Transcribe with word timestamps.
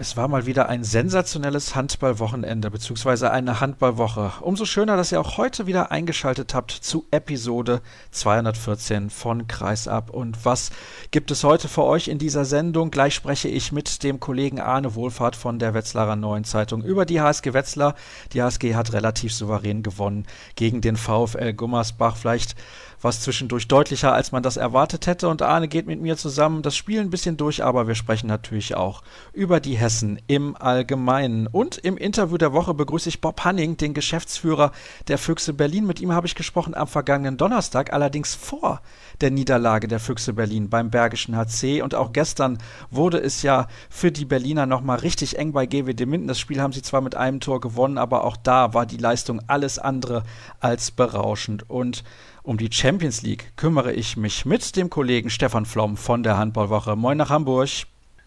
Es 0.00 0.16
war 0.16 0.28
mal 0.28 0.46
wieder 0.46 0.70
ein 0.70 0.82
sensationelles 0.82 1.74
Handballwochenende 1.74 2.70
bzw. 2.70 3.26
eine 3.26 3.60
Handballwoche. 3.60 4.32
Umso 4.40 4.64
schöner, 4.64 4.96
dass 4.96 5.12
ihr 5.12 5.20
auch 5.20 5.36
heute 5.36 5.66
wieder 5.66 5.90
eingeschaltet 5.90 6.54
habt 6.54 6.70
zu 6.70 7.04
Episode 7.10 7.82
214 8.10 9.10
von 9.10 9.46
Kreisab. 9.46 10.08
Und 10.08 10.46
was 10.46 10.70
gibt 11.10 11.30
es 11.30 11.44
heute 11.44 11.68
für 11.68 11.84
euch 11.84 12.08
in 12.08 12.16
dieser 12.16 12.46
Sendung? 12.46 12.90
Gleich 12.90 13.14
spreche 13.14 13.48
ich 13.48 13.72
mit 13.72 14.02
dem 14.02 14.20
Kollegen 14.20 14.58
Arne 14.58 14.94
Wohlfahrt 14.94 15.36
von 15.36 15.58
der 15.58 15.74
Wetzlarer 15.74 16.16
Neuen 16.16 16.44
Zeitung 16.44 16.82
über 16.82 17.04
die 17.04 17.20
HSG 17.20 17.52
Wetzlar. 17.52 17.94
Die 18.32 18.42
HSG 18.42 18.76
hat 18.76 18.94
relativ 18.94 19.34
souverän 19.34 19.82
gewonnen 19.82 20.24
gegen 20.54 20.80
den 20.80 20.96
VfL 20.96 21.52
Gummersbach. 21.52 22.16
Vielleicht 22.16 22.56
was 23.00 23.20
zwischendurch 23.20 23.68
deutlicher, 23.68 24.12
als 24.12 24.32
man 24.32 24.42
das 24.42 24.56
erwartet 24.56 25.06
hätte. 25.06 25.28
Und 25.28 25.42
Arne 25.42 25.68
geht 25.68 25.86
mit 25.86 26.00
mir 26.00 26.16
zusammen 26.16 26.62
das 26.62 26.76
Spiel 26.76 27.00
ein 27.00 27.10
bisschen 27.10 27.36
durch, 27.36 27.64
aber 27.64 27.86
wir 27.88 27.94
sprechen 27.94 28.26
natürlich 28.26 28.74
auch 28.74 29.02
über 29.32 29.60
die 29.60 29.76
Hessen 29.76 30.20
im 30.26 30.56
Allgemeinen. 30.56 31.46
Und 31.46 31.78
im 31.78 31.96
Interview 31.96 32.36
der 32.36 32.52
Woche 32.52 32.74
begrüße 32.74 33.08
ich 33.08 33.20
Bob 33.20 33.44
Hanning, 33.44 33.76
den 33.76 33.94
Geschäftsführer 33.94 34.72
der 35.08 35.18
Füchse 35.18 35.52
Berlin. 35.52 35.86
Mit 35.86 36.00
ihm 36.00 36.12
habe 36.12 36.26
ich 36.26 36.34
gesprochen 36.34 36.74
am 36.74 36.88
vergangenen 36.88 37.36
Donnerstag, 37.36 37.92
allerdings 37.92 38.34
vor 38.34 38.80
der 39.20 39.30
Niederlage 39.30 39.88
der 39.88 40.00
Füchse 40.00 40.32
Berlin 40.32 40.68
beim 40.68 40.90
Bergischen 40.90 41.36
HC. 41.36 41.82
Und 41.82 41.94
auch 41.94 42.12
gestern 42.12 42.58
wurde 42.90 43.18
es 43.18 43.42
ja 43.42 43.68
für 43.88 44.12
die 44.12 44.24
Berliner 44.24 44.66
nochmal 44.66 44.98
richtig 44.98 45.38
eng 45.38 45.52
bei 45.52 45.66
GWD 45.66 46.06
Minden. 46.06 46.28
Das 46.28 46.38
Spiel 46.38 46.60
haben 46.60 46.72
sie 46.72 46.82
zwar 46.82 47.00
mit 47.00 47.14
einem 47.14 47.40
Tor 47.40 47.60
gewonnen, 47.60 47.98
aber 47.98 48.24
auch 48.24 48.36
da 48.36 48.74
war 48.74 48.86
die 48.86 48.96
Leistung 48.96 49.40
alles 49.46 49.78
andere 49.78 50.22
als 50.60 50.90
berauschend. 50.90 51.68
Und 51.68 52.04
um 52.42 52.56
die 52.56 52.70
Champions 52.72 53.22
League 53.22 53.52
kümmere 53.56 53.92
ich 53.92 54.16
mich 54.16 54.44
mit 54.44 54.76
dem 54.76 54.90
Kollegen 54.90 55.30
Stefan 55.30 55.66
Flom 55.66 55.96
von 55.96 56.22
der 56.22 56.38
Handballwoche. 56.38 56.96
Moin 56.96 57.18
nach 57.18 57.30
Hamburg. 57.30 57.68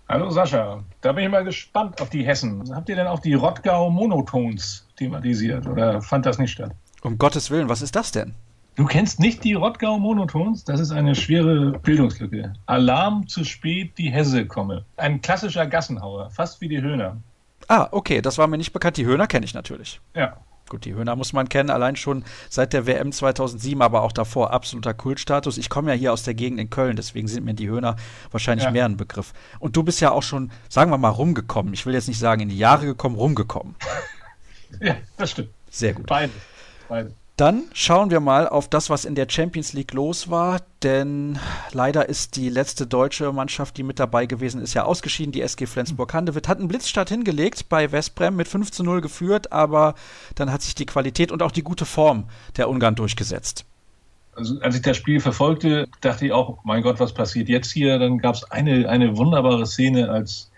Hallo 0.09 0.29
Sascha, 0.29 0.83
da 1.01 1.11
bin 1.13 1.23
ich 1.23 1.31
mal 1.31 1.43
gespannt 1.43 2.01
auf 2.01 2.09
die 2.09 2.25
Hessen. 2.25 2.63
Habt 2.75 2.89
ihr 2.89 2.95
denn 2.95 3.07
auch 3.07 3.21
die 3.21 3.33
Rottgau 3.33 3.89
Monotons 3.89 4.87
thematisiert 4.97 5.65
oder 5.65 6.01
fand 6.01 6.25
das 6.25 6.37
nicht 6.37 6.51
statt? 6.51 6.71
Um 7.01 7.17
Gottes 7.17 7.49
Willen, 7.49 7.69
was 7.69 7.81
ist 7.81 7.95
das 7.95 8.11
denn? 8.11 8.35
Du 8.75 8.85
kennst 8.85 9.19
nicht 9.19 9.43
die 9.43 9.53
Rottgau 9.53 9.99
Monotons? 9.99 10.63
Das 10.65 10.79
ist 10.79 10.91
eine 10.91 11.15
schwere 11.15 11.71
Bildungslücke. 11.79 12.53
Alarm 12.65 13.27
zu 13.27 13.43
spät, 13.43 13.97
die 13.97 14.11
Hesse 14.11 14.45
komme. 14.45 14.83
Ein 14.97 15.21
klassischer 15.21 15.67
Gassenhauer, 15.67 16.29
fast 16.31 16.59
wie 16.59 16.67
die 16.67 16.81
Höhner. 16.81 17.17
Ah, 17.67 17.87
okay, 17.91 18.21
das 18.21 18.37
war 18.37 18.47
mir 18.47 18.57
nicht 18.57 18.73
bekannt. 18.73 18.97
Die 18.97 19.05
Höhner 19.05 19.27
kenne 19.27 19.45
ich 19.45 19.53
natürlich. 19.53 20.01
Ja, 20.15 20.37
Gut, 20.69 20.85
die 20.85 20.93
Höhner 20.93 21.15
muss 21.15 21.33
man 21.33 21.49
kennen, 21.49 21.69
allein 21.69 21.95
schon 21.95 22.23
seit 22.49 22.73
der 22.73 22.87
WM 22.87 23.11
2007, 23.11 23.81
aber 23.81 24.01
auch 24.01 24.11
davor 24.11 24.51
absoluter 24.51 24.93
Kultstatus. 24.93 25.57
Ich 25.57 25.69
komme 25.69 25.91
ja 25.91 25.97
hier 25.97 26.13
aus 26.13 26.23
der 26.23 26.33
Gegend 26.33 26.59
in 26.59 26.69
Köln, 26.69 26.95
deswegen 26.95 27.27
sind 27.27 27.45
mir 27.45 27.53
die 27.53 27.67
Höhner 27.67 27.95
wahrscheinlich 28.31 28.65
ja. 28.65 28.71
mehr 28.71 28.85
ein 28.85 28.97
Begriff. 28.97 29.33
Und 29.59 29.75
du 29.75 29.83
bist 29.83 29.99
ja 30.01 30.11
auch 30.11 30.23
schon, 30.23 30.51
sagen 30.69 30.89
wir 30.89 30.97
mal, 30.97 31.09
rumgekommen. 31.09 31.73
Ich 31.73 31.85
will 31.85 31.93
jetzt 31.93 32.07
nicht 32.07 32.19
sagen 32.19 32.41
in 32.41 32.49
die 32.49 32.57
Jahre 32.57 32.85
gekommen, 32.85 33.15
rumgekommen. 33.15 33.75
ja, 34.81 34.95
das 35.17 35.31
stimmt. 35.31 35.49
Sehr 35.69 35.93
gut. 35.93 36.07
Beide. 36.07 36.31
Beide. 36.87 37.13
Dann 37.35 37.63
schauen 37.73 38.11
wir 38.11 38.19
mal 38.19 38.47
auf 38.47 38.67
das, 38.67 38.91
was 38.91 39.05
in 39.05 39.15
der 39.15 39.27
Champions 39.27 39.73
League 39.73 39.93
los 39.93 40.29
war, 40.29 40.61
denn 40.83 41.39
leider 41.71 42.07
ist 42.07 42.35
die 42.35 42.47
letzte 42.47 42.85
deutsche 42.85 43.31
Mannschaft, 43.31 43.75
die 43.77 43.81
mit 43.81 43.99
dabei 43.99 44.27
gewesen 44.27 44.61
ist, 44.61 44.75
ja 44.75 44.83
ausgeschieden. 44.83 45.31
Die 45.31 45.41
SG 45.41 45.65
Flensburg-Handewitt 45.65 46.47
hat 46.47 46.59
einen 46.59 46.67
Blitzstart 46.67 47.09
hingelegt 47.09 47.69
bei 47.69 47.91
Westbrem 47.91 48.35
mit 48.35 48.47
5 48.47 48.69
zu 48.69 48.83
0 48.83 49.01
geführt, 49.01 49.51
aber 49.51 49.95
dann 50.35 50.51
hat 50.51 50.61
sich 50.61 50.75
die 50.75 50.85
Qualität 50.85 51.31
und 51.31 51.41
auch 51.41 51.51
die 51.51 51.63
gute 51.63 51.85
Form 51.85 52.25
der 52.55 52.69
Ungarn 52.69 52.93
durchgesetzt. 52.93 53.65
Also, 54.35 54.59
als 54.61 54.75
ich 54.75 54.83
das 54.83 54.97
Spiel 54.97 55.19
verfolgte, 55.19 55.87
dachte 56.01 56.27
ich 56.27 56.31
auch, 56.31 56.59
mein 56.63 56.83
Gott, 56.83 56.99
was 56.99 57.13
passiert 57.13 57.49
jetzt 57.49 57.71
hier? 57.71 57.97
Dann 57.97 58.19
gab 58.19 58.35
es 58.35 58.43
eine, 58.51 58.87
eine 58.89 59.17
wunderbare 59.17 59.65
Szene, 59.65 60.09
als 60.09 60.51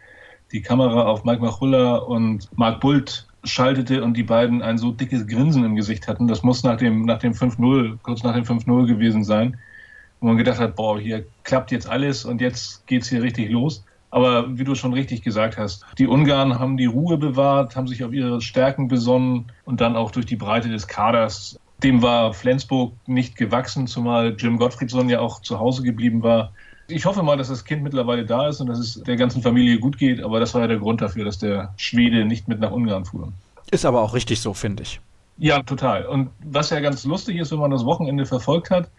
die 0.52 0.62
Kamera 0.62 1.06
auf 1.06 1.24
Mike 1.24 1.42
Machulla 1.42 1.96
und 1.98 2.50
Mark 2.58 2.82
Bult 2.82 3.28
schaltete 3.46 4.04
und 4.04 4.16
die 4.18 4.24
beiden 4.24 4.62
ein 4.62 4.78
so 4.78 4.92
dickes 4.92 5.28
Grinsen 5.28 5.64
im 5.64 5.76
Gesicht 5.76 6.08
hatten. 6.08 6.28
Das 6.28 6.44
muss 6.44 6.64
nach 6.64 6.78
dem, 6.78 7.06
nach 7.06 7.20
dem 7.20 7.34
5-0, 7.34 7.98
kurz 8.02 8.24
nach 8.24 8.36
dem 8.36 8.44
5-0 8.44 8.88
gewesen 8.88 9.24
sein, 9.24 9.58
wo 10.20 10.28
man 10.28 10.38
gedacht 10.38 10.60
hat, 10.60 10.76
boah, 10.76 11.00
hier 11.00 11.26
klappt 11.44 11.72
jetzt 11.72 11.88
alles 11.88 12.26
und 12.26 12.42
jetzt 12.42 12.86
geht's 12.88 13.10
hier 13.10 13.22
richtig 13.22 13.50
los. 13.50 13.86
Aber 14.12 14.58
wie 14.58 14.64
du 14.64 14.76
schon 14.76 14.94
richtig 14.94 15.24
gesagt 15.24 15.58
hast, 15.58 15.86
die 15.98 16.08
Ungarn 16.08 16.58
haben 16.58 16.78
die 16.78 16.86
Ruhe 16.86 17.18
bewahrt, 17.18 17.76
haben 17.76 17.88
sich 17.88 18.04
auf 18.04 18.14
ihre 18.14 18.42
Stärken 18.42 18.88
besonnen 18.88 19.52
und 19.66 19.82
dann 19.82 19.96
auch 19.96 20.12
durch 20.12 20.26
die 20.26 20.38
Breite 20.38 20.70
des 20.70 20.88
Kaders. 20.88 21.60
Dem 21.84 22.02
war 22.02 22.34
Flensburg 22.34 22.94
nicht 23.08 23.36
gewachsen, 23.36 23.88
zumal 23.88 24.36
Jim 24.38 24.58
Gottfriedson 24.58 25.10
ja 25.10 25.20
auch 25.20 25.42
zu 25.42 25.60
Hause 25.60 25.84
geblieben 25.84 26.24
war. 26.24 26.54
Ich 26.88 27.06
hoffe 27.06 27.24
mal, 27.24 27.38
dass 27.38 27.48
das 27.48 27.66
Kind 27.66 27.82
mittlerweile 27.84 28.26
da 28.26 28.48
ist 28.48 28.62
und 28.62 28.68
dass 28.68 28.80
es 28.80 29.02
der 29.04 29.16
ganzen 29.16 29.42
Familie 29.42 29.80
gut 29.80 29.98
geht, 29.98 30.22
aber 30.22 30.40
das 30.40 30.54
war 30.54 30.62
ja 30.62 30.68
der 30.68 30.78
Grund 30.78 31.02
dafür, 31.02 31.26
dass 31.26 31.40
der 31.40 31.74
Schwede 31.78 32.26
nicht 32.26 32.48
mit 32.48 32.60
nach 32.60 32.72
Ungarn 32.72 33.06
fuhr. 33.06 33.34
Ist 33.72 33.86
aber 33.86 34.02
auch 34.02 34.14
richtig 34.14 34.40
so, 34.40 34.54
finde 34.54 34.84
ich. 34.84 35.00
Ja, 35.38 35.64
total. 35.64 36.06
Und 36.06 36.30
was 36.44 36.70
ja 36.70 36.80
ganz 36.80 37.04
lustig 37.04 37.38
ist, 37.38 37.52
wenn 37.52 37.60
man 37.60 37.72
das 37.72 37.86
Wochenende 37.86 38.26
verfolgt 38.26 38.70
hat, 38.70 38.90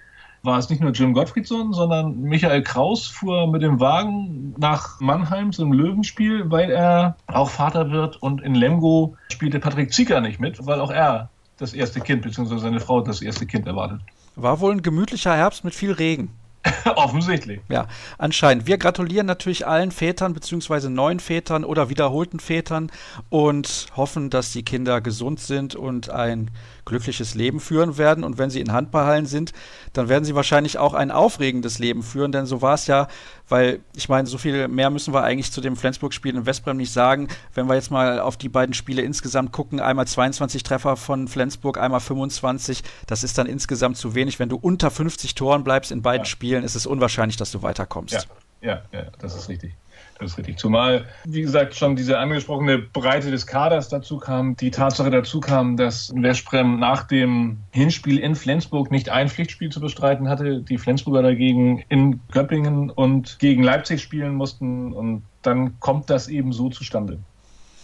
war 0.42 0.58
es 0.58 0.68
nicht 0.68 0.80
nur 0.80 0.92
Jim 0.92 1.12
Gottfriedson, 1.12 1.72
sondern 1.72 2.20
Michael 2.20 2.62
Kraus 2.62 3.06
fuhr 3.06 3.46
mit 3.50 3.62
dem 3.62 3.80
Wagen 3.80 4.54
nach 4.58 5.00
Mannheim 5.00 5.52
zum 5.52 5.72
Löwenspiel, 5.72 6.50
weil 6.50 6.70
er 6.70 7.16
auch 7.26 7.50
Vater 7.50 7.90
wird 7.90 8.22
und 8.22 8.42
in 8.42 8.54
Lemgo 8.54 9.16
spielte 9.32 9.58
Patrick 9.60 9.92
Zieker 9.92 10.20
nicht 10.20 10.40
mit, 10.40 10.66
weil 10.66 10.80
auch 10.80 10.90
er 10.90 11.30
das 11.58 11.72
erste 11.72 12.00
Kind 12.00 12.22
bzw. 12.22 12.58
seine 12.58 12.80
Frau 12.80 13.00
das 13.00 13.22
erste 13.22 13.46
Kind 13.46 13.66
erwartet. 13.66 14.00
War 14.36 14.60
wohl 14.60 14.72
ein 14.72 14.82
gemütlicher 14.82 15.34
Herbst 15.34 15.64
mit 15.64 15.74
viel 15.74 15.92
Regen. 15.92 16.30
Offensichtlich. 16.96 17.60
Ja, 17.68 17.86
anscheinend. 18.18 18.66
Wir 18.66 18.78
gratulieren 18.78 19.26
natürlich 19.26 19.66
allen 19.66 19.90
Vätern 19.90 20.34
beziehungsweise 20.34 20.90
neuen 20.90 21.20
Vätern 21.20 21.64
oder 21.64 21.88
wiederholten 21.88 22.40
Vätern 22.40 22.90
und 23.28 23.86
hoffen, 23.96 24.30
dass 24.30 24.52
die 24.52 24.62
Kinder 24.62 25.00
gesund 25.00 25.40
sind 25.40 25.74
und 25.74 26.10
ein 26.10 26.50
glückliches 26.86 27.34
Leben 27.34 27.60
führen 27.60 27.98
werden. 27.98 28.24
Und 28.24 28.38
wenn 28.38 28.48
sie 28.48 28.60
in 28.60 28.72
Handballhallen 28.72 29.26
sind, 29.26 29.52
dann 29.92 30.08
werden 30.08 30.24
sie 30.24 30.34
wahrscheinlich 30.34 30.78
auch 30.78 30.94
ein 30.94 31.10
aufregendes 31.10 31.78
Leben 31.78 32.02
führen, 32.02 32.32
denn 32.32 32.46
so 32.46 32.62
war 32.62 32.74
es 32.74 32.86
ja, 32.86 33.08
weil 33.48 33.80
ich 33.94 34.08
meine, 34.08 34.26
so 34.26 34.38
viel 34.38 34.68
mehr 34.68 34.88
müssen 34.88 35.12
wir 35.12 35.22
eigentlich 35.22 35.52
zu 35.52 35.60
dem 35.60 35.76
Flensburg-Spiel 35.76 36.34
in 36.34 36.46
Westbrem 36.46 36.78
nicht 36.78 36.92
sagen. 36.92 37.28
Wenn 37.54 37.66
wir 37.68 37.74
jetzt 37.74 37.90
mal 37.90 38.20
auf 38.20 38.36
die 38.36 38.48
beiden 38.48 38.74
Spiele 38.74 39.02
insgesamt 39.02 39.52
gucken, 39.52 39.80
einmal 39.80 40.06
22 40.06 40.62
Treffer 40.62 40.96
von 40.96 41.28
Flensburg, 41.28 41.78
einmal 41.78 42.00
25, 42.00 42.82
das 43.06 43.22
ist 43.22 43.36
dann 43.36 43.46
insgesamt 43.46 43.96
zu 43.96 44.14
wenig. 44.14 44.38
Wenn 44.38 44.48
du 44.48 44.56
unter 44.56 44.90
50 44.90 45.34
Toren 45.34 45.64
bleibst 45.64 45.92
in 45.92 46.02
beiden 46.02 46.24
ja. 46.24 46.30
Spielen, 46.30 46.64
ist 46.64 46.76
es 46.76 46.86
unwahrscheinlich, 46.86 47.36
dass 47.36 47.50
du 47.50 47.62
weiterkommst. 47.62 48.28
Ja, 48.62 48.82
ja, 48.92 48.98
ja 48.98 49.06
das 49.18 49.34
ist 49.34 49.48
richtig. 49.48 49.74
Das 50.18 50.32
ist 50.32 50.38
richtig. 50.38 50.58
Zumal, 50.58 51.04
wie 51.24 51.42
gesagt, 51.42 51.74
schon 51.74 51.94
diese 51.96 52.18
angesprochene 52.18 52.78
Breite 52.78 53.30
des 53.30 53.46
Kaders 53.46 53.88
dazu 53.88 54.18
kam, 54.18 54.56
die 54.56 54.70
Tatsache 54.70 55.10
dazu 55.10 55.40
kam, 55.40 55.76
dass 55.76 56.12
Westbrem 56.14 56.78
nach 56.78 57.04
dem 57.04 57.58
Hinspiel 57.70 58.18
in 58.18 58.34
Flensburg 58.34 58.90
nicht 58.90 59.10
ein 59.10 59.28
Pflichtspiel 59.28 59.70
zu 59.70 59.80
bestreiten 59.80 60.28
hatte, 60.28 60.62
die 60.62 60.78
Flensburger 60.78 61.22
dagegen 61.22 61.84
in 61.88 62.20
Göppingen 62.32 62.90
und 62.90 63.38
gegen 63.38 63.62
Leipzig 63.62 64.02
spielen 64.02 64.34
mussten 64.34 64.92
und 64.92 65.22
dann 65.42 65.78
kommt 65.80 66.08
das 66.10 66.28
eben 66.28 66.52
so 66.52 66.70
zustande. 66.70 67.18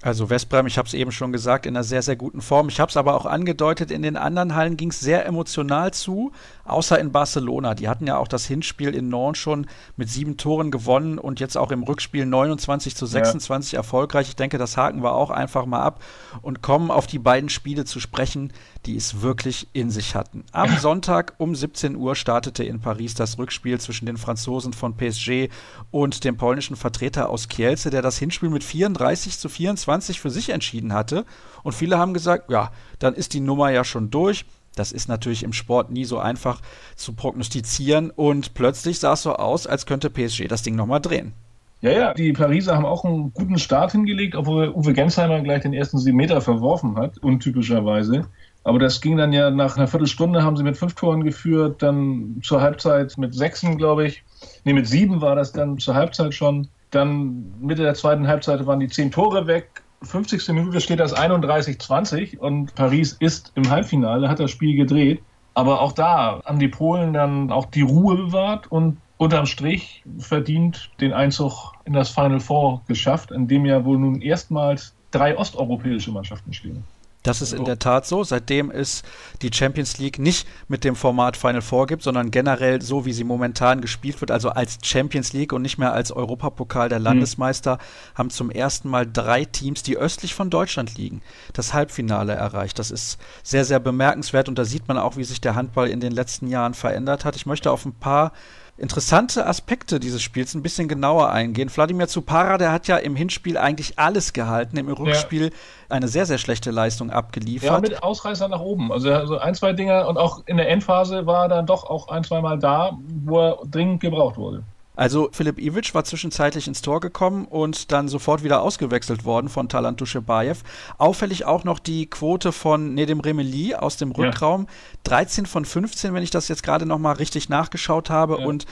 Also 0.02 0.30
Westbrem, 0.30 0.66
ich 0.66 0.78
habe 0.78 0.88
es 0.88 0.94
eben 0.94 1.12
schon 1.12 1.30
gesagt, 1.30 1.64
in 1.64 1.76
einer 1.76 1.84
sehr, 1.84 2.02
sehr 2.02 2.16
guten 2.16 2.40
Form. 2.40 2.68
Ich 2.68 2.80
habe 2.80 2.90
es 2.90 2.96
aber 2.96 3.14
auch 3.14 3.24
angedeutet, 3.24 3.92
in 3.92 4.02
den 4.02 4.16
anderen 4.16 4.56
Hallen 4.56 4.76
ging 4.76 4.90
es 4.90 4.98
sehr 4.98 5.24
emotional 5.26 5.94
zu, 5.94 6.32
außer 6.64 6.98
in 6.98 7.12
Barcelona. 7.12 7.74
Die 7.76 7.88
hatten 7.88 8.08
ja 8.08 8.18
auch 8.18 8.26
das 8.26 8.44
Hinspiel 8.44 8.96
in 8.96 9.08
Nantes 9.08 9.40
schon 9.40 9.66
mit 9.96 10.10
sieben 10.10 10.36
Toren 10.36 10.72
gewonnen 10.72 11.18
und 11.18 11.38
jetzt 11.38 11.56
auch 11.56 11.70
im 11.70 11.84
Rückspiel 11.84 12.26
29 12.26 12.96
zu 12.96 13.06
26 13.06 13.72
ja. 13.72 13.78
erfolgreich. 13.78 14.28
Ich 14.28 14.36
denke, 14.36 14.58
das 14.58 14.76
haken 14.76 15.04
wir 15.04 15.14
auch 15.14 15.30
einfach 15.30 15.66
mal 15.66 15.82
ab 15.82 16.02
und 16.42 16.62
kommen 16.62 16.90
auf 16.90 17.06
die 17.06 17.20
beiden 17.20 17.48
Spiele 17.48 17.84
zu 17.84 18.00
sprechen, 18.00 18.52
die 18.86 18.96
es 18.96 19.22
wirklich 19.22 19.68
in 19.72 19.90
sich 19.90 20.14
hatten. 20.14 20.44
Am 20.52 20.76
Sonntag 20.80 21.34
um 21.38 21.54
17 21.54 21.96
Uhr 21.96 22.16
startete 22.16 22.64
in 22.64 22.80
Paris 22.80 23.14
das 23.14 23.38
Rückspiel 23.38 23.80
zwischen 23.80 24.06
den 24.06 24.16
Franzosen 24.16 24.72
von 24.72 24.96
PSG 24.96 25.48
und 25.90 26.24
dem 26.24 26.36
polnischen 26.36 26.76
Vertreter 26.76 27.30
aus 27.30 27.48
Kielce, 27.48 27.90
der 27.90 28.02
das 28.02 28.18
Hinspiel 28.18 28.50
mit 28.50 28.64
34 28.64 29.38
zu 29.38 29.48
24 29.48 30.20
für 30.20 30.30
sich 30.30 30.50
entschieden 30.50 30.92
hatte. 30.92 31.24
Und 31.62 31.74
viele 31.74 31.98
haben 31.98 32.14
gesagt, 32.14 32.50
ja, 32.50 32.72
dann 32.98 33.14
ist 33.14 33.34
die 33.34 33.40
Nummer 33.40 33.70
ja 33.70 33.84
schon 33.84 34.10
durch. 34.10 34.44
Das 34.74 34.90
ist 34.90 35.08
natürlich 35.08 35.42
im 35.42 35.52
Sport 35.52 35.90
nie 35.90 36.04
so 36.04 36.18
einfach 36.18 36.60
zu 36.96 37.12
prognostizieren. 37.12 38.10
Und 38.10 38.54
plötzlich 38.54 38.98
sah 38.98 39.12
es 39.12 39.22
so 39.22 39.34
aus, 39.34 39.66
als 39.66 39.86
könnte 39.86 40.10
PSG 40.10 40.48
das 40.48 40.62
Ding 40.62 40.76
nochmal 40.76 41.00
drehen. 41.00 41.34
Ja, 41.82 41.90
ja, 41.90 42.14
die 42.14 42.32
Pariser 42.32 42.76
haben 42.76 42.86
auch 42.86 43.04
einen 43.04 43.34
guten 43.34 43.58
Start 43.58 43.90
hingelegt, 43.90 44.36
obwohl 44.36 44.68
Uwe 44.68 44.92
Gensheimer 44.92 45.40
gleich 45.40 45.62
den 45.62 45.74
ersten 45.74 45.98
sieben 45.98 46.16
Meter 46.16 46.40
verworfen 46.40 46.96
hat, 46.96 47.18
untypischerweise. 47.18 48.28
Aber 48.64 48.78
das 48.78 49.00
ging 49.00 49.16
dann 49.16 49.32
ja 49.32 49.50
nach 49.50 49.76
einer 49.76 49.88
Viertelstunde, 49.88 50.42
haben 50.42 50.56
sie 50.56 50.62
mit 50.62 50.76
fünf 50.76 50.94
Toren 50.94 51.24
geführt, 51.24 51.82
dann 51.82 52.40
zur 52.42 52.60
Halbzeit 52.60 53.16
mit 53.18 53.34
sechsen, 53.34 53.76
glaube 53.76 54.06
ich. 54.06 54.22
Nee, 54.64 54.72
mit 54.72 54.86
sieben 54.86 55.20
war 55.20 55.34
das 55.34 55.52
dann 55.52 55.78
zur 55.78 55.94
Halbzeit 55.94 56.34
schon. 56.34 56.68
Dann 56.90 57.52
Mitte 57.60 57.82
der 57.82 57.94
zweiten 57.94 58.28
Halbzeit 58.28 58.64
waren 58.66 58.80
die 58.80 58.88
zehn 58.88 59.10
Tore 59.10 59.46
weg. 59.46 59.82
50. 60.02 60.48
Minute 60.48 60.80
steht 60.80 61.00
das 61.00 61.16
31-20 61.16 62.38
und 62.38 62.74
Paris 62.74 63.16
ist 63.20 63.52
im 63.54 63.68
Halbfinale, 63.70 64.28
hat 64.28 64.40
das 64.40 64.50
Spiel 64.50 64.76
gedreht. 64.76 65.22
Aber 65.54 65.80
auch 65.80 65.92
da 65.92 66.40
haben 66.44 66.58
die 66.58 66.68
Polen 66.68 67.12
dann 67.12 67.50
auch 67.50 67.66
die 67.66 67.82
Ruhe 67.82 68.16
bewahrt 68.16 68.70
und 68.70 68.98
unterm 69.16 69.46
Strich 69.46 70.02
verdient 70.18 70.90
den 71.00 71.12
Einzug 71.12 71.72
in 71.84 71.92
das 71.92 72.10
Final 72.10 72.40
Four 72.40 72.82
geschafft, 72.88 73.30
in 73.30 73.46
dem 73.48 73.64
ja 73.64 73.84
wohl 73.84 73.98
nun 73.98 74.20
erstmals 74.20 74.94
drei 75.10 75.36
osteuropäische 75.36 76.10
Mannschaften 76.10 76.52
stehen. 76.52 76.84
Das 77.22 77.40
ist 77.40 77.52
in 77.52 77.64
der 77.64 77.78
Tat 77.78 78.06
so, 78.06 78.24
seitdem 78.24 78.70
es 78.70 79.02
die 79.42 79.50
Champions 79.52 79.98
League 79.98 80.18
nicht 80.18 80.46
mit 80.66 80.82
dem 80.82 80.96
Format 80.96 81.36
Final 81.36 81.62
Four 81.62 81.86
gibt, 81.86 82.02
sondern 82.02 82.32
generell 82.32 82.82
so, 82.82 83.06
wie 83.06 83.12
sie 83.12 83.22
momentan 83.22 83.80
gespielt 83.80 84.20
wird, 84.20 84.32
also 84.32 84.50
als 84.50 84.78
Champions 84.82 85.32
League 85.32 85.52
und 85.52 85.62
nicht 85.62 85.78
mehr 85.78 85.92
als 85.92 86.10
Europapokal 86.10 86.88
der 86.88 86.98
mhm. 86.98 87.04
Landesmeister, 87.04 87.76
mhm. 87.76 88.18
haben 88.18 88.30
zum 88.30 88.50
ersten 88.50 88.88
Mal 88.88 89.06
drei 89.10 89.44
Teams, 89.44 89.84
die 89.84 89.96
östlich 89.96 90.34
von 90.34 90.50
Deutschland 90.50 90.96
liegen, 90.98 91.22
das 91.52 91.72
Halbfinale 91.72 92.32
erreicht. 92.32 92.78
Das 92.78 92.90
ist 92.90 93.18
sehr, 93.44 93.64
sehr 93.64 93.78
bemerkenswert 93.78 94.48
und 94.48 94.58
da 94.58 94.64
sieht 94.64 94.88
man 94.88 94.98
auch, 94.98 95.16
wie 95.16 95.24
sich 95.24 95.40
der 95.40 95.54
Handball 95.54 95.88
in 95.88 96.00
den 96.00 96.12
letzten 96.12 96.48
Jahren 96.48 96.74
verändert 96.74 97.24
hat. 97.24 97.36
Ich 97.36 97.46
möchte 97.46 97.70
auf 97.70 97.84
ein 97.84 97.94
paar 97.94 98.32
interessante 98.78 99.46
Aspekte 99.46 100.00
dieses 100.00 100.22
Spiels 100.22 100.54
ein 100.54 100.62
bisschen 100.62 100.88
genauer 100.88 101.30
eingehen. 101.30 101.70
Wladimir 101.74 102.08
Zupara, 102.08 102.58
der 102.58 102.72
hat 102.72 102.88
ja 102.88 102.96
im 102.96 103.14
Hinspiel 103.14 103.56
eigentlich 103.56 103.98
alles 103.98 104.32
gehalten, 104.32 104.76
im 104.76 104.88
Rückspiel 104.88 105.44
ja. 105.44 105.50
eine 105.88 106.08
sehr, 106.08 106.26
sehr 106.26 106.38
schlechte 106.38 106.70
Leistung 106.70 107.10
abgeliefert. 107.10 107.70
Ja, 107.70 107.80
mit 107.80 108.02
Ausreißer 108.02 108.48
nach 108.48 108.60
oben. 108.60 108.90
Also, 108.90 109.12
also 109.12 109.38
ein, 109.38 109.54
zwei 109.54 109.72
Dinger 109.72 110.08
und 110.08 110.16
auch 110.16 110.42
in 110.46 110.56
der 110.56 110.68
Endphase 110.68 111.26
war 111.26 111.44
er 111.44 111.48
dann 111.48 111.66
doch 111.66 111.84
auch 111.84 112.08
ein, 112.08 112.24
zwei 112.24 112.40
Mal 112.40 112.58
da, 112.58 112.98
wo 113.24 113.40
er 113.40 113.58
dringend 113.70 114.00
gebraucht 114.00 114.36
wurde. 114.36 114.64
Also 114.94 115.30
Philipp 115.32 115.58
Ivic 115.58 115.94
war 115.94 116.04
zwischenzeitlich 116.04 116.68
ins 116.68 116.82
Tor 116.82 117.00
gekommen 117.00 117.46
und 117.46 117.92
dann 117.92 118.08
sofort 118.08 118.42
wieder 118.42 118.60
ausgewechselt 118.60 119.24
worden 119.24 119.48
von 119.48 119.68
Talant 119.68 120.00
Duschebaev. 120.00 120.62
Auffällig 120.98 121.46
auch 121.46 121.64
noch 121.64 121.78
die 121.78 122.06
Quote 122.06 122.52
von 122.52 122.94
Nedim 122.94 123.20
Remeli 123.20 123.74
aus 123.74 123.96
dem 123.96 124.12
Rückraum. 124.12 124.62
Ja. 124.62 124.68
13 125.04 125.46
von 125.46 125.64
15, 125.64 126.12
wenn 126.12 126.22
ich 126.22 126.30
das 126.30 126.48
jetzt 126.48 126.62
gerade 126.62 126.84
nochmal 126.84 127.14
richtig 127.14 127.48
nachgeschaut 127.48 128.10
habe 128.10 128.38
ja. 128.40 128.46
und 128.46 128.66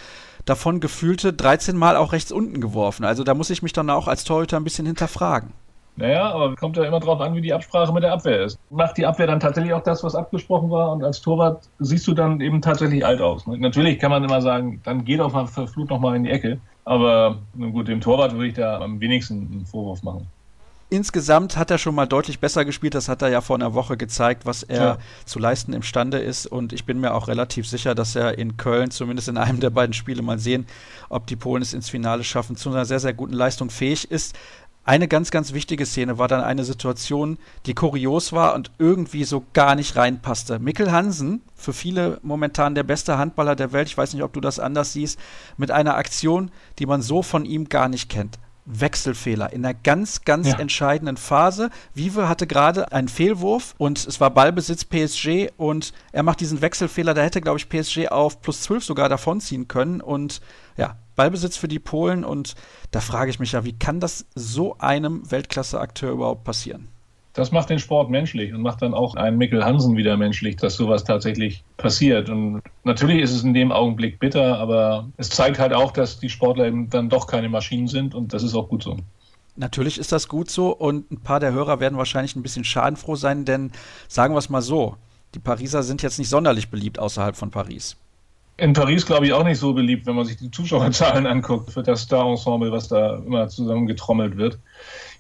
davon 0.45 0.81
gefühlte 0.81 1.33
13 1.33 1.77
Mal 1.77 1.97
auch 1.97 2.13
rechts 2.13 2.33
unten 2.33 2.61
geworfen. 2.61 3.05
Also 3.05 3.25
da 3.25 3.33
muss 3.33 3.51
ich 3.51 3.63
mich 3.63 3.73
dann 3.73 3.89
auch 3.89 4.07
als 4.07 4.25
Torhüter 4.25 4.59
ein 4.59 4.65
bisschen 4.65 4.87
hinterfragen. 4.87 5.53
Naja, 5.97 6.33
aber 6.33 6.55
kommt 6.57 6.77
ja 6.77 6.85
immer 6.85 7.01
drauf 7.01 7.21
an, 7.21 7.35
wie 7.35 7.41
die 7.41 7.53
Absprache 7.53 7.93
mit 7.93 8.03
der 8.03 8.13
Abwehr 8.13 8.45
ist. 8.45 8.59
Macht 8.71 8.97
die 8.97 9.05
Abwehr 9.05 9.27
dann 9.27 9.41
tatsächlich 9.41 9.75
auch 9.75 9.83
das, 9.83 10.03
was 10.03 10.15
abgesprochen 10.15 10.71
war? 10.71 10.93
Und 10.93 11.05
als 11.05 11.21
Torwart 11.21 11.69
siehst 11.79 12.07
du 12.07 12.15
dann 12.15 12.41
eben 12.41 12.63
tatsächlich 12.63 13.05
alt 13.05 13.21
aus. 13.21 13.47
Ne? 13.47 13.59
Natürlich 13.59 13.99
kann 13.99 14.11
man 14.11 14.25
immer 14.25 14.41
sagen, 14.41 14.81
dann 14.85 15.05
geht 15.05 15.21
auf 15.21 15.33
verflucht 15.33 15.91
nochmal 15.91 16.17
in 16.17 16.25
die 16.25 16.31
Ecke. 16.31 16.59
Aber 16.85 17.39
gut, 17.59 17.89
dem 17.89 18.01
Torwart 18.01 18.33
würde 18.33 18.49
ich 18.49 18.55
da 18.55 18.81
am 18.81 19.01
wenigsten 19.01 19.49
einen 19.53 19.67
Vorwurf 19.67 20.03
machen. 20.03 20.27
Insgesamt 20.93 21.57
hat 21.57 21.71
er 21.71 21.79
schon 21.79 21.95
mal 21.95 22.07
deutlich 22.07 22.41
besser 22.41 22.65
gespielt. 22.65 22.97
Das 22.97 23.09
hat 23.09 23.23
er 23.23 23.29
ja 23.29 23.41
vor 23.41 23.55
einer 23.55 23.75
Woche 23.75 23.97
gezeigt, 23.97 24.45
was 24.45 24.65
er 24.65 24.85
ja. 24.85 24.99
zu 25.25 25.39
leisten 25.39 25.73
imstande 25.73 26.19
ist. 26.19 26.47
Und 26.47 26.73
ich 26.73 26.85
bin 26.85 26.99
mir 26.99 27.15
auch 27.15 27.29
relativ 27.29 27.69
sicher, 27.69 27.95
dass 27.95 28.17
er 28.17 28.39
in 28.39 28.57
Köln 28.57 28.91
zumindest 28.91 29.29
in 29.29 29.37
einem 29.37 29.61
der 29.61 29.71
beiden 29.71 29.93
Spiele 29.93 30.21
mal 30.21 30.41
sehen, 30.41 30.67
ob 31.09 31.29
die 31.29 31.37
Polen 31.37 31.63
es 31.63 31.75
ins 31.75 31.89
Finale 31.89 32.25
schaffen, 32.25 32.57
zu 32.57 32.71
einer 32.71 32.85
sehr, 32.85 32.99
sehr 32.99 33.15
guten 33.15 33.35
Leistung 33.35 33.71
fähig 33.71 34.11
ist. 34.11 34.37
Eine 34.85 35.09
ganz, 35.09 35.31
ganz 35.31 35.53
wichtige 35.53 35.85
Szene 35.85 36.19
war 36.19 36.27
dann 36.27 36.41
eine 36.41 36.65
Situation, 36.65 37.39
die 37.67 37.75
kurios 37.75 38.33
war 38.33 38.55
und 38.55 38.71
irgendwie 38.79 39.25
so 39.25 39.45
gar 39.53 39.75
nicht 39.75 39.95
reinpasste. 39.95 40.59
Mikkel 40.59 40.91
Hansen, 40.91 41.43
für 41.55 41.75
viele 41.75 42.19
momentan 42.23 42.75
der 42.75 42.83
beste 42.83 43.19
Handballer 43.19 43.57
der 43.57 43.73
Welt, 43.73 43.89
ich 43.89 43.99
weiß 43.99 44.15
nicht, 44.15 44.23
ob 44.23 44.33
du 44.33 44.41
das 44.41 44.59
anders 44.59 44.95
siehst, 44.95 45.19
mit 45.59 45.71
einer 45.71 45.97
Aktion, 45.97 46.51
die 46.79 46.87
man 46.87 47.03
so 47.03 47.23
von 47.23 47.45
ihm 47.45 47.69
gar 47.69 47.89
nicht 47.89 48.09
kennt. 48.09 48.39
Wechselfehler 48.65 49.53
in 49.53 49.65
einer 49.65 49.75
ganz, 49.75 50.25
ganz 50.25 50.49
ja. 50.49 50.59
entscheidenden 50.59 51.17
Phase. 51.17 51.71
Vive 51.95 52.29
hatte 52.29 52.47
gerade 52.47 52.93
einen 52.93 53.09
Fehlwurf 53.09 53.75
und 53.79 54.07
es 54.07 54.21
war 54.21 54.31
Ballbesitz 54.31 54.85
PSG 54.85 55.51
und 55.57 55.93
er 56.13 56.23
macht 56.23 56.41
diesen 56.41 56.61
Wechselfehler. 56.61 57.15
Da 57.15 57.23
hätte, 57.23 57.41
glaube 57.41 57.59
ich, 57.59 57.69
PSG 57.69 58.09
auf 58.09 58.41
plus 58.41 58.63
12 58.63 58.85
sogar 58.85 59.09
davonziehen 59.09 59.69
können 59.69 60.01
und 60.01 60.41
ja, 60.77 60.97
Ballbesitz 61.17 61.57
für 61.57 61.69
die 61.69 61.79
Polen 61.79 62.25
und 62.25 62.55
da 62.91 63.01
frage 63.01 63.31
ich 63.31 63.39
mich 63.39 63.53
ja, 63.53 63.65
wie 63.65 63.79
kann 63.79 64.01
das 64.01 64.27
so 64.35 64.77
einem 64.79 65.31
Weltklasse-Akteur 65.31 66.13
überhaupt 66.13 66.45
passieren? 66.45 66.89
Das 67.33 67.53
macht 67.53 67.71
den 67.71 67.79
Sport 67.79 68.11
menschlich 68.11 68.53
und 68.53 68.61
macht 68.61 68.83
dann 68.83 68.93
auch 68.93 69.15
einen 69.15 69.39
Mikkel 69.39 69.65
Hansen 69.65 69.97
wieder 69.97 70.17
menschlich, 70.17 70.57
dass 70.57 70.75
sowas 70.75 71.05
tatsächlich 71.05 71.63
passiert. 71.77 72.29
Und 72.29 72.61
natürlich 72.83 73.21
ist 73.21 73.33
es 73.33 73.45
in 73.45 73.55
dem 73.55 73.71
Augenblick 73.71 74.19
bitter, 74.19 74.59
aber 74.59 75.09
es 75.17 75.31
zeigt 75.31 75.61
halt 75.61 75.73
auch, 75.73 75.93
dass 75.93 76.19
die 76.19 76.29
Sportler 76.29 76.67
eben 76.67 76.91
dann 76.91 77.09
doch 77.09 77.29
keine 77.29 77.49
Maschinen 77.49 77.87
sind 77.87 78.15
und 78.15 78.33
das 78.33 78.43
ist 78.43 78.55
auch 78.55 78.69
gut 78.69 78.83
so. 78.83 78.97
Natürlich 79.55 79.99
ist 79.99 80.11
das 80.11 80.27
gut 80.27 80.51
so 80.51 80.71
und 80.71 81.11
ein 81.13 81.21
paar 81.21 81.39
der 81.39 81.53
Hörer 81.53 81.79
werden 81.79 81.99
wahrscheinlich 81.99 82.35
ein 82.35 82.43
bisschen 82.43 82.65
schadenfroh 82.65 83.15
sein, 83.15 83.45
denn 83.45 83.71
sagen 84.09 84.35
wir 84.35 84.39
es 84.39 84.49
mal 84.49 84.63
so, 84.63 84.97
die 85.35 85.39
Pariser 85.39 85.85
sind 85.85 86.03
jetzt 86.03 86.19
nicht 86.19 86.29
sonderlich 86.29 86.71
beliebt 86.71 86.99
außerhalb 86.99 87.37
von 87.37 87.51
Paris 87.51 87.97
in 88.61 88.75
Paris, 88.75 89.07
glaube 89.07 89.27
ich, 89.27 89.33
auch 89.33 89.45
nicht 89.45 89.59
so 89.59 89.73
beliebt, 89.73 90.07
wenn 90.07 90.15
man 90.15 90.27
sich 90.27 90.37
die 90.37 90.51
Zuschauerzahlen 90.51 91.27
anguckt, 91.27 91.71
für 91.71 91.83
das 91.83 92.03
Star-Ensemble, 92.03 92.71
was 92.71 92.89
da 92.89 93.17
immer 93.17 93.49
zusammengetrommelt 93.49 94.37
wird. 94.37 94.59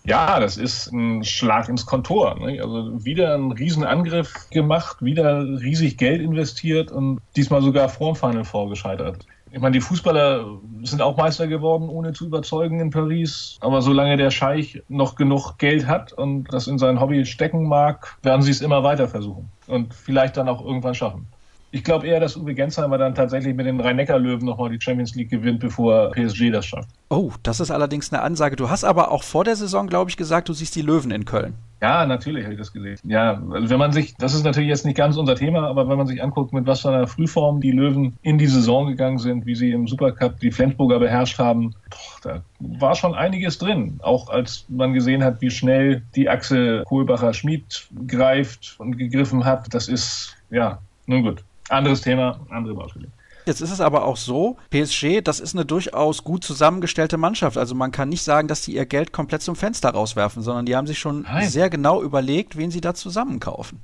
Ja, 0.05 0.41
das 0.41 0.57
ist 0.57 0.93
ein 0.93 1.25
Schlag 1.25 1.69
ins 1.69 1.87
Kontor. 1.87 2.39
Ne? 2.39 2.61
Also 2.63 3.05
wieder 3.05 3.35
ein 3.35 3.53
Riesenangriff 3.53 4.49
gemacht, 4.51 5.03
wieder 5.03 5.43
riesig 5.43 5.97
Geld 5.97 6.21
investiert 6.21 6.93
und 6.93 7.19
diesmal 7.37 7.63
sogar 7.63 7.89
vor 7.89 8.13
dem 8.13 8.17
Final 8.17 8.45
Four 8.45 8.69
gescheitert. 8.69 9.27
Ich 9.53 9.59
meine, 9.59 9.73
die 9.73 9.81
Fußballer 9.81 10.47
sind 10.83 11.03
auch 11.03 11.17
Meister 11.17 11.49
geworden, 11.49 11.89
ohne 11.89 12.13
zu 12.13 12.27
überzeugen 12.27 12.79
in 12.79 12.91
Paris. 12.91 13.57
Aber 13.61 13.83
solange 13.83 14.17
der 14.17 14.31
Scheich 14.31 14.83
noch 14.89 15.17
genug 15.17 15.59
Geld 15.59 15.87
hat 15.87 16.13
und 16.13 16.45
das 16.53 16.67
in 16.67 16.79
sein 16.79 17.01
Hobby 17.01 17.27
stecken 17.27 17.67
mag, 17.67 18.17
werden 18.23 18.43
sie 18.43 18.53
es 18.53 18.61
immer 18.61 18.85
weiter 18.85 19.09
versuchen 19.09 19.51
und 19.67 19.93
vielleicht 19.93 20.37
dann 20.37 20.49
auch 20.49 20.65
irgendwann 20.65 20.95
schaffen. 20.95 21.27
Ich 21.72 21.84
glaube 21.84 22.06
eher, 22.06 22.19
dass 22.19 22.37
Uwe 22.37 22.55
Gensheimer 22.55 22.99
dann 22.99 23.14
tatsächlich 23.14 23.55
mit 23.55 23.67
den 23.67 23.81
Rhein-Neckar-Löwen 23.81 24.44
nochmal 24.44 24.70
die 24.70 24.81
Champions 24.81 25.14
League 25.14 25.31
gewinnt, 25.31 25.61
bevor 25.61 26.11
PSG 26.11 26.50
das 26.50 26.67
schafft. 26.67 26.88
Oh, 27.11 27.32
das 27.44 27.61
ist 27.61 27.70
allerdings 27.70 28.12
eine 28.12 28.22
Ansage. 28.22 28.56
Du 28.56 28.70
hast 28.70 28.82
aber 28.82 29.12
auch 29.12 29.22
vor 29.22 29.44
der 29.44 29.55
Saison, 29.55 29.87
glaube 29.87 30.11
ich, 30.11 30.17
gesagt, 30.17 30.49
du 30.49 30.52
siehst 30.52 30.75
die 30.75 30.82
Löwen 30.82 31.12
in 31.12 31.25
Köln. 31.25 31.55
Ja, 31.81 32.05
natürlich 32.05 32.44
habe 32.44 32.55
ich 32.55 32.58
das 32.58 32.72
gelesen. 32.72 33.08
Ja, 33.08 33.43
also 33.52 33.70
wenn 33.70 33.78
man 33.78 33.93
sich, 33.93 34.14
das 34.17 34.34
ist 34.34 34.44
natürlich 34.44 34.69
jetzt 34.69 34.84
nicht 34.84 34.96
ganz 34.96 35.17
unser 35.17 35.34
Thema, 35.34 35.67
aber 35.67 35.88
wenn 35.88 35.96
man 35.96 36.06
sich 36.06 36.22
anguckt, 36.22 36.52
mit 36.52 36.67
was 36.67 36.81
für 36.81 36.88
einer 36.90 37.06
Frühform 37.06 37.61
die 37.61 37.70
Löwen 37.70 38.17
in 38.22 38.37
die 38.37 38.49
Saison 38.49 38.87
gegangen 38.88 39.19
sind, 39.19 39.46
wie 39.46 39.55
sie 39.55 39.70
im 39.70 39.87
Supercup 39.87 40.40
die 40.40 40.50
Flensburger 40.50 40.99
beherrscht 40.99 41.38
haben, 41.38 41.75
boah, 41.88 42.20
da 42.22 42.43
war 42.58 42.94
schon 42.96 43.14
einiges 43.14 43.58
drin. 43.58 43.99
Auch 44.02 44.28
als 44.28 44.67
man 44.69 44.93
gesehen 44.93 45.25
hat, 45.25 45.40
wie 45.40 45.50
schnell 45.50 46.02
die 46.14 46.28
Achse 46.28 46.82
Kohlbacher-Schmid 46.87 47.88
greift 48.06 48.75
und 48.78 48.99
gegriffen 48.99 49.44
hat, 49.44 49.72
das 49.72 49.88
ist, 49.88 50.37
ja, 50.50 50.81
nun 51.06 51.22
gut. 51.22 51.44
Anderes 51.70 52.00
Thema, 52.00 52.40
andere 52.50 52.75
Baustelle. 52.75 53.08
Jetzt 53.46 53.61
ist 53.62 53.70
es 53.70 53.81
aber 53.81 54.05
auch 54.05 54.17
so, 54.17 54.58
PSG, 54.70 55.22
das 55.22 55.40
ist 55.40 55.55
eine 55.55 55.64
durchaus 55.64 56.25
gut 56.25 56.44
zusammengestellte 56.44 57.17
Mannschaft. 57.17 57.56
Also 57.56 57.75
man 57.75 57.90
kann 57.90 58.08
nicht 58.08 58.22
sagen, 58.22 58.49
dass 58.49 58.62
die 58.62 58.75
ihr 58.75 58.87
Geld 58.87 59.12
komplett 59.12 59.43
zum 59.43 59.56
Fenster 59.56 59.90
rauswerfen, 59.90 60.43
sondern 60.43 60.67
die 60.67 60.76
haben 60.76 60.87
sich 60.87 60.99
schon 60.99 61.22
Nein. 61.22 61.49
sehr 61.49 61.70
genau 61.70 62.02
überlegt, 62.02 62.56
wen 62.56 62.70
sie 62.70 62.81
da 62.81 62.94
zusammenkaufen. 62.94 63.81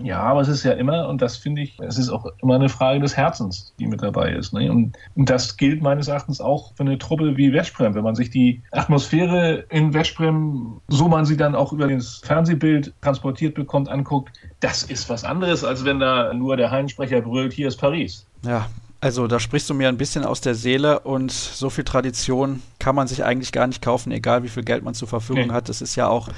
Ja, 0.00 0.20
aber 0.20 0.40
es 0.40 0.48
ist 0.48 0.64
ja 0.64 0.72
immer, 0.72 1.08
und 1.08 1.20
das 1.20 1.36
finde 1.36 1.62
ich, 1.62 1.78
es 1.80 1.98
ist 1.98 2.08
auch 2.08 2.26
immer 2.42 2.54
eine 2.54 2.68
Frage 2.68 3.00
des 3.00 3.16
Herzens, 3.16 3.74
die 3.78 3.86
mit 3.86 4.02
dabei 4.02 4.32
ist. 4.32 4.52
Ne? 4.52 4.70
Und, 4.70 4.96
und, 5.14 5.28
das 5.28 5.56
gilt 5.56 5.82
meines 5.82 6.08
Erachtens 6.08 6.40
auch 6.40 6.74
für 6.74 6.82
eine 6.82 6.98
Truppe 6.98 7.36
wie 7.36 7.52
Veszprem. 7.52 7.94
Wenn 7.94 8.02
man 8.02 8.14
sich 8.14 8.30
die 8.30 8.62
Atmosphäre 8.72 9.64
in 9.68 9.92
Veszprem, 9.92 10.80
so 10.88 11.08
man 11.08 11.26
sie 11.26 11.36
dann 11.36 11.54
auch 11.54 11.72
über 11.72 11.88
das 11.88 12.22
Fernsehbild 12.24 12.94
transportiert 13.02 13.54
bekommt, 13.54 13.88
anguckt, 13.88 14.32
das 14.60 14.82
ist 14.82 15.08
was 15.08 15.24
anderes, 15.24 15.62
als 15.62 15.84
wenn 15.84 16.00
da 16.00 16.32
nur 16.32 16.56
der 16.56 16.70
Heinsprecher 16.70 17.20
brüllt, 17.20 17.52
hier 17.52 17.68
ist 17.68 17.76
Paris. 17.76 18.26
Ja, 18.44 18.66
also 19.02 19.26
da 19.26 19.40
sprichst 19.40 19.68
du 19.68 19.74
mir 19.74 19.88
ein 19.88 19.98
bisschen 19.98 20.24
aus 20.24 20.40
der 20.40 20.54
Seele 20.54 21.00
und 21.00 21.32
so 21.32 21.70
viel 21.70 21.84
Tradition 21.84 22.62
kann 22.78 22.94
man 22.94 23.08
sich 23.08 23.24
eigentlich 23.24 23.52
gar 23.52 23.66
nicht 23.66 23.82
kaufen, 23.82 24.12
egal 24.12 24.42
wie 24.44 24.48
viel 24.48 24.62
Geld 24.62 24.84
man 24.84 24.94
zur 24.94 25.08
Verfügung 25.08 25.48
nee. 25.48 25.52
hat. 25.52 25.68
Das 25.68 25.82
ist 25.82 25.96
ja 25.96 26.08
auch 26.08 26.28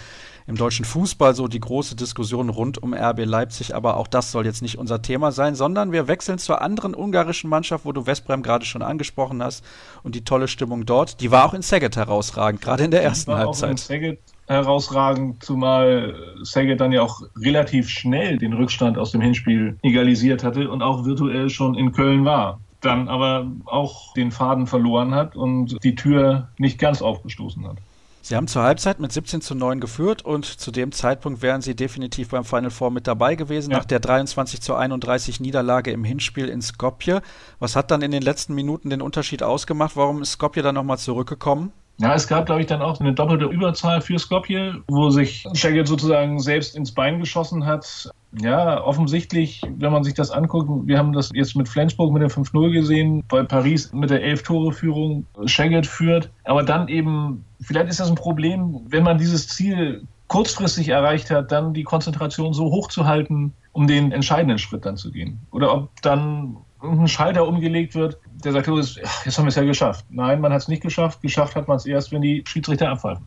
im 0.46 0.56
deutschen 0.56 0.84
Fußball 0.84 1.34
so 1.34 1.48
die 1.48 1.60
große 1.60 1.96
Diskussion 1.96 2.50
rund 2.50 2.82
um 2.82 2.92
RB 2.94 3.24
Leipzig, 3.24 3.74
aber 3.74 3.96
auch 3.96 4.06
das 4.06 4.30
soll 4.30 4.44
jetzt 4.44 4.62
nicht 4.62 4.78
unser 4.78 5.00
Thema 5.00 5.32
sein, 5.32 5.54
sondern 5.54 5.92
wir 5.92 6.06
wechseln 6.06 6.38
zur 6.38 6.60
anderen 6.60 6.94
ungarischen 6.94 7.48
Mannschaft, 7.48 7.84
wo 7.84 7.92
du 7.92 8.06
Westbrem 8.06 8.42
gerade 8.42 8.64
schon 8.64 8.82
angesprochen 8.82 9.42
hast 9.42 9.64
und 10.02 10.14
die 10.14 10.24
tolle 10.24 10.48
Stimmung 10.48 10.84
dort, 10.84 11.20
die 11.20 11.30
war 11.30 11.46
auch 11.46 11.54
in 11.54 11.62
Szeged 11.62 11.96
herausragend, 11.96 12.60
gerade 12.60 12.84
in 12.84 12.90
der 12.90 13.02
ersten 13.02 13.32
war 13.32 13.38
Halbzeit. 13.38 13.68
Auch 13.68 13.70
in 13.70 13.78
Szeged 13.78 14.18
herausragend, 14.46 15.42
zumal 15.42 16.14
Szeged 16.44 16.78
dann 16.78 16.92
ja 16.92 17.00
auch 17.00 17.22
relativ 17.40 17.88
schnell 17.88 18.36
den 18.36 18.52
Rückstand 18.52 18.98
aus 18.98 19.12
dem 19.12 19.22
Hinspiel 19.22 19.78
egalisiert 19.82 20.44
hatte 20.44 20.70
und 20.70 20.82
auch 20.82 21.06
virtuell 21.06 21.48
schon 21.48 21.74
in 21.74 21.92
Köln 21.92 22.24
war 22.24 22.60
dann 22.84 23.08
aber 23.08 23.50
auch 23.64 24.12
den 24.12 24.30
Faden 24.30 24.66
verloren 24.66 25.14
hat 25.14 25.36
und 25.36 25.82
die 25.82 25.94
Tür 25.94 26.48
nicht 26.58 26.78
ganz 26.78 27.02
aufgestoßen 27.02 27.66
hat. 27.66 27.78
Sie 28.26 28.36
haben 28.36 28.48
zur 28.48 28.62
Halbzeit 28.62 29.00
mit 29.00 29.12
17 29.12 29.42
zu 29.42 29.54
9 29.54 29.80
geführt 29.80 30.24
und 30.24 30.46
zu 30.46 30.70
dem 30.70 30.92
Zeitpunkt 30.92 31.42
wären 31.42 31.60
sie 31.60 31.76
definitiv 31.76 32.30
beim 32.30 32.46
Final 32.46 32.70
Four 32.70 32.90
mit 32.90 33.06
dabei 33.06 33.34
gewesen, 33.34 33.70
ja. 33.70 33.76
nach 33.76 33.84
der 33.84 34.00
23 34.00 34.62
zu 34.62 34.74
31 34.74 35.40
Niederlage 35.40 35.90
im 35.90 36.04
Hinspiel 36.04 36.48
in 36.48 36.62
Skopje. 36.62 37.20
Was 37.58 37.76
hat 37.76 37.90
dann 37.90 38.00
in 38.00 38.12
den 38.12 38.22
letzten 38.22 38.54
Minuten 38.54 38.88
den 38.88 39.02
Unterschied 39.02 39.42
ausgemacht? 39.42 39.94
Warum 39.96 40.22
ist 40.22 40.32
Skopje 40.32 40.62
dann 40.62 40.74
nochmal 40.74 40.96
zurückgekommen? 40.96 41.70
Ja, 41.98 42.14
es 42.14 42.26
gab, 42.26 42.46
glaube 42.46 42.62
ich, 42.62 42.66
dann 42.66 42.80
auch 42.80 42.98
eine 42.98 43.12
doppelte 43.12 43.44
Überzahl 43.44 44.00
für 44.00 44.18
Skopje, 44.18 44.82
wo 44.88 45.10
sich 45.10 45.46
Szeged 45.54 45.86
sozusagen 45.86 46.40
selbst 46.40 46.76
ins 46.76 46.92
Bein 46.92 47.20
geschossen 47.20 47.66
hat. 47.66 48.08
Ja, 48.40 48.82
offensichtlich, 48.82 49.62
wenn 49.76 49.92
man 49.92 50.04
sich 50.04 50.14
das 50.14 50.30
anguckt, 50.30 50.68
wir 50.86 50.98
haben 50.98 51.12
das 51.12 51.30
jetzt 51.34 51.56
mit 51.56 51.68
Flensburg 51.68 52.12
mit 52.12 52.22
dem 52.22 52.30
5-0 52.30 52.72
gesehen, 52.72 53.24
bei 53.28 53.42
Paris 53.42 53.92
mit 53.92 54.10
der 54.10 54.22
11-Tore-Führung 54.22 55.26
Schenget 55.46 55.86
führt. 55.86 56.30
Aber 56.44 56.62
dann 56.62 56.88
eben, 56.88 57.44
vielleicht 57.60 57.88
ist 57.88 58.00
das 58.00 58.08
ein 58.08 58.16
Problem, 58.16 58.80
wenn 58.88 59.04
man 59.04 59.18
dieses 59.18 59.48
Ziel 59.48 60.06
kurzfristig 60.28 60.88
erreicht 60.88 61.30
hat, 61.30 61.52
dann 61.52 61.74
die 61.74 61.84
Konzentration 61.84 62.54
so 62.54 62.64
hoch 62.64 62.88
zu 62.88 63.06
halten, 63.06 63.52
um 63.72 63.86
den 63.86 64.10
entscheidenden 64.10 64.58
Schritt 64.58 64.84
dann 64.84 64.96
zu 64.96 65.12
gehen. 65.12 65.40
Oder 65.50 65.72
ob 65.72 65.90
dann 66.02 66.56
ein 66.82 67.08
Schalter 67.08 67.46
umgelegt 67.46 67.94
wird, 67.94 68.18
der 68.44 68.52
sagt, 68.52 68.66
jetzt 68.66 69.38
haben 69.38 69.44
wir 69.44 69.48
es 69.48 69.54
ja 69.54 69.64
geschafft. 69.64 70.04
Nein, 70.10 70.40
man 70.40 70.52
hat 70.52 70.62
es 70.62 70.68
nicht 70.68 70.82
geschafft. 70.82 71.22
Geschafft 71.22 71.56
hat 71.56 71.68
man 71.68 71.76
es 71.76 71.86
erst, 71.86 72.12
wenn 72.12 72.22
die 72.22 72.44
Schiedsrichter 72.46 72.90
abpfeifen. 72.90 73.24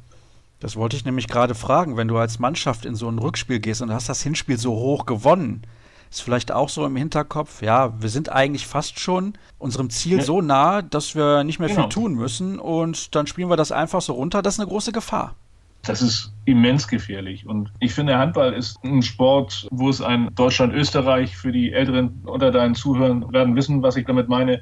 Das 0.60 0.76
wollte 0.76 0.96
ich 0.96 1.06
nämlich 1.06 1.28
gerade 1.28 1.54
fragen, 1.54 1.98
wenn 1.98 2.08
du 2.08 2.18
als 2.18 2.40
Mannschaft 2.40 2.86
in 2.86 2.96
so 2.96 3.08
ein 3.10 3.20
Rückspiel 3.20 3.60
gehst 3.60 3.82
und 3.82 3.92
hast 3.92 4.10
das 4.10 4.24
Hinspiel 4.24 4.58
so 4.58 4.72
hoch 4.72 5.06
gewonnen, 5.06 5.62
ist 6.10 6.22
vielleicht 6.22 6.52
auch 6.52 6.70
so 6.70 6.86
im 6.86 6.96
Hinterkopf, 6.96 7.62
ja, 7.62 8.02
wir 8.02 8.10
sind 8.10 8.30
eigentlich 8.30 8.66
fast 8.66 9.00
schon 9.00 9.34
unserem 9.60 9.90
Ziel 9.90 10.18
ja. 10.18 10.24
so 10.24 10.42
nah, 10.42 10.82
dass 10.82 11.16
wir 11.16 11.44
nicht 11.44 11.60
mehr 11.60 11.68
genau. 11.70 11.82
viel 11.84 11.90
tun 11.90 12.16
müssen 12.16 12.60
und 12.60 13.14
dann 13.16 13.28
spielen 13.28 13.50
wir 13.50 13.58
das 13.58 13.72
einfach 13.72 14.02
so 14.02 14.14
runter. 14.14 14.42
Das 14.42 14.56
ist 14.56 14.60
eine 14.60 14.70
große 14.70 14.92
Gefahr. 14.92 15.36
Das 15.84 16.02
ist 16.02 16.34
immens 16.46 16.88
gefährlich. 16.88 17.46
Und 17.46 17.72
ich 17.80 17.94
finde, 17.94 18.18
Handball 18.18 18.54
ist 18.54 18.78
ein 18.84 19.02
Sport, 19.04 19.68
wo 19.72 19.90
es 19.90 20.02
ein 20.02 20.34
Deutschland-Österreich 20.36 21.38
für 21.38 21.52
die 21.52 21.72
Älteren 21.72 22.22
unter 22.26 22.52
deinen 22.52 22.76
Zuhörern 22.76 23.32
werden 23.32 23.56
wissen, 23.56 23.84
was 23.84 23.96
ich 23.96 24.06
damit 24.06 24.28
meine, 24.28 24.62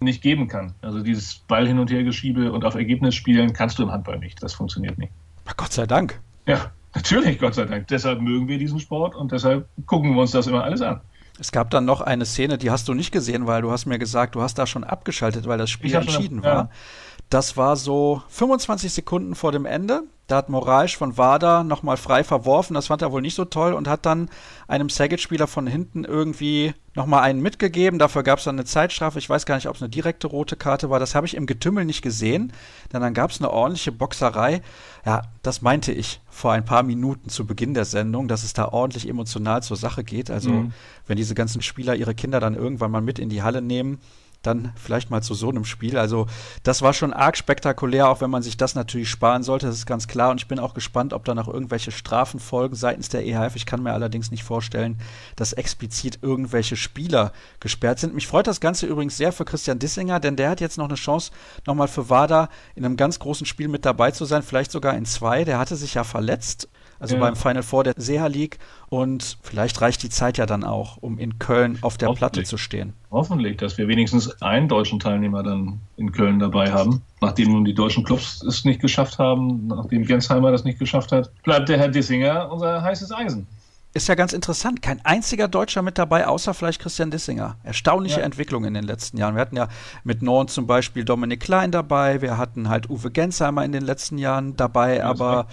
nicht 0.00 0.22
geben 0.22 0.48
kann. 0.48 0.74
Also 0.82 1.02
dieses 1.02 1.36
Ball 1.46 1.66
hin 1.66 1.78
und 1.78 1.90
her 1.90 2.04
geschiebe 2.04 2.52
und 2.52 2.64
auf 2.64 2.74
Ergebnis 2.74 3.14
spielen 3.14 3.52
kannst 3.52 3.78
du 3.78 3.84
im 3.84 3.92
Handball 3.92 4.18
nicht. 4.18 4.42
Das 4.42 4.54
funktioniert 4.54 4.98
nicht. 4.98 5.12
Gott 5.56 5.72
sei 5.72 5.86
Dank. 5.86 6.20
Ja, 6.46 6.70
natürlich, 6.94 7.38
Gott 7.38 7.54
sei 7.54 7.64
Dank. 7.64 7.88
Deshalb 7.88 8.20
mögen 8.20 8.48
wir 8.48 8.58
diesen 8.58 8.80
Sport 8.80 9.14
und 9.14 9.32
deshalb 9.32 9.68
gucken 9.86 10.14
wir 10.14 10.22
uns 10.22 10.30
das 10.32 10.46
immer 10.46 10.64
alles 10.64 10.82
an. 10.82 11.00
Es 11.38 11.52
gab 11.52 11.70
dann 11.70 11.84
noch 11.84 12.00
eine 12.00 12.24
Szene, 12.24 12.56
die 12.56 12.70
hast 12.70 12.88
du 12.88 12.94
nicht 12.94 13.12
gesehen, 13.12 13.46
weil 13.46 13.60
du 13.60 13.70
hast 13.70 13.84
mir 13.86 13.98
gesagt, 13.98 14.34
du 14.34 14.42
hast 14.42 14.58
da 14.58 14.66
schon 14.66 14.84
abgeschaltet, 14.84 15.46
weil 15.46 15.58
das 15.58 15.68
Spiel 15.68 15.94
entschieden 15.94 16.42
schon, 16.42 16.44
ja. 16.44 16.70
Das 17.30 17.56
war 17.56 17.76
so 17.76 18.22
25 18.28 18.92
Sekunden 18.92 19.34
vor 19.34 19.52
dem 19.52 19.66
Ende. 19.66 20.04
Da 20.28 20.38
hat 20.38 20.48
Moraes 20.48 20.92
von 20.92 21.16
Wada 21.16 21.62
nochmal 21.62 21.96
frei 21.96 22.24
verworfen. 22.24 22.74
Das 22.74 22.88
fand 22.88 23.00
er 23.02 23.12
wohl 23.12 23.22
nicht 23.22 23.36
so 23.36 23.44
toll 23.44 23.72
und 23.74 23.86
hat 23.86 24.06
dann 24.06 24.28
einem 24.66 24.88
Saget-Spieler 24.88 25.46
von 25.46 25.68
hinten 25.68 26.04
irgendwie 26.04 26.74
nochmal 26.94 27.22
einen 27.22 27.40
mitgegeben. 27.40 28.00
Dafür 28.00 28.24
gab 28.24 28.40
es 28.40 28.44
dann 28.44 28.56
eine 28.56 28.64
Zeitstrafe. 28.64 29.20
Ich 29.20 29.30
weiß 29.30 29.46
gar 29.46 29.54
nicht, 29.54 29.68
ob 29.68 29.76
es 29.76 29.82
eine 29.82 29.88
direkte 29.88 30.26
rote 30.26 30.56
Karte 30.56 30.90
war. 30.90 30.98
Das 30.98 31.14
habe 31.14 31.26
ich 31.26 31.36
im 31.36 31.46
Getümmel 31.46 31.84
nicht 31.84 32.02
gesehen. 32.02 32.52
Denn 32.92 33.02
dann 33.02 33.14
gab 33.14 33.30
es 33.30 33.40
eine 33.40 33.52
ordentliche 33.52 33.92
Boxerei. 33.92 34.62
Ja, 35.04 35.22
das 35.42 35.62
meinte 35.62 35.92
ich 35.92 36.20
vor 36.28 36.52
ein 36.52 36.64
paar 36.64 36.82
Minuten 36.82 37.28
zu 37.28 37.46
Beginn 37.46 37.74
der 37.74 37.84
Sendung, 37.84 38.26
dass 38.26 38.42
es 38.42 38.52
da 38.52 38.66
ordentlich 38.66 39.08
emotional 39.08 39.62
zur 39.62 39.76
Sache 39.76 40.02
geht. 40.02 40.28
Also, 40.28 40.50
mhm. 40.50 40.72
wenn 41.06 41.16
diese 41.16 41.36
ganzen 41.36 41.62
Spieler 41.62 41.94
ihre 41.94 42.16
Kinder 42.16 42.40
dann 42.40 42.54
irgendwann 42.56 42.90
mal 42.90 43.00
mit 43.00 43.20
in 43.20 43.28
die 43.28 43.42
Halle 43.42 43.62
nehmen, 43.62 44.00
dann 44.46 44.72
vielleicht 44.76 45.10
mal 45.10 45.22
zu 45.22 45.34
so 45.34 45.48
einem 45.48 45.64
Spiel. 45.64 45.98
Also 45.98 46.26
das 46.62 46.82
war 46.82 46.92
schon 46.92 47.12
arg 47.12 47.36
spektakulär, 47.36 48.08
auch 48.08 48.20
wenn 48.20 48.30
man 48.30 48.42
sich 48.42 48.56
das 48.56 48.74
natürlich 48.74 49.10
sparen 49.10 49.42
sollte, 49.42 49.66
das 49.66 49.76
ist 49.76 49.86
ganz 49.86 50.08
klar. 50.08 50.30
Und 50.30 50.40
ich 50.40 50.48
bin 50.48 50.58
auch 50.58 50.74
gespannt, 50.74 51.12
ob 51.12 51.24
da 51.24 51.34
noch 51.34 51.48
irgendwelche 51.48 51.90
Strafen 51.90 52.40
folgen 52.40 52.76
seitens 52.76 53.08
der 53.08 53.26
EHF. 53.26 53.56
Ich 53.56 53.66
kann 53.66 53.82
mir 53.82 53.92
allerdings 53.92 54.30
nicht 54.30 54.44
vorstellen, 54.44 54.98
dass 55.36 55.52
explizit 55.52 56.20
irgendwelche 56.22 56.76
Spieler 56.76 57.32
gesperrt 57.60 57.98
sind. 57.98 58.14
Mich 58.14 58.26
freut 58.26 58.46
das 58.46 58.60
Ganze 58.60 58.86
übrigens 58.86 59.16
sehr 59.16 59.32
für 59.32 59.44
Christian 59.44 59.78
Dissinger, 59.78 60.20
denn 60.20 60.36
der 60.36 60.50
hat 60.50 60.60
jetzt 60.60 60.78
noch 60.78 60.88
eine 60.88 60.94
Chance, 60.94 61.32
nochmal 61.66 61.88
für 61.88 62.08
WADA 62.08 62.48
in 62.74 62.84
einem 62.84 62.96
ganz 62.96 63.18
großen 63.18 63.46
Spiel 63.46 63.68
mit 63.68 63.84
dabei 63.84 64.10
zu 64.10 64.24
sein, 64.24 64.42
vielleicht 64.42 64.70
sogar 64.70 64.94
in 64.94 65.04
zwei. 65.04 65.44
Der 65.44 65.58
hatte 65.58 65.76
sich 65.76 65.94
ja 65.94 66.04
verletzt 66.04 66.68
also 66.98 67.14
ja. 67.14 67.20
beim 67.20 67.36
Final 67.36 67.62
Four 67.62 67.84
der 67.84 67.94
Seha 67.96 68.26
League. 68.26 68.58
Und 68.88 69.38
vielleicht 69.42 69.80
reicht 69.80 70.02
die 70.02 70.08
Zeit 70.08 70.38
ja 70.38 70.46
dann 70.46 70.64
auch, 70.64 70.96
um 70.98 71.18
in 71.18 71.38
Köln 71.38 71.78
auf 71.82 71.98
der 71.98 72.12
Platte 72.12 72.44
zu 72.44 72.56
stehen. 72.56 72.92
Hoffentlich, 73.10 73.56
dass 73.56 73.78
wir 73.78 73.88
wenigstens 73.88 74.42
einen 74.42 74.68
deutschen 74.68 75.00
Teilnehmer 75.00 75.42
dann 75.42 75.80
in 75.96 76.12
Köln 76.12 76.38
dabei 76.38 76.72
haben. 76.72 77.02
Nachdem 77.20 77.52
nun 77.52 77.64
die 77.64 77.74
deutschen 77.74 78.04
Clubs 78.04 78.42
es 78.42 78.64
nicht 78.64 78.80
geschafft 78.80 79.18
haben, 79.18 79.66
nachdem 79.66 80.04
Gensheimer 80.04 80.52
das 80.52 80.64
nicht 80.64 80.78
geschafft 80.78 81.12
hat, 81.12 81.30
bleibt 81.42 81.68
der 81.68 81.78
Herr 81.78 81.88
Dissinger 81.88 82.50
unser 82.52 82.82
heißes 82.82 83.12
Eisen. 83.12 83.46
Ist 83.96 84.08
ja 84.08 84.14
ganz 84.14 84.34
interessant. 84.34 84.82
Kein 84.82 85.02
einziger 85.06 85.48
Deutscher 85.48 85.80
mit 85.80 85.96
dabei, 85.96 86.26
außer 86.26 86.52
vielleicht 86.52 86.82
Christian 86.82 87.10
Dissinger. 87.10 87.56
Erstaunliche 87.62 88.20
ja. 88.20 88.26
Entwicklung 88.26 88.66
in 88.66 88.74
den 88.74 88.84
letzten 88.84 89.16
Jahren. 89.16 89.36
Wir 89.36 89.40
hatten 89.40 89.56
ja 89.56 89.68
mit 90.04 90.20
Norden 90.20 90.48
zum 90.48 90.66
Beispiel 90.66 91.02
Dominik 91.02 91.40
Klein 91.40 91.70
dabei. 91.70 92.20
Wir 92.20 92.36
hatten 92.36 92.68
halt 92.68 92.90
Uwe 92.90 93.10
Gensheimer 93.10 93.64
in 93.64 93.72
den 93.72 93.82
letzten 93.82 94.18
Jahren 94.18 94.54
dabei. 94.54 95.02
Aber 95.02 95.46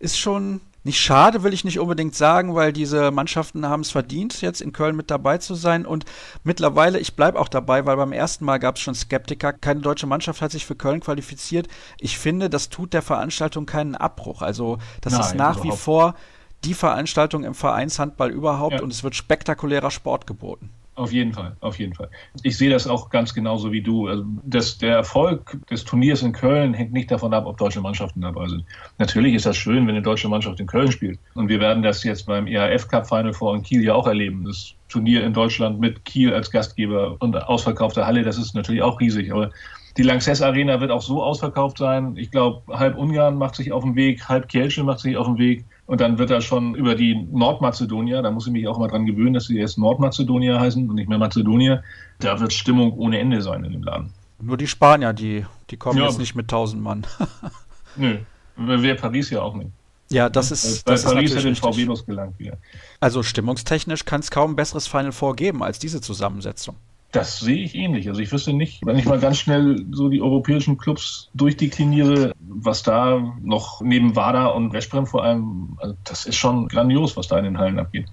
ist 0.00 0.18
schon 0.18 0.60
nicht 0.84 1.00
schade, 1.00 1.42
will 1.42 1.52
ich 1.52 1.64
nicht 1.64 1.80
unbedingt 1.80 2.14
sagen, 2.14 2.54
weil 2.54 2.72
diese 2.72 3.10
Mannschaften 3.10 3.66
haben 3.66 3.80
es 3.80 3.90
verdient, 3.90 4.40
jetzt 4.40 4.60
in 4.60 4.72
Köln 4.72 4.96
mit 4.96 5.10
dabei 5.10 5.38
zu 5.38 5.54
sein. 5.54 5.84
Und 5.84 6.04
mittlerweile, 6.44 6.98
ich 6.98 7.16
bleibe 7.16 7.38
auch 7.38 7.48
dabei, 7.48 7.84
weil 7.84 7.96
beim 7.96 8.12
ersten 8.12 8.44
Mal 8.44 8.58
gab 8.58 8.76
es 8.76 8.82
schon 8.82 8.94
Skeptiker. 8.94 9.52
Keine 9.52 9.80
deutsche 9.80 10.06
Mannschaft 10.06 10.40
hat 10.40 10.52
sich 10.52 10.64
für 10.64 10.76
Köln 10.76 11.00
qualifiziert. 11.00 11.68
Ich 11.98 12.16
finde, 12.16 12.48
das 12.48 12.68
tut 12.68 12.92
der 12.92 13.02
Veranstaltung 13.02 13.66
keinen 13.66 13.96
Abbruch. 13.96 14.40
Also, 14.40 14.78
das 15.00 15.12
Nein, 15.12 15.22
ist 15.22 15.34
nach 15.34 15.64
wie 15.64 15.72
vor 15.72 16.14
die 16.64 16.74
Veranstaltung 16.74 17.44
im 17.44 17.54
Vereinshandball 17.54 18.30
überhaupt 18.30 18.74
ja. 18.74 18.82
und 18.82 18.92
es 18.92 19.02
wird 19.02 19.14
spektakulärer 19.14 19.90
Sport 19.90 20.26
geboten. 20.26 20.70
Auf 20.98 21.12
jeden 21.12 21.32
Fall, 21.32 21.56
auf 21.60 21.78
jeden 21.78 21.94
Fall. 21.94 22.10
Ich 22.42 22.58
sehe 22.58 22.70
das 22.70 22.88
auch 22.88 23.08
ganz 23.08 23.32
genauso 23.32 23.70
wie 23.70 23.80
du. 23.80 24.08
Also 24.08 24.24
das, 24.42 24.78
der 24.78 24.96
Erfolg 24.96 25.56
des 25.70 25.84
Turniers 25.84 26.22
in 26.22 26.32
Köln 26.32 26.74
hängt 26.74 26.92
nicht 26.92 27.08
davon 27.08 27.32
ab, 27.32 27.46
ob 27.46 27.56
deutsche 27.56 27.80
Mannschaften 27.80 28.20
dabei 28.20 28.48
sind. 28.48 28.64
Natürlich 28.98 29.34
ist 29.34 29.46
das 29.46 29.56
schön, 29.56 29.86
wenn 29.86 29.94
eine 29.94 30.02
deutsche 30.02 30.28
Mannschaft 30.28 30.58
in 30.58 30.66
Köln 30.66 30.90
spielt. 30.90 31.20
Und 31.34 31.48
wir 31.48 31.60
werden 31.60 31.84
das 31.84 32.02
jetzt 32.02 32.26
beim 32.26 32.48
EHF 32.48 32.88
Cup 32.88 33.06
Final 33.08 33.32
Four 33.32 33.54
in 33.54 33.62
Kiel 33.62 33.84
ja 33.84 33.94
auch 33.94 34.08
erleben. 34.08 34.44
Das 34.44 34.74
Turnier 34.88 35.22
in 35.22 35.32
Deutschland 35.32 35.78
mit 35.78 36.04
Kiel 36.04 36.34
als 36.34 36.50
Gastgeber 36.50 37.14
und 37.20 37.36
ausverkaufter 37.36 38.04
Halle, 38.04 38.24
das 38.24 38.36
ist 38.36 38.56
natürlich 38.56 38.82
auch 38.82 38.98
riesig. 38.98 39.32
Aber 39.32 39.52
die 39.96 40.02
Lanxess 40.02 40.42
Arena 40.42 40.80
wird 40.80 40.90
auch 40.90 41.02
so 41.02 41.22
ausverkauft 41.22 41.78
sein. 41.78 42.16
Ich 42.16 42.32
glaube, 42.32 42.76
halb 42.76 42.98
Ungarn 42.98 43.38
macht 43.38 43.54
sich 43.54 43.70
auf 43.70 43.84
den 43.84 43.94
Weg, 43.94 44.28
halb 44.28 44.48
Kielce 44.48 44.82
macht 44.82 44.98
sich 44.98 45.16
auf 45.16 45.26
den 45.26 45.38
Weg. 45.38 45.64
Und 45.88 46.02
dann 46.02 46.18
wird 46.18 46.30
er 46.30 46.42
schon 46.42 46.74
über 46.74 46.94
die 46.94 47.14
Nordmazedonier, 47.14 48.20
da 48.20 48.30
muss 48.30 48.46
ich 48.46 48.52
mich 48.52 48.68
auch 48.68 48.78
mal 48.78 48.88
dran 48.88 49.06
gewöhnen, 49.06 49.32
dass 49.32 49.46
sie 49.46 49.56
jetzt 49.56 49.78
Nordmazedonier 49.78 50.60
heißen 50.60 50.86
und 50.86 50.94
nicht 50.94 51.08
mehr 51.08 51.16
Mazedonier, 51.16 51.82
da 52.18 52.38
wird 52.40 52.52
Stimmung 52.52 52.92
ohne 52.92 53.18
Ende 53.18 53.40
sein 53.40 53.64
in 53.64 53.72
dem 53.72 53.82
Laden. 53.82 54.12
Nur 54.38 54.58
die 54.58 54.66
Spanier, 54.66 55.14
die, 55.14 55.46
die 55.70 55.78
kommen 55.78 55.98
ja. 55.98 56.04
jetzt 56.04 56.18
nicht 56.18 56.34
mit 56.34 56.44
1000 56.44 56.82
Mann. 56.82 57.06
Nö, 57.96 58.18
wäre 58.56 58.96
Paris 58.96 59.30
ja 59.30 59.40
auch 59.40 59.54
nicht. 59.54 59.70
Ja, 60.10 60.28
das 60.28 60.50
ist. 60.50 60.84
Bei 60.84 60.92
das 60.92 61.04
Paris 61.04 61.30
ist 61.30 61.38
hat 61.38 61.44
den 61.44 61.56
VW-Bus 61.56 62.04
gelangt 62.04 62.38
wieder. 62.38 62.58
Also 63.00 63.22
stimmungstechnisch 63.22 64.04
kann 64.04 64.20
es 64.20 64.30
kaum 64.30 64.52
ein 64.52 64.56
besseres 64.56 64.86
Final 64.86 65.12
Four 65.12 65.36
geben 65.36 65.62
als 65.62 65.78
diese 65.78 66.02
Zusammensetzung. 66.02 66.76
Das 67.12 67.40
sehe 67.40 67.64
ich 67.64 67.74
ähnlich. 67.74 68.08
Also 68.08 68.20
ich 68.20 68.30
wüsste 68.30 68.52
nicht, 68.52 68.84
wenn 68.84 68.98
ich 68.98 69.06
mal 69.06 69.18
ganz 69.18 69.38
schnell 69.38 69.86
so 69.92 70.10
die 70.10 70.20
europäischen 70.20 70.76
Clubs 70.76 71.30
durchdekliniere, 71.32 72.34
was 72.38 72.82
da 72.82 73.34
noch 73.40 73.80
neben 73.80 74.14
WADA 74.14 74.48
und 74.48 74.74
Westbrem 74.74 75.06
vor 75.06 75.24
allem, 75.24 75.78
also 75.80 75.96
das 76.04 76.26
ist 76.26 76.36
schon 76.36 76.68
grandios, 76.68 77.16
was 77.16 77.28
da 77.28 77.38
in 77.38 77.44
den 77.44 77.58
Hallen 77.58 77.78
abgeht. 77.78 78.06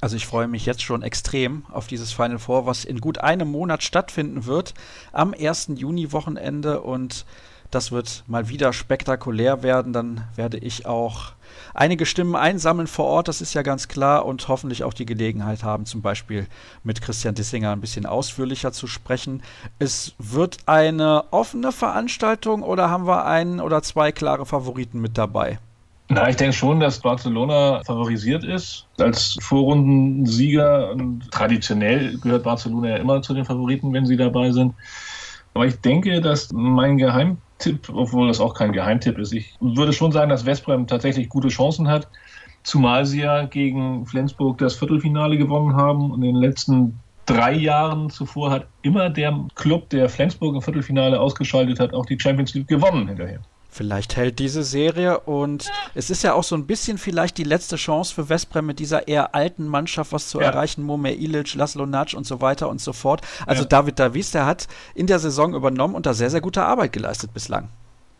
Also 0.00 0.14
ich 0.14 0.26
freue 0.26 0.46
mich 0.46 0.66
jetzt 0.66 0.82
schon 0.82 1.02
extrem 1.02 1.64
auf 1.72 1.88
dieses 1.88 2.12
Final 2.12 2.38
Four, 2.38 2.66
was 2.66 2.84
in 2.84 3.00
gut 3.00 3.18
einem 3.18 3.50
Monat 3.50 3.82
stattfinden 3.82 4.46
wird, 4.46 4.74
am 5.12 5.34
1. 5.36 5.70
Juni-Wochenende 5.74 6.82
und 6.82 7.24
das 7.70 7.92
wird 7.92 8.24
mal 8.26 8.48
wieder 8.48 8.72
spektakulär 8.72 9.62
werden. 9.62 9.92
Dann 9.92 10.24
werde 10.34 10.58
ich 10.58 10.86
auch 10.86 11.32
einige 11.74 12.06
Stimmen 12.06 12.36
einsammeln 12.36 12.86
vor 12.86 13.06
Ort, 13.06 13.28
das 13.28 13.40
ist 13.40 13.54
ja 13.54 13.62
ganz 13.62 13.88
klar, 13.88 14.24
und 14.24 14.48
hoffentlich 14.48 14.84
auch 14.84 14.94
die 14.94 15.06
Gelegenheit 15.06 15.62
haben, 15.62 15.86
zum 15.86 16.02
Beispiel 16.02 16.46
mit 16.84 17.02
Christian 17.02 17.34
Dissinger 17.34 17.72
ein 17.72 17.80
bisschen 17.80 18.06
ausführlicher 18.06 18.72
zu 18.72 18.86
sprechen. 18.86 19.42
Es 19.78 20.14
wird 20.18 20.58
eine 20.66 21.24
offene 21.30 21.72
Veranstaltung 21.72 22.62
oder 22.62 22.90
haben 22.90 23.06
wir 23.06 23.26
einen 23.26 23.60
oder 23.60 23.82
zwei 23.82 24.12
klare 24.12 24.46
Favoriten 24.46 25.00
mit 25.00 25.18
dabei? 25.18 25.58
Na, 26.08 26.28
ich 26.28 26.36
denke 26.36 26.52
schon, 26.52 26.78
dass 26.78 27.00
Barcelona 27.00 27.82
favorisiert 27.84 28.44
ist 28.44 28.86
als 28.98 29.36
Vorrundensieger. 29.40 30.92
Und 30.92 31.28
traditionell 31.32 32.16
gehört 32.18 32.44
Barcelona 32.44 32.90
ja 32.90 32.96
immer 32.96 33.22
zu 33.22 33.34
den 33.34 33.44
Favoriten, 33.44 33.92
wenn 33.92 34.06
sie 34.06 34.16
dabei 34.16 34.52
sind. 34.52 34.72
Aber 35.54 35.66
ich 35.66 35.80
denke, 35.80 36.20
dass 36.20 36.52
mein 36.52 36.98
Geheim 36.98 37.38
Tipp, 37.58 37.88
obwohl 37.92 38.28
das 38.28 38.40
auch 38.40 38.54
kein 38.54 38.72
Geheimtipp 38.72 39.18
ist. 39.18 39.32
Ich 39.32 39.56
würde 39.60 39.92
schon 39.92 40.12
sagen, 40.12 40.30
dass 40.30 40.44
Westbrem 40.44 40.86
tatsächlich 40.86 41.28
gute 41.28 41.48
Chancen 41.48 41.88
hat, 41.88 42.08
zumal 42.62 43.06
sie 43.06 43.20
ja 43.22 43.46
gegen 43.46 44.06
Flensburg 44.06 44.58
das 44.58 44.76
Viertelfinale 44.76 45.38
gewonnen 45.38 45.76
haben 45.76 46.10
und 46.10 46.22
in 46.22 46.34
den 46.34 46.42
letzten 46.42 46.98
drei 47.24 47.52
Jahren 47.52 48.10
zuvor 48.10 48.50
hat 48.50 48.66
immer 48.82 49.10
der 49.10 49.38
Club, 49.54 49.88
der 49.90 50.08
Flensburg 50.08 50.54
im 50.54 50.62
Viertelfinale 50.62 51.18
ausgeschaltet 51.20 51.80
hat, 51.80 51.92
auch 51.92 52.06
die 52.06 52.18
Champions 52.18 52.54
League 52.54 52.68
gewonnen 52.68 53.08
hinterher. 53.08 53.40
Vielleicht 53.76 54.16
hält 54.16 54.38
diese 54.38 54.62
Serie 54.62 55.20
und 55.20 55.70
es 55.94 56.08
ist 56.08 56.22
ja 56.22 56.32
auch 56.32 56.44
so 56.44 56.56
ein 56.56 56.66
bisschen 56.66 56.96
vielleicht 56.96 57.36
die 57.36 57.44
letzte 57.44 57.76
Chance 57.76 58.14
für 58.14 58.30
Westbrem 58.30 58.64
mit 58.64 58.78
dieser 58.78 59.06
eher 59.06 59.34
alten 59.34 59.66
Mannschaft 59.66 60.12
was 60.12 60.30
zu 60.30 60.40
ja. 60.40 60.46
erreichen. 60.46 60.82
Momer 60.82 61.10
Ilic, 61.10 61.54
Laszlo 61.54 61.84
Natsch 61.84 62.14
und 62.14 62.26
so 62.26 62.40
weiter 62.40 62.70
und 62.70 62.80
so 62.80 62.94
fort. 62.94 63.20
Also 63.44 63.64
ja. 63.64 63.68
David 63.68 63.98
Davis, 63.98 64.30
der 64.30 64.46
hat 64.46 64.66
in 64.94 65.06
der 65.06 65.18
Saison 65.18 65.54
übernommen 65.54 65.94
und 65.94 66.06
da 66.06 66.14
sehr, 66.14 66.30
sehr 66.30 66.40
gute 66.40 66.64
Arbeit 66.64 66.94
geleistet 66.94 67.34
bislang. 67.34 67.68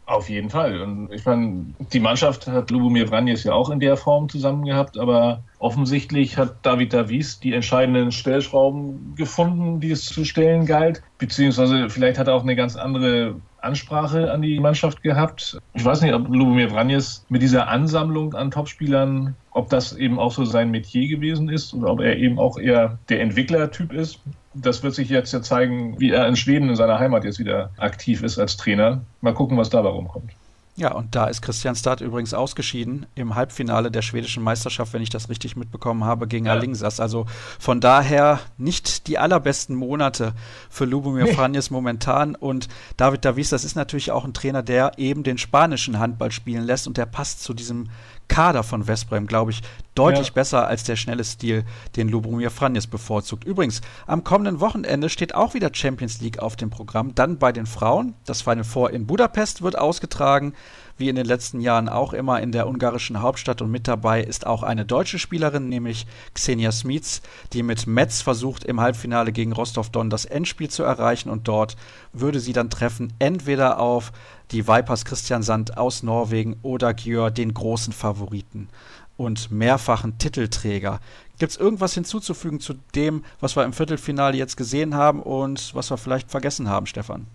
Auf 0.05 0.29
jeden 0.29 0.51
Fall. 0.51 0.83
Und 0.83 1.11
ich 1.11 1.25
meine, 1.25 1.75
die 1.93 2.01
Mannschaft 2.01 2.47
hat 2.47 2.71
Lubomir 2.71 3.09
Vranjes 3.09 3.43
ja 3.43 3.55
auch 3.55 3.71
in 3.71 3.81
der 3.81 3.97
Form 3.97 4.29
zusammen 4.29 4.65
gehabt, 4.65 4.99
aber 4.99 5.43
offensichtlich 5.59 6.37
hat 6.37 6.57
David 6.63 6.93
Davies 6.93 7.41
die 7.41 7.55
entscheidenden 7.55 8.13
Stellschrauben 8.13 9.15
gefunden, 9.17 9.81
die 9.81 9.91
es 9.91 10.05
zu 10.05 10.27
stellen 10.27 10.67
galt. 10.67 11.03
Beziehungsweise 11.19 11.89
vielleicht 11.89 12.19
hat 12.19 12.29
er 12.29 12.35
auch 12.35 12.43
eine 12.43 12.55
ganz 12.55 12.77
andere 12.77 13.37
Ansprache 13.67 14.33
an 14.33 14.43
die 14.43 14.59
Mannschaft 14.61 15.03
gehabt. 15.03 15.59
Ich 15.75 15.85
weiß 15.85 16.01
nicht, 16.01 16.15
ob 16.15 16.29
Lubomir 16.29 16.71
Vranjes 16.71 17.27
mit 17.29 17.43
dieser 17.43 17.69
Ansammlung 17.69 18.35
an 18.35 18.51
Topspielern, 18.51 19.35
ob 19.51 19.69
das 19.69 19.93
eben 19.93 20.19
auch 20.19 20.33
so 20.33 20.45
sein 20.45 20.71
Metier 20.71 21.09
gewesen 21.09 21.49
ist 21.49 21.75
oder 21.75 21.91
ob 21.91 22.01
er 22.01 22.17
eben 22.17 22.39
auch 22.39 22.59
eher 22.59 22.99
der 23.09 23.21
Entwicklertyp 23.21 23.93
ist. 23.93 24.21
Das 24.55 24.83
wird 24.83 24.95
sich 24.95 25.11
jetzt 25.11 25.33
ja 25.33 25.43
zeigen, 25.43 26.01
wie 26.01 26.11
er 26.11 26.27
in 26.27 26.37
Schweden, 26.37 26.71
in 26.71 26.77
seiner 26.77 26.99
Heimat 26.99 27.25
jetzt 27.25 27.39
wieder 27.39 27.71
aktiv 27.77 28.23
ist 28.23 28.39
als 28.39 28.57
Trainer. 28.57 29.03
Mal 29.21 29.35
gucken, 29.35 29.59
was 29.59 29.69
dabei 29.69 29.91
rumkommt. 29.91 30.33
Ja, 30.79 30.93
und 30.93 31.15
da 31.15 31.27
ist 31.27 31.41
Christian 31.41 31.75
Stad 31.75 32.03
übrigens 32.03 32.35
ausgeschieden 32.35 33.07
im 33.15 33.35
Halbfinale 33.35 33.91
der 33.91 34.03
schwedischen 34.03 34.43
Meisterschaft, 34.43 34.93
wenn 34.93 35.01
ich 35.01 35.09
das 35.09 35.31
richtig 35.31 35.57
mitbekommen 35.57 36.05
habe, 36.05 36.29
gegen 36.29 36.47
ja. 36.47 36.53
Alingsas. 36.53 37.01
Also 37.01 37.25
von 37.59 37.81
daher 37.81 38.41
nicht 38.59 39.07
die 39.07 39.17
allerbesten 39.17 39.75
Monate 39.75 40.35
für 40.69 40.85
Lubomir 40.85 41.25
nee. 41.25 41.33
Franjes 41.33 41.71
momentan. 41.71 42.35
Und 42.35 42.69
David 42.99 43.25
Davies, 43.25 43.49
das 43.49 43.65
ist 43.65 43.75
natürlich 43.75 44.11
auch 44.11 44.27
ein 44.27 44.35
Trainer, 44.35 44.63
der 44.63 44.99
eben 44.99 45.23
den 45.23 45.39
spanischen 45.39 45.99
Handball 45.99 46.31
spielen 46.31 46.65
lässt 46.65 46.87
und 46.87 46.99
der 46.99 47.07
passt 47.07 47.43
zu 47.43 47.55
diesem 47.55 47.89
Kader 48.29 48.63
von 48.63 48.87
Westbrem, 48.87 49.27
glaube 49.27 49.51
ich, 49.51 49.63
deutlich 49.95 50.29
ja. 50.29 50.35
besser 50.35 50.67
als 50.67 50.85
der 50.85 50.97
schnelle 50.97 51.25
Stil, 51.25 51.65
den 51.97 52.09
Lubomir 52.09 52.51
Franjes 52.51 52.87
bevorzugt. 52.87 53.45
Übrigens, 53.45 53.81
am 54.07 54.25
kommenden 54.25 54.61
Wochenende 54.61 55.09
steht 55.09 55.35
auch 55.35 55.55
wieder 55.55 55.71
Champions 55.73 56.21
League 56.21 56.39
auf 56.39 56.57
dem 56.57 56.71
Programm. 56.71 57.15
Dann 57.15 57.39
bei 57.39 57.53
den 57.53 57.67
Frauen. 57.67 58.15
Das 58.27 58.43
Final 58.43 58.65
Four 58.65 58.91
in 58.91 59.07
Budapest 59.07 59.63
wird 59.63 59.79
ausgetragen 59.79 60.53
wie 60.99 61.09
in 61.09 61.17
den 61.17 61.27
letzten 61.27 61.61
Jahren 61.61 61.89
auch 61.89 62.13
immer 62.13 62.41
in 62.41 62.53
der 62.53 62.67
ungarischen 62.67 63.21
Hauptstadt 63.21 63.61
und 63.61 63.71
mit 63.71 63.87
dabei 63.87 64.23
ist 64.23 64.47
auch 64.47 64.63
eine 64.63 64.85
deutsche 64.85 65.19
Spielerin, 65.19 65.69
nämlich 65.69 66.07
Xenia 66.35 66.73
Smits, 66.73 67.23
die 67.53 67.63
mit 67.63 67.87
Metz 67.87 68.23
versucht 68.23 68.65
im 68.65 68.81
Halbfinale 68.81 69.33
gegen 69.33 69.53
Rostov-Don 69.53 70.11
das 70.11 70.25
Endspiel 70.25 70.71
zu 70.71 70.83
erreichen 70.83 71.29
und 71.29 71.49
dort 71.49 71.77
würde 72.13 72.41
sie 72.41 72.53
dann 72.53 72.71
treffen 72.71 73.13
entweder 73.19 73.79
auf 73.79 74.13
die 74.53 74.67
Vipers 74.67 75.05
Christian 75.05 75.43
Sand 75.43 75.77
aus 75.77 76.03
Norwegen 76.03 76.57
oder 76.63 76.95
Gjör, 76.95 77.31
den 77.31 77.55
großen 77.55 77.93
Favoriten 77.93 78.69
und 79.17 79.51
mehrfachen 79.51 80.19
Titelträger. 80.19 81.01
Gibt 81.39 81.53
es 81.53 81.59
irgendwas 81.59 81.95
hinzuzufügen 81.95 82.61
zu 82.61 82.75
dem, 82.95 83.25
was 83.41 83.57
wir 83.57 83.65
im 83.65 83.73
Viertelfinale 83.73 84.37
jetzt 84.37 84.57
gesehen 84.57 84.95
haben 84.95 85.23
und 85.23 85.75
was 85.75 85.91
wir 85.91 85.97
vielleicht 85.97 86.31
vergessen 86.31 86.69
haben, 86.69 86.87
Stefan? 86.87 87.27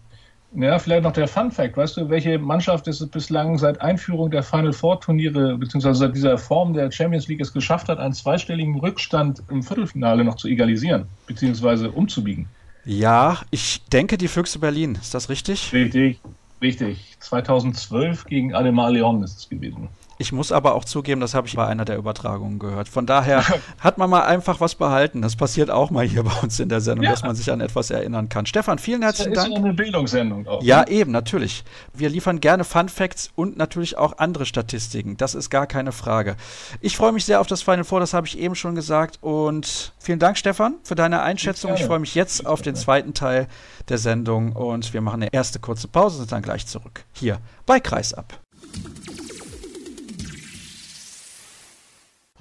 Ja, 0.53 0.79
vielleicht 0.79 1.03
noch 1.03 1.13
der 1.13 1.29
Fun 1.29 1.49
Fact. 1.49 1.77
Weißt 1.77 1.95
du, 1.95 2.09
welche 2.09 2.37
Mannschaft 2.37 2.87
es 2.87 3.05
bislang 3.07 3.57
seit 3.57 3.79
Einführung 3.79 4.31
der 4.31 4.43
Final 4.43 4.73
Four 4.73 4.99
Turniere, 4.99 5.57
beziehungsweise 5.57 5.99
seit 5.99 6.15
dieser 6.15 6.37
Form 6.37 6.73
der 6.73 6.91
Champions 6.91 7.27
League 7.29 7.39
es 7.39 7.53
geschafft 7.53 7.87
hat, 7.87 7.99
einen 7.99 8.13
zweistelligen 8.13 8.77
Rückstand 8.77 9.41
im 9.49 9.63
Viertelfinale 9.63 10.25
noch 10.25 10.35
zu 10.35 10.49
egalisieren, 10.49 11.05
beziehungsweise 11.25 11.89
umzubiegen? 11.89 12.47
Ja, 12.83 13.37
ich 13.49 13.85
denke 13.85 14.17
die 14.17 14.27
Füchse 14.27 14.59
Berlin. 14.59 14.97
Ist 14.99 15.13
das 15.13 15.29
richtig? 15.29 15.71
Richtig, 15.71 16.19
richtig. 16.61 17.17
2012 17.19 18.25
gegen 18.25 18.53
Alemar 18.53 18.91
Leon 18.91 19.23
ist 19.23 19.37
es 19.37 19.49
gewesen. 19.49 19.89
Ich 20.21 20.31
muss 20.31 20.51
aber 20.51 20.75
auch 20.75 20.85
zugeben, 20.85 21.19
das 21.19 21.33
habe 21.33 21.47
ich 21.47 21.55
bei 21.55 21.65
einer 21.65 21.83
der 21.83 21.97
Übertragungen 21.97 22.59
gehört. 22.59 22.87
Von 22.87 23.07
daher 23.07 23.43
hat 23.79 23.97
man 23.97 24.07
mal 24.07 24.21
einfach 24.21 24.59
was 24.59 24.75
behalten. 24.75 25.23
Das 25.23 25.35
passiert 25.35 25.71
auch 25.71 25.89
mal 25.89 26.05
hier 26.05 26.21
bei 26.21 26.33
uns 26.43 26.59
in 26.59 26.69
der 26.69 26.79
Sendung, 26.79 27.05
ja. 27.05 27.09
dass 27.09 27.23
man 27.23 27.35
sich 27.35 27.51
an 27.51 27.59
etwas 27.59 27.89
erinnern 27.89 28.29
kann. 28.29 28.45
Stefan, 28.45 28.77
vielen 28.77 29.01
herzlichen 29.01 29.33
das 29.33 29.45
ist 29.45 29.51
Dank. 29.51 29.65
eine 29.65 29.73
Bildungssendung 29.73 30.47
auch. 30.47 30.61
Ja, 30.61 30.81
ne? 30.81 30.89
eben, 30.89 31.11
natürlich. 31.11 31.63
Wir 31.95 32.09
liefern 32.09 32.39
gerne 32.39 32.63
Fun 32.63 32.87
Facts 32.87 33.31
und 33.33 33.57
natürlich 33.57 33.97
auch 33.97 34.19
andere 34.19 34.45
Statistiken. 34.45 35.17
Das 35.17 35.33
ist 35.33 35.49
gar 35.49 35.65
keine 35.65 35.91
Frage. 35.91 36.35
Ich 36.81 36.95
freue 36.95 37.13
mich 37.13 37.25
sehr 37.25 37.41
auf 37.41 37.47
das 37.47 37.63
Final 37.63 37.83
Four, 37.83 37.99
das 37.99 38.13
habe 38.13 38.27
ich 38.27 38.37
eben 38.37 38.53
schon 38.53 38.75
gesagt. 38.75 39.17
Und 39.21 39.91
vielen 39.97 40.19
Dank, 40.19 40.37
Stefan, 40.37 40.75
für 40.83 40.93
deine 40.93 41.23
Einschätzung. 41.23 41.73
Ich 41.73 41.83
freue 41.83 41.99
mich 41.99 42.13
jetzt 42.13 42.45
auf 42.45 42.61
den 42.61 42.75
zweiten 42.75 43.15
Teil 43.15 43.47
der 43.89 43.97
Sendung 43.97 44.51
und 44.51 44.93
wir 44.93 45.01
machen 45.01 45.23
eine 45.23 45.33
erste 45.33 45.57
kurze 45.57 45.87
Pause 45.87 46.17
und 46.17 46.19
sind 46.19 46.31
dann 46.31 46.43
gleich 46.43 46.67
zurück. 46.67 47.05
Hier 47.11 47.39
bei 47.65 47.79
Kreisab. 47.79 48.39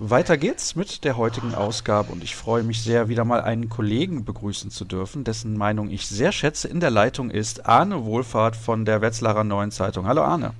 Weiter 0.02 0.38
geht's 0.38 0.76
mit 0.76 1.04
der 1.04 1.18
heutigen 1.18 1.54
Ausgabe 1.54 2.10
und 2.10 2.24
ich 2.24 2.34
freue 2.34 2.62
mich 2.62 2.82
sehr, 2.82 3.10
wieder 3.10 3.26
mal 3.26 3.42
einen 3.42 3.68
Kollegen 3.68 4.24
begrüßen 4.24 4.70
zu 4.70 4.86
dürfen, 4.86 5.24
dessen 5.24 5.58
Meinung 5.58 5.90
ich 5.90 6.06
sehr 6.06 6.32
schätze. 6.32 6.68
In 6.68 6.80
der 6.80 6.88
Leitung 6.88 7.28
ist 7.28 7.66
Arne 7.66 8.06
Wohlfahrt 8.06 8.56
von 8.56 8.86
der 8.86 9.02
Wetzlarer 9.02 9.44
Neuen 9.44 9.70
Zeitung. 9.70 10.06
Hallo 10.06 10.22
Arne. 10.22 10.54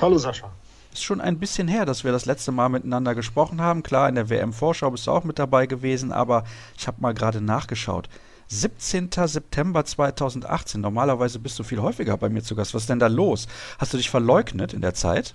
Hallo 0.00 0.16
Sascha. 0.16 0.48
Ist 0.92 1.02
schon 1.02 1.20
ein 1.20 1.40
bisschen 1.40 1.66
her, 1.66 1.86
dass 1.86 2.04
wir 2.04 2.12
das 2.12 2.24
letzte 2.24 2.52
Mal 2.52 2.68
miteinander 2.68 3.16
gesprochen 3.16 3.60
haben. 3.60 3.82
Klar, 3.82 4.08
in 4.08 4.14
der 4.14 4.30
WM-Vorschau 4.30 4.92
bist 4.92 5.08
du 5.08 5.10
auch 5.10 5.24
mit 5.24 5.40
dabei 5.40 5.66
gewesen, 5.66 6.12
aber 6.12 6.44
ich 6.76 6.86
habe 6.86 7.00
mal 7.00 7.14
gerade 7.14 7.40
nachgeschaut. 7.40 8.08
17. 8.46 9.10
September 9.24 9.84
2018. 9.84 10.80
Normalerweise 10.80 11.40
bist 11.40 11.58
du 11.58 11.64
viel 11.64 11.82
häufiger 11.82 12.16
bei 12.16 12.28
mir 12.28 12.44
zu 12.44 12.54
Gast. 12.54 12.74
Was 12.74 12.82
ist 12.82 12.90
denn 12.90 13.00
da 13.00 13.08
los? 13.08 13.48
Hast 13.78 13.92
du 13.92 13.96
dich 13.96 14.08
verleugnet 14.08 14.72
in 14.72 14.82
der 14.82 14.94
Zeit? 14.94 15.34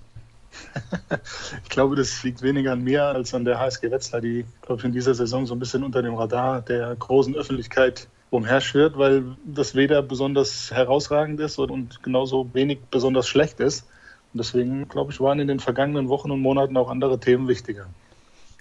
ich 1.64 1.70
glaube, 1.70 1.96
das 1.96 2.24
liegt 2.24 2.42
weniger 2.42 2.74
an 2.74 2.84
mir 2.84 3.04
als 3.04 3.34
an 3.34 3.46
der 3.46 3.60
HSG 3.60 3.92
Wetzlar, 3.92 4.22
die, 4.22 4.46
glaube 4.62 4.82
ich, 4.82 4.86
in 4.86 4.92
dieser 4.92 5.14
Saison 5.14 5.46
so 5.46 5.56
ein 5.56 5.60
bisschen 5.60 5.84
unter 5.84 6.02
dem 6.02 6.16
Radar 6.16 6.62
der 6.62 6.96
großen 6.96 7.36
Öffentlichkeit 7.36 8.08
umherschwirrt, 8.30 8.98
weil 8.98 9.24
das 9.46 9.76
weder 9.76 10.02
besonders 10.02 10.72
herausragend 10.72 11.40
ist 11.40 11.60
und 11.60 12.02
genauso 12.04 12.50
wenig 12.54 12.80
besonders 12.90 13.28
schlecht 13.28 13.60
ist. 13.60 13.86
Und 14.34 14.40
deswegen, 14.40 14.88
glaube 14.88 15.12
ich, 15.12 15.22
waren 15.22 15.40
in 15.40 15.48
den 15.48 15.60
vergangenen 15.60 16.10
Wochen 16.10 16.32
und 16.32 16.42
Monaten 16.42 16.76
auch 16.78 16.90
andere 16.90 17.20
Themen 17.20 17.48
wichtiger. 17.48 17.86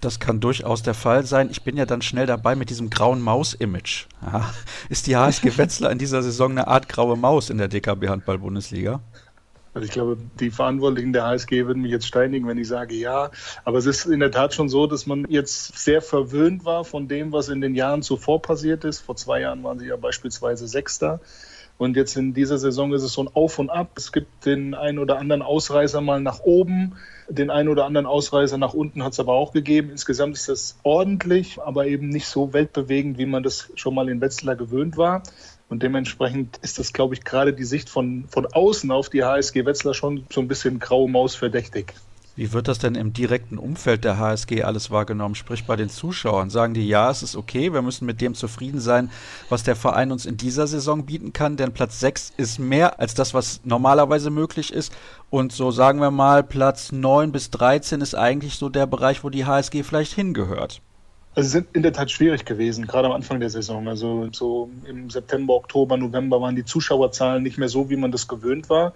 Das 0.03 0.19
kann 0.19 0.41
durchaus 0.41 0.83
der 0.83 0.95
Fall 0.95 1.25
sein. 1.25 1.49
Ich 1.51 1.63
bin 1.63 1.77
ja 1.77 1.87
dann 1.87 2.03
schnell 2.03 2.27
dabei 2.27 2.57
mit 2.57 2.71
diesem 2.71 2.91
grauen 2.91 3.21
Maus-Image. 3.21 4.07
Ist 4.89 5.07
die 5.07 5.17
HSG 5.17 5.57
Wetzlar 5.57 5.93
in 5.93 5.99
dieser 5.99 6.23
Saison 6.25 6.51
eine 6.51 6.67
Art 6.67 6.89
graue 6.89 7.17
Maus 7.17 7.51
in 7.51 7.59
der 7.59 7.69
DKB 7.69 8.09
Handball-Bundesliga? 8.09 9.01
Also 9.75 9.87
ich 9.87 9.93
glaube, 9.93 10.19
die 10.39 10.51
Verantwortlichen 10.51 11.13
der 11.13 11.25
HSG 11.25 11.67
würden 11.67 11.83
mich 11.83 11.91
jetzt 11.91 12.07
steinigen, 12.07 12.47
wenn 12.47 12.59
ich 12.59 12.69
sage 12.69 12.95
ja. 12.95 13.31
Aber 13.65 13.79
es 13.79 13.87
ist 13.87 14.05
in 14.05 14.21
der 14.21 14.31
Tat 14.31 14.53
schon 14.53 14.69
so, 14.69 14.87
dass 14.87 15.07
man 15.07 15.25
jetzt 15.29 15.79
sehr 15.79 16.03
verwöhnt 16.03 16.65
war 16.65 16.85
von 16.85 17.09
dem, 17.09 17.33
was 17.33 17.49
in 17.49 17.63
den 17.63 17.75
Jahren 17.75 18.03
zuvor 18.03 18.43
passiert 18.43 18.85
ist. 18.85 19.01
Vor 19.01 19.17
zwei 19.17 19.41
Jahren 19.41 19.63
waren 19.65 19.79
sie 19.79 19.87
ja 19.87 19.97
beispielsweise 19.97 20.69
Sechster. 20.69 21.21
Und 21.79 21.97
jetzt 21.97 22.17
in 22.17 22.35
dieser 22.35 22.59
Saison 22.59 22.93
ist 22.93 23.03
es 23.03 23.15
so 23.15 23.25
ein 23.25 23.31
Auf 23.33 23.59
und 23.59 23.71
Ab. 23.71 23.93
Es 23.97 24.13
gibt 24.13 24.45
den 24.45 24.75
einen 24.75 24.99
oder 24.99 25.19
anderen 25.19 25.43
Ausreißer 25.43 26.01
mal 26.01 26.21
nach 26.21 26.41
oben, 26.41 26.95
den 27.29 27.51
einen 27.51 27.69
oder 27.69 27.87
anderen 27.87 28.07
Ausreißer 28.07 28.59
nach 28.59 28.75
unten 28.75 29.03
hat 29.03 29.15
es 29.15 29.21
aber 29.21 29.33
auch 29.33 29.53
gegeben. 29.53 29.91
Insgesamt 29.91 30.37
ist 30.37 30.49
das 30.49 30.79
ordentlich, 30.83 31.61
aber 31.61 31.87
eben 31.87 32.09
nicht 32.09 32.27
so 32.27 32.53
weltbewegend, 32.53 33.17
wie 33.19 33.27
man 33.27 33.43
das 33.43 33.71
schon 33.75 33.95
mal 33.95 34.09
in 34.09 34.21
Wetzlar 34.21 34.55
gewöhnt 34.55 34.97
war. 34.97 35.23
Und 35.73 35.83
dementsprechend 35.83 36.59
ist 36.59 36.79
das, 36.79 36.93
glaube 36.93 37.15
ich, 37.15 37.25
gerade 37.25 37.55
die 37.55 37.65
Sicht 37.65 37.89
von, 37.89 38.27
von 38.29 38.45
außen 38.45 38.91
auf 38.91 39.09
die 39.09 39.25
HSG 39.25 39.65
Wetzlar 39.65 39.95
schon 39.95 40.27
so 40.31 40.43
ein 40.43 40.47
bisschen 40.47 40.79
graue 40.79 41.09
Maus 41.09 41.35
verdächtig. 41.35 41.95
Wie 42.37 42.53
wird 42.53 42.69
das 42.69 42.79
denn 42.79 42.95
im 42.95 43.15
direkten 43.15 43.57
Umfeld 43.57 44.05
der 44.05 44.19
HSG 44.19 44.65
alles 44.65 44.91
wahrgenommen? 44.91 45.35
Sprich 45.35 45.65
bei 45.65 45.77
den 45.77 45.89
Zuschauern. 45.89 46.51
Sagen 46.51 46.75
die, 46.75 46.87
ja, 46.87 47.11
es 47.11 47.23
ist 47.23 47.37
okay, 47.37 47.73
wir 47.73 47.81
müssen 47.81 48.05
mit 48.05 48.21
dem 48.21 48.35
zufrieden 48.35 48.81
sein, 48.81 49.11
was 49.49 49.63
der 49.63 49.75
Verein 49.75 50.13
uns 50.13 50.27
in 50.27 50.37
dieser 50.37 50.67
Saison 50.67 51.07
bieten 51.07 51.33
kann, 51.33 51.57
denn 51.57 51.73
Platz 51.73 52.01
6 52.01 52.35
ist 52.37 52.59
mehr 52.59 53.01
als 53.01 53.15
das, 53.15 53.33
was 53.33 53.63
normalerweise 53.65 54.29
möglich 54.29 54.75
ist. 54.75 54.93
Und 55.31 55.53
so 55.53 55.71
sagen 55.71 56.01
wir 56.01 56.11
mal, 56.11 56.43
Platz 56.43 56.93
9 56.93 57.33
bis 57.33 57.49
13 57.49 58.03
ist 58.03 58.15
eigentlich 58.15 58.57
so 58.57 58.69
der 58.69 58.85
Bereich, 58.85 59.25
wo 59.25 59.31
die 59.31 59.47
HSG 59.47 59.85
vielleicht 59.85 60.13
hingehört. 60.13 60.83
Also 61.35 61.49
sind 61.49 61.69
in 61.73 61.83
der 61.83 61.95
Tat 61.95 62.11
schwierig 62.11 62.45
gewesen, 62.45 62.87
gerade 62.87 63.09
am 63.09 63.13
Anfang 63.13 63.41
der 63.41 63.49
Saison. 63.49 63.89
Also 63.89 64.29
so 64.33 64.71
im 64.87 65.09
September, 65.09 65.55
Oktober, 65.55 65.97
November 65.97 66.43
waren 66.43 66.57
die 66.57 66.65
Zuschauerzahlen 66.65 67.43
nicht 67.43 67.57
mehr 67.57 67.71
so, 67.71 67.89
wie 67.89 67.97
man 67.97 68.13
das 68.13 68.29
gewöhnt 68.29 68.69
war. 68.69 68.93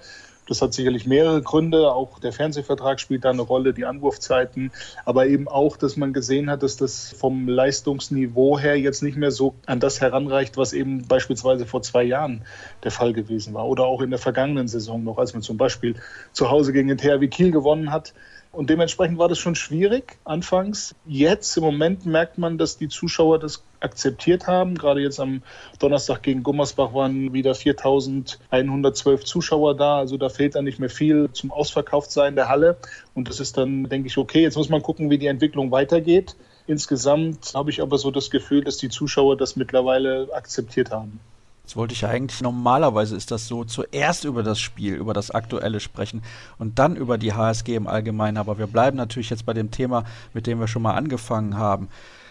Das 0.46 0.62
hat 0.62 0.74
sicherlich 0.74 1.06
mehrere 1.06 1.40
Gründe. 1.42 1.90
Auch 1.92 2.18
der 2.18 2.32
Fernsehvertrag 2.32 3.00
spielt 3.00 3.24
da 3.24 3.30
eine 3.30 3.42
Rolle, 3.42 3.72
die 3.72 3.86
Anwurfzeiten, 3.86 4.70
aber 5.04 5.26
eben 5.26 5.48
auch, 5.48 5.78
dass 5.78 5.96
man 5.96 6.12
gesehen 6.12 6.50
hat, 6.50 6.62
dass 6.62 6.76
das 6.76 7.10
vom 7.18 7.48
Leistungsniveau 7.48 8.58
her 8.58 8.78
jetzt 8.78 9.02
nicht 9.02 9.16
mehr 9.16 9.30
so 9.30 9.54
an 9.64 9.80
das 9.80 10.02
heranreicht, 10.02 10.56
was 10.56 10.74
eben 10.74 11.08
beispielsweise 11.08 11.66
vor 11.66 11.82
zwei 11.82 12.04
Jahren 12.04 12.42
der 12.84 12.90
Fall 12.90 13.14
gewesen 13.14 13.54
war. 13.54 13.66
Oder 13.66 13.84
auch 13.84 14.02
in 14.02 14.10
der 14.10 14.18
vergangenen 14.18 14.68
Saison 14.68 15.02
noch, 15.02 15.18
als 15.18 15.32
man 15.32 15.42
zum 15.42 15.56
Beispiel 15.56 15.96
zu 16.32 16.50
Hause 16.50 16.72
gegen 16.72 16.88
den 16.88 16.98
THW 16.98 17.26
Kiel 17.28 17.50
gewonnen 17.50 17.90
hat 17.90 18.12
und 18.56 18.70
dementsprechend 18.70 19.18
war 19.18 19.28
das 19.28 19.38
schon 19.38 19.54
schwierig 19.54 20.16
anfangs. 20.24 20.94
Jetzt 21.06 21.56
im 21.58 21.62
Moment 21.62 22.06
merkt 22.06 22.38
man, 22.38 22.56
dass 22.56 22.78
die 22.78 22.88
Zuschauer 22.88 23.38
das 23.38 23.62
akzeptiert 23.80 24.46
haben. 24.46 24.76
Gerade 24.76 25.02
jetzt 25.02 25.20
am 25.20 25.42
Donnerstag 25.78 26.22
gegen 26.22 26.42
Gummersbach 26.42 26.94
waren 26.94 27.34
wieder 27.34 27.54
4112 27.54 29.24
Zuschauer 29.24 29.76
da. 29.76 29.98
Also 29.98 30.16
da 30.16 30.30
fehlt 30.30 30.54
dann 30.54 30.64
nicht 30.64 30.78
mehr 30.78 30.88
viel 30.88 31.28
zum 31.32 31.52
Ausverkauftsein 31.52 32.34
der 32.34 32.48
Halle. 32.48 32.78
Und 33.14 33.28
das 33.28 33.40
ist 33.40 33.58
dann, 33.58 33.84
denke 33.90 34.08
ich, 34.08 34.16
okay. 34.16 34.40
Jetzt 34.40 34.56
muss 34.56 34.70
man 34.70 34.82
gucken, 34.82 35.10
wie 35.10 35.18
die 35.18 35.26
Entwicklung 35.26 35.70
weitergeht. 35.70 36.34
Insgesamt 36.66 37.52
habe 37.54 37.68
ich 37.70 37.82
aber 37.82 37.98
so 37.98 38.10
das 38.10 38.30
Gefühl, 38.30 38.64
dass 38.64 38.78
die 38.78 38.88
Zuschauer 38.88 39.36
das 39.36 39.56
mittlerweile 39.56 40.28
akzeptiert 40.32 40.90
haben. 40.90 41.20
Jetzt 41.66 41.74
wollte 41.74 41.94
ich 41.94 42.02
ja 42.02 42.10
eigentlich, 42.10 42.40
normalerweise 42.42 43.16
ist 43.16 43.32
das 43.32 43.48
so, 43.48 43.64
zuerst 43.64 44.24
über 44.24 44.44
das 44.44 44.60
Spiel, 44.60 44.94
über 44.94 45.12
das 45.14 45.32
Aktuelle 45.32 45.80
sprechen 45.80 46.22
und 46.58 46.78
dann 46.78 46.94
über 46.94 47.18
die 47.18 47.32
HSG 47.32 47.74
im 47.74 47.88
Allgemeinen. 47.88 48.36
Aber 48.36 48.56
wir 48.56 48.68
bleiben 48.68 48.96
natürlich 48.96 49.30
jetzt 49.30 49.44
bei 49.46 49.52
dem 49.52 49.72
Thema, 49.72 50.04
mit 50.32 50.46
dem 50.46 50.60
wir 50.60 50.68
schon 50.68 50.82
mal 50.82 50.94
angefangen 50.94 51.58
haben. 51.58 51.88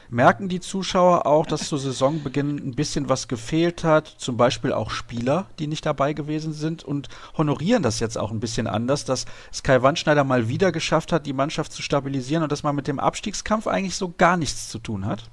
Merken 0.10 0.48
die 0.48 0.62
Zuschauer 0.62 1.26
auch, 1.26 1.45
dass 1.45 1.67
zu 1.67 1.76
Saisonbeginn 1.76 2.65
ein 2.65 2.76
bisschen 2.76 3.10
was 3.10 3.28
gefehlt 3.28 3.84
hat, 3.84 4.08
zum 4.08 4.38
Beispiel 4.38 4.71
auch 4.71 4.89
Spieler, 4.89 5.48
die 5.60 5.67
nicht 5.67 5.86
dabei 5.86 6.13
gewesen 6.13 6.54
sind 6.54 6.86
und 6.86 7.10
honorieren 7.38 7.84
das 7.84 8.00
jetzt 8.00 8.17
auch 8.17 8.32
ein 8.32 8.39
bisschen 8.39 8.67
anders, 8.67 9.04
dass 9.04 9.26
Sky 9.54 9.82
Wandschneider 9.82 10.24
mal 10.24 10.48
wieder 10.48 10.71
geschafft 10.71 11.12
hat, 11.12 11.26
die 11.26 11.34
Mannschaft 11.34 11.74
zu 11.74 11.82
stabilisieren 11.82 12.43
und 12.43 12.54
dass 12.54 12.63
man 12.63 12.74
mit 12.74 12.88
dem 12.88 13.02
Abstiegskampf 13.02 13.67
eigentlich 13.67 13.98
so 13.98 14.13
gar 14.17 14.38
nichts 14.38 14.69
zu 14.69 14.80
tun 14.80 15.06
hat? 15.06 15.30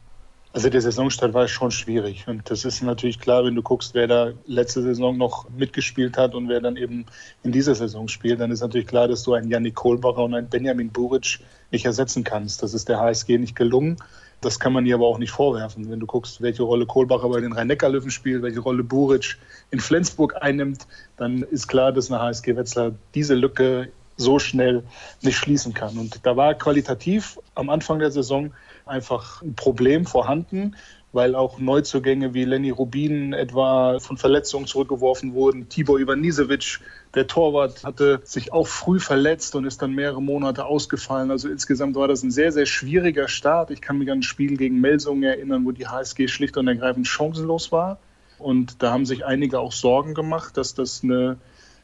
Also 0.55 0.69
der 0.69 0.83
Saisonstart 0.83 1.33
war 1.33 1.49
schon 1.49 1.71
schwierig. 1.71 2.29
Und 2.29 2.51
das 2.51 2.67
ist 2.67 2.83
natürlich 2.83 3.19
klar, 3.19 3.45
wenn 3.45 3.55
du 3.55 3.63
guckst, 3.63 3.95
wer 3.95 4.07
da 4.07 4.33
letzte 4.47 4.83
Saison 4.83 5.17
noch 5.17 5.49
mitgespielt 5.49 6.19
hat 6.19 6.35
und 6.35 6.49
wer 6.51 6.61
dann 6.61 6.77
eben 6.77 7.07
in 7.43 7.53
dieser 7.53 7.75
Saison 7.75 8.07
spielt, 8.07 8.39
dann 8.41 8.51
ist 8.51 8.61
natürlich 8.61 8.87
klar, 8.87 9.09
dass 9.09 9.23
du 9.23 9.33
einen 9.33 9.51
Yannick 9.51 9.75
Kohlbacher 9.75 10.25
und 10.25 10.35
einen 10.35 10.51
Benjamin 10.51 10.91
Buric 10.91 11.41
nicht 11.71 11.87
ersetzen 11.87 12.23
kannst. 12.23 12.63
Das 12.63 12.75
ist 12.75 12.91
der 12.91 13.01
HSG 13.01 13.39
nicht 13.39 13.57
gelungen. 13.57 13.97
Das 14.43 14.59
kann 14.59 14.75
man 14.75 14.85
ihr 14.85 14.97
aber 14.97 15.07
auch 15.07 15.19
nicht 15.19 15.31
vorwerfen. 15.31 15.89
Wenn 15.91 16.01
du 16.01 16.07
guckst, 16.07 16.43
welche 16.43 16.65
Rolle 16.65 16.85
Kohlbacher 16.85 17.31
bei 17.31 17.41
den 17.41 17.53
Rhein-Neckar-Löwen 17.53 18.11
spielt, 18.11 18.43
welche 18.43 18.61
Rolle 18.61 18.83
Buric 18.83 19.39
in 19.71 19.81
Flensburg 19.81 20.35
einnimmt, 20.43 20.87
dann 21.17 21.45
ist 21.45 21.69
klar, 21.69 21.93
dass 21.93 22.11
eine 22.11 22.21
HSG 22.21 22.57
Wetzlar 22.57 22.93
diese 23.15 23.35
Lücke 23.35 23.89
so 24.17 24.39
schnell 24.39 24.83
nicht 25.23 25.37
schließen 25.37 25.73
kann. 25.73 25.97
Und 25.97 26.27
da 26.27 26.37
war 26.37 26.55
qualitativ 26.55 27.39
am 27.55 27.71
Anfang 27.71 28.01
der 28.01 28.11
Saison 28.11 28.53
einfach 28.87 29.43
ein 29.43 29.55
Problem 29.55 30.07
vorhanden 30.07 30.77
weil 31.13 31.35
auch 31.35 31.59
Neuzugänge 31.59 32.35
wie 32.35 32.45
Lenny 32.45 32.71
Rubin 32.71 33.33
etwa 33.33 33.99
von 34.01 34.17
Verletzungen 34.17 34.67
zurückgeworfen 34.67 35.35
wurden. 35.35 35.69
Tibor 35.69 36.01
Ivanisevic, 36.01 36.81
der 37.15 37.27
Torwart, 37.27 37.85
hatte 37.85 38.21
sich 38.25 38.53
auch 38.53 38.67
früh 38.67 38.99
verletzt 38.99 39.55
und 39.55 39.67
ist 39.67 39.83
dann 39.83 39.95
mehrere 39.95 40.23
Monate 40.23 40.65
ausgefallen. 40.65 41.31
Also 41.31 41.49
insgesamt 41.49 41.97
war 41.97 42.09
das 42.09 42.23
ein 42.23 42.31
sehr, 42.31 42.51
sehr 42.51 42.67
schwieriger 42.67 43.29
Start. 43.29 43.71
Ich 43.71 43.83
kann 43.83 43.99
mich 43.99 44.11
an 44.11 44.19
ein 44.19 44.23
Spiel 44.23 44.57
gegen 44.57 44.81
Melsungen 44.81 45.23
erinnern, 45.23 45.67
wo 45.67 45.73
die 45.73 45.87
HSG 45.87 46.29
schlicht 46.29 46.57
und 46.57 46.67
ergreifend 46.67 47.07
chancenlos 47.07 47.71
war. 47.73 47.99
Und 48.39 48.83
da 48.83 48.91
haben 48.91 49.05
sich 49.05 49.25
einige 49.25 49.61
auch 49.61 49.73
Sorgen 49.73 50.15
gemacht, 50.15 50.57
dass 50.57 50.75
das 50.75 51.05
eine 51.05 51.37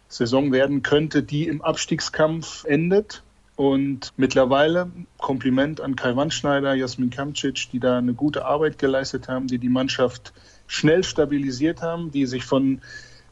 Saison 0.08 0.52
werden 0.52 0.82
könnte, 0.82 1.22
die 1.22 1.46
im 1.46 1.60
Abstiegskampf 1.60 2.64
endet. 2.64 3.22
Und 3.58 4.12
mittlerweile 4.16 4.88
Kompliment 5.16 5.80
an 5.80 5.96
Kai 5.96 6.14
Wandschneider, 6.14 6.74
Jasmin 6.74 7.10
Kamcic, 7.10 7.70
die 7.72 7.80
da 7.80 7.98
eine 7.98 8.14
gute 8.14 8.44
Arbeit 8.44 8.78
geleistet 8.78 9.26
haben, 9.26 9.48
die 9.48 9.58
die 9.58 9.68
Mannschaft 9.68 10.32
schnell 10.68 11.02
stabilisiert 11.02 11.82
haben, 11.82 12.12
die 12.12 12.26
sich 12.26 12.44
von 12.44 12.80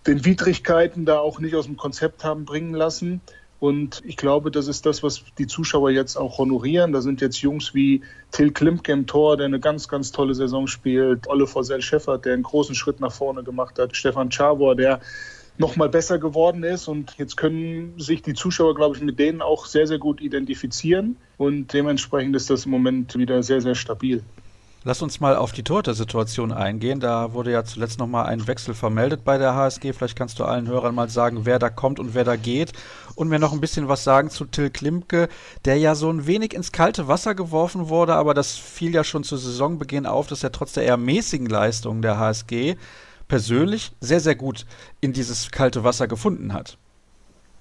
den 0.04 0.24
Widrigkeiten 0.24 1.04
da 1.04 1.20
auch 1.20 1.38
nicht 1.38 1.54
aus 1.54 1.66
dem 1.66 1.76
Konzept 1.76 2.24
haben 2.24 2.44
bringen 2.44 2.74
lassen. 2.74 3.20
Und 3.60 4.02
ich 4.04 4.16
glaube, 4.16 4.50
das 4.50 4.66
ist 4.66 4.84
das, 4.84 5.04
was 5.04 5.22
die 5.38 5.46
Zuschauer 5.46 5.90
jetzt 5.90 6.16
auch 6.16 6.38
honorieren. 6.38 6.92
Da 6.92 7.02
sind 7.02 7.20
jetzt 7.20 7.40
Jungs 7.40 7.72
wie 7.72 8.02
Till 8.32 8.50
Klimke 8.50 8.90
im 8.90 9.06
Tor, 9.06 9.36
der 9.36 9.46
eine 9.46 9.60
ganz, 9.60 9.86
ganz 9.86 10.10
tolle 10.10 10.34
Saison 10.34 10.66
spielt. 10.66 11.28
Olle 11.28 11.46
Forsell 11.46 11.82
Scheffert, 11.82 12.24
der 12.24 12.34
einen 12.34 12.42
großen 12.42 12.74
Schritt 12.74 12.98
nach 12.98 13.12
vorne 13.12 13.44
gemacht 13.44 13.78
hat. 13.78 13.96
Stefan 13.96 14.30
Czabor, 14.30 14.74
der 14.74 14.98
noch 15.58 15.76
mal 15.76 15.88
besser 15.88 16.18
geworden 16.18 16.62
ist. 16.62 16.88
Und 16.88 17.14
jetzt 17.18 17.36
können 17.36 17.94
sich 17.98 18.22
die 18.22 18.34
Zuschauer, 18.34 18.74
glaube 18.74 18.96
ich, 18.96 19.02
mit 19.02 19.18
denen 19.18 19.42
auch 19.42 19.66
sehr, 19.66 19.86
sehr 19.86 19.98
gut 19.98 20.20
identifizieren. 20.20 21.16
Und 21.36 21.72
dementsprechend 21.72 22.36
ist 22.36 22.50
das 22.50 22.64
im 22.64 22.70
Moment 22.70 23.16
wieder 23.16 23.42
sehr, 23.42 23.60
sehr 23.60 23.74
stabil. 23.74 24.22
Lass 24.88 25.02
uns 25.02 25.18
mal 25.18 25.34
auf 25.34 25.50
die 25.50 25.64
Torhüter-Situation 25.64 26.52
eingehen. 26.52 27.00
Da 27.00 27.32
wurde 27.32 27.50
ja 27.50 27.64
zuletzt 27.64 27.98
noch 27.98 28.06
mal 28.06 28.26
ein 28.26 28.46
Wechsel 28.46 28.72
vermeldet 28.72 29.24
bei 29.24 29.36
der 29.36 29.52
HSG. 29.52 29.92
Vielleicht 29.92 30.16
kannst 30.16 30.38
du 30.38 30.44
allen 30.44 30.68
Hörern 30.68 30.94
mal 30.94 31.08
sagen, 31.08 31.40
wer 31.42 31.58
da 31.58 31.70
kommt 31.70 31.98
und 31.98 32.14
wer 32.14 32.22
da 32.22 32.36
geht. 32.36 32.72
Und 33.16 33.28
mir 33.28 33.40
noch 33.40 33.52
ein 33.52 33.60
bisschen 33.60 33.88
was 33.88 34.04
sagen 34.04 34.30
zu 34.30 34.44
Till 34.44 34.70
Klimke, 34.70 35.28
der 35.64 35.76
ja 35.76 35.96
so 35.96 36.08
ein 36.08 36.28
wenig 36.28 36.54
ins 36.54 36.70
kalte 36.70 37.08
Wasser 37.08 37.34
geworfen 37.34 37.88
wurde, 37.88 38.14
aber 38.14 38.32
das 38.32 38.52
fiel 38.52 38.94
ja 38.94 39.02
schon 39.02 39.24
zu 39.24 39.36
Saisonbeginn 39.36 40.06
auf, 40.06 40.28
dass 40.28 40.44
er 40.44 40.52
trotz 40.52 40.74
der 40.74 40.84
eher 40.84 40.96
mäßigen 40.96 41.48
Leistungen 41.48 42.00
der 42.00 42.20
HSG 42.20 42.76
persönlich 43.28 43.92
sehr, 44.00 44.20
sehr 44.20 44.34
gut 44.34 44.66
in 45.00 45.12
dieses 45.12 45.50
kalte 45.50 45.84
Wasser 45.84 46.06
gefunden 46.06 46.52
hat. 46.52 46.78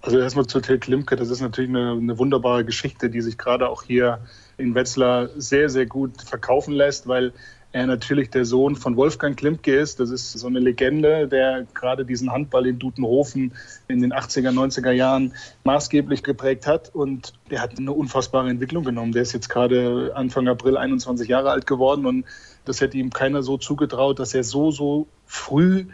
Also 0.01 0.19
erstmal 0.19 0.45
zu 0.45 0.59
Till 0.59 0.77
Klimke, 0.77 1.15
das 1.15 1.31
ist 1.31 1.41
natürlich 1.41 1.69
eine, 1.69 1.93
eine, 1.93 2.19
wunderbare 2.19 2.63
Geschichte, 2.63 3.09
die 3.09 3.21
sich 3.21 3.39
gerade 3.39 3.67
auch 3.67 3.81
hier 3.81 4.19
in 4.57 4.75
Wetzlar 4.75 5.29
sehr, 5.35 5.67
sehr 5.69 5.87
gut 5.87 6.21
verkaufen 6.21 6.73
lässt, 6.75 7.07
weil 7.07 7.33
er 7.75 7.87
natürlich 7.87 8.29
der 8.29 8.45
Sohn 8.45 8.77
von 8.77 8.95
Wolfgang 8.95 9.35
Klimke 9.35 9.75
ist. 9.75 9.99
Das 9.99 10.09
ist 10.09 10.31
so 10.31 10.47
eine 10.47 10.59
Legende, 10.59 11.27
der 11.27 11.65
gerade 11.73 12.05
diesen 12.05 12.31
Handball 12.31 12.67
in 12.67 12.79
Dutenhofen 12.79 13.51
in 13.89 13.99
den 13.99 14.13
80er, 14.13 14.51
90er 14.51 14.91
Jahren 14.91 15.33
maßgeblich 15.65 16.23
geprägt 16.23 16.67
hat. 16.67 16.95
Und 16.95 17.33
der 17.51 17.61
hat 17.61 17.77
eine 17.77 17.91
unfassbare 17.91 18.49
Entwicklung 18.49 18.85
genommen. 18.85 19.11
Der 19.11 19.23
ist 19.23 19.33
jetzt 19.33 19.49
gerade 19.49 20.13
Anfang 20.15 20.47
April 20.47 20.77
21 20.77 21.27
Jahre 21.27 21.51
alt 21.51 21.67
geworden 21.67 22.05
und 22.05 22.23
das 22.65 22.81
hätte 22.81 22.97
ihm 22.97 23.11
keiner 23.11 23.43
so 23.43 23.57
zugetraut, 23.57 24.19
dass 24.19 24.33
er 24.33 24.43
so, 24.43 24.71
so 24.71 25.07
früh 25.25 25.85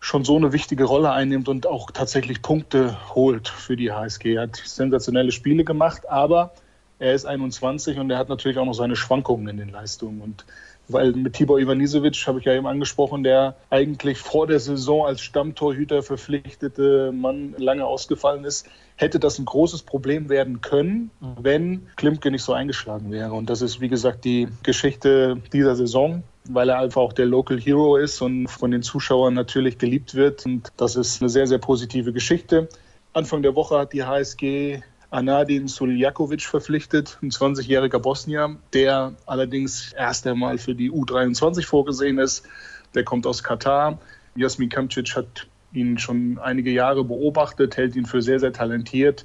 schon 0.00 0.24
so 0.24 0.36
eine 0.36 0.52
wichtige 0.52 0.84
Rolle 0.84 1.10
einnimmt 1.10 1.48
und 1.48 1.66
auch 1.66 1.90
tatsächlich 1.90 2.42
Punkte 2.42 2.96
holt 3.14 3.48
für 3.48 3.76
die 3.76 3.92
HSG. 3.92 4.34
Er 4.34 4.42
hat 4.42 4.56
sensationelle 4.56 5.32
Spiele 5.32 5.64
gemacht, 5.64 6.08
aber 6.08 6.52
er 6.98 7.14
ist 7.14 7.26
21 7.26 7.98
und 7.98 8.10
er 8.10 8.18
hat 8.18 8.28
natürlich 8.28 8.58
auch 8.58 8.64
noch 8.64 8.74
seine 8.74 8.96
Schwankungen 8.96 9.48
in 9.48 9.56
den 9.56 9.70
Leistungen. 9.70 10.20
Und 10.20 10.46
weil 10.88 11.12
mit 11.12 11.34
Tibor 11.34 11.58
Ivanisevic, 11.58 12.26
habe 12.26 12.38
ich 12.38 12.44
ja 12.44 12.54
eben 12.54 12.66
angesprochen, 12.66 13.22
der 13.22 13.56
eigentlich 13.70 14.18
vor 14.18 14.46
der 14.46 14.60
Saison 14.60 15.06
als 15.06 15.20
Stammtorhüter 15.20 16.02
verpflichtete 16.02 17.12
Mann 17.12 17.54
lange 17.58 17.86
ausgefallen 17.86 18.44
ist, 18.44 18.66
hätte 18.96 19.18
das 19.18 19.38
ein 19.38 19.44
großes 19.44 19.82
Problem 19.82 20.28
werden 20.28 20.60
können, 20.60 21.10
wenn 21.40 21.86
Klimke 21.96 22.30
nicht 22.30 22.42
so 22.42 22.52
eingeschlagen 22.52 23.10
wäre. 23.10 23.32
Und 23.32 23.50
das 23.50 23.62
ist, 23.62 23.80
wie 23.80 23.88
gesagt, 23.88 24.24
die 24.24 24.48
Geschichte 24.62 25.40
dieser 25.52 25.76
Saison 25.76 26.22
weil 26.48 26.68
er 26.68 26.78
einfach 26.78 27.00
auch 27.00 27.12
der 27.12 27.26
Local 27.26 27.60
Hero 27.60 27.96
ist 27.96 28.20
und 28.20 28.48
von 28.48 28.70
den 28.70 28.82
Zuschauern 28.82 29.34
natürlich 29.34 29.78
geliebt 29.78 30.14
wird. 30.14 30.46
Und 30.46 30.72
das 30.76 30.96
ist 30.96 31.20
eine 31.20 31.28
sehr, 31.28 31.46
sehr 31.46 31.58
positive 31.58 32.12
Geschichte. 32.12 32.68
Anfang 33.12 33.42
der 33.42 33.54
Woche 33.54 33.78
hat 33.78 33.92
die 33.92 34.04
HSG 34.04 34.82
Anadin 35.16 35.66
Suljakovic 35.66 36.42
verpflichtet, 36.42 37.16
ein 37.22 37.30
20-jähriger 37.30 37.98
Bosnier, 37.98 38.56
der 38.74 39.14
allerdings 39.24 39.94
erst 39.94 40.26
einmal 40.26 40.58
für 40.58 40.74
die 40.74 40.90
U23 40.90 41.64
vorgesehen 41.64 42.18
ist. 42.18 42.46
Der 42.94 43.02
kommt 43.02 43.26
aus 43.26 43.42
Katar. 43.42 43.98
Jasmin 44.34 44.68
Kamcic 44.68 45.16
hat 45.16 45.46
ihn 45.72 45.96
schon 45.96 46.38
einige 46.38 46.70
Jahre 46.70 47.02
beobachtet, 47.02 47.78
hält 47.78 47.96
ihn 47.96 48.04
für 48.04 48.20
sehr, 48.20 48.40
sehr 48.40 48.52
talentiert. 48.52 49.24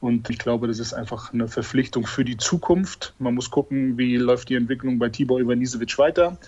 Und 0.00 0.30
ich 0.30 0.38
glaube, 0.38 0.68
das 0.68 0.78
ist 0.78 0.92
einfach 0.92 1.32
eine 1.32 1.48
Verpflichtung 1.48 2.06
für 2.06 2.24
die 2.24 2.36
Zukunft. 2.36 3.12
Man 3.18 3.34
muss 3.34 3.50
gucken, 3.50 3.98
wie 3.98 4.16
läuft 4.18 4.48
die 4.48 4.54
Entwicklung 4.54 5.00
bei 5.00 5.08
Tibor 5.08 5.40
Ivanisevic 5.40 5.98
weiter. 5.98 6.38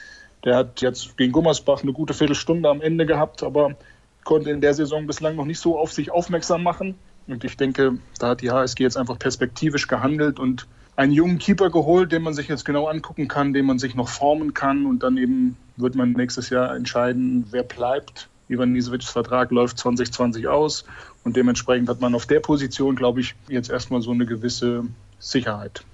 Der 0.44 0.54
hat 0.54 0.82
jetzt 0.82 1.16
gegen 1.16 1.32
Gummersbach 1.32 1.82
eine 1.82 1.92
gute 1.92 2.14
Viertelstunde 2.14 2.68
am 2.68 2.80
Ende 2.80 3.06
gehabt, 3.06 3.42
aber 3.42 3.74
konnte 4.22 4.50
in 4.50 4.60
der 4.60 4.74
Saison 4.74 5.08
bislang 5.08 5.34
noch 5.34 5.46
nicht 5.46 5.58
so 5.58 5.76
auf 5.76 5.92
sich 5.92 6.12
aufmerksam 6.12 6.62
machen. 6.62 6.94
Und 7.26 7.44
ich 7.44 7.56
denke, 7.56 7.98
da 8.18 8.30
hat 8.30 8.42
die 8.42 8.50
HSG 8.50 8.82
jetzt 8.82 8.96
einfach 8.96 9.18
perspektivisch 9.18 9.86
gehandelt 9.86 10.38
und 10.38 10.66
einen 10.96 11.12
jungen 11.12 11.38
Keeper 11.38 11.70
geholt, 11.70 12.12
den 12.12 12.22
man 12.22 12.34
sich 12.34 12.48
jetzt 12.48 12.64
genau 12.64 12.86
angucken 12.86 13.28
kann, 13.28 13.52
den 13.52 13.66
man 13.66 13.78
sich 13.78 13.94
noch 13.94 14.08
formen 14.08 14.54
kann. 14.54 14.86
Und 14.86 15.02
dann 15.02 15.16
eben 15.16 15.56
wird 15.76 15.94
man 15.94 16.12
nächstes 16.12 16.50
Jahr 16.50 16.74
entscheiden, 16.74 17.46
wer 17.50 17.62
bleibt. 17.62 18.28
Ivan 18.48 18.72
Nisevics 18.72 19.08
Vertrag 19.08 19.50
läuft 19.50 19.78
2020 19.78 20.48
aus. 20.48 20.84
Und 21.24 21.36
dementsprechend 21.36 21.88
hat 21.88 22.00
man 22.00 22.14
auf 22.14 22.26
der 22.26 22.40
Position, 22.40 22.94
glaube 22.94 23.20
ich, 23.20 23.34
jetzt 23.48 23.70
erstmal 23.70 24.02
so 24.02 24.12
eine 24.12 24.26
gewisse 24.26 24.84
Sicherheit. 25.18 25.84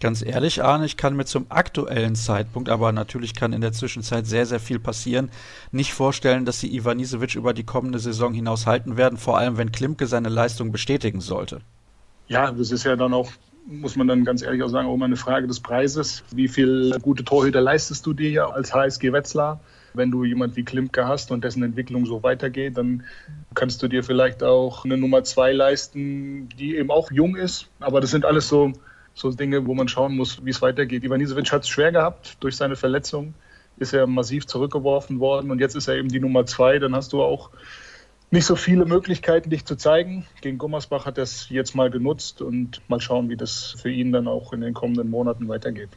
Ganz 0.00 0.24
ehrlich, 0.24 0.64
Arne, 0.64 0.86
ich 0.86 0.96
kann 0.96 1.14
mir 1.14 1.26
zum 1.26 1.44
aktuellen 1.50 2.14
Zeitpunkt, 2.14 2.70
aber 2.70 2.90
natürlich 2.90 3.34
kann 3.34 3.52
in 3.52 3.60
der 3.60 3.72
Zwischenzeit 3.72 4.26
sehr, 4.26 4.46
sehr 4.46 4.58
viel 4.58 4.78
passieren, 4.78 5.30
nicht 5.72 5.92
vorstellen, 5.92 6.46
dass 6.46 6.58
sie 6.58 6.74
Ivanisevic 6.74 7.34
über 7.34 7.52
die 7.52 7.64
kommende 7.64 7.98
Saison 7.98 8.32
hinaus 8.32 8.66
halten 8.66 8.96
werden, 8.96 9.18
vor 9.18 9.36
allem 9.36 9.58
wenn 9.58 9.72
Klimke 9.72 10.06
seine 10.06 10.30
Leistung 10.30 10.72
bestätigen 10.72 11.20
sollte. 11.20 11.60
Ja, 12.28 12.50
das 12.50 12.70
ist 12.70 12.84
ja 12.84 12.96
dann 12.96 13.12
auch, 13.12 13.30
muss 13.66 13.94
man 13.94 14.08
dann 14.08 14.24
ganz 14.24 14.40
ehrlich 14.40 14.62
auch 14.62 14.68
sagen, 14.68 14.88
auch 14.88 14.94
immer 14.94 15.04
eine 15.04 15.16
Frage 15.16 15.46
des 15.46 15.60
Preises. 15.60 16.24
Wie 16.30 16.48
viel 16.48 16.96
gute 17.02 17.22
Torhüter 17.22 17.60
leistest 17.60 18.06
du 18.06 18.14
dir 18.14 18.30
hier 18.30 18.54
als 18.54 18.72
HSG 18.72 19.12
Wetzlar? 19.12 19.60
Wenn 19.92 20.10
du 20.10 20.24
jemand 20.24 20.56
wie 20.56 20.64
Klimke 20.64 21.06
hast 21.06 21.30
und 21.30 21.44
dessen 21.44 21.62
Entwicklung 21.62 22.06
so 22.06 22.22
weitergeht, 22.22 22.78
dann 22.78 23.02
kannst 23.54 23.82
du 23.82 23.88
dir 23.88 24.02
vielleicht 24.02 24.42
auch 24.42 24.86
eine 24.86 24.96
Nummer 24.96 25.24
zwei 25.24 25.52
leisten, 25.52 26.48
die 26.58 26.76
eben 26.76 26.90
auch 26.90 27.10
jung 27.10 27.36
ist. 27.36 27.68
Aber 27.80 28.00
das 28.00 28.12
sind 28.12 28.24
alles 28.24 28.48
so 28.48 28.72
so 29.20 29.30
Dinge, 29.30 29.66
wo 29.66 29.74
man 29.74 29.86
schauen 29.86 30.16
muss, 30.16 30.44
wie 30.44 30.50
es 30.50 30.62
weitergeht. 30.62 31.04
Ivanisevic 31.04 31.52
hat 31.52 31.62
es 31.62 31.68
schwer 31.68 31.92
gehabt 31.92 32.38
durch 32.40 32.56
seine 32.56 32.74
Verletzung, 32.74 33.34
ist 33.76 33.92
er 33.92 34.06
massiv 34.06 34.46
zurückgeworfen 34.46 35.20
worden 35.20 35.50
und 35.50 35.60
jetzt 35.60 35.76
ist 35.76 35.88
er 35.88 35.96
eben 35.96 36.08
die 36.08 36.20
Nummer 36.20 36.46
zwei. 36.46 36.78
Dann 36.78 36.94
hast 36.94 37.12
du 37.12 37.22
auch 37.22 37.50
nicht 38.30 38.46
so 38.46 38.56
viele 38.56 38.86
Möglichkeiten, 38.86 39.50
dich 39.50 39.64
zu 39.64 39.76
zeigen. 39.76 40.26
Gegen 40.40 40.58
Gummersbach 40.58 41.04
hat 41.04 41.18
er 41.18 41.24
es 41.24 41.48
jetzt 41.50 41.74
mal 41.74 41.90
genutzt 41.90 42.40
und 42.40 42.80
mal 42.88 43.00
schauen, 43.00 43.28
wie 43.28 43.36
das 43.36 43.76
für 43.80 43.90
ihn 43.90 44.12
dann 44.12 44.26
auch 44.26 44.52
in 44.52 44.62
den 44.62 44.72
kommenden 44.74 45.10
Monaten 45.10 45.48
weitergeht. 45.48 45.90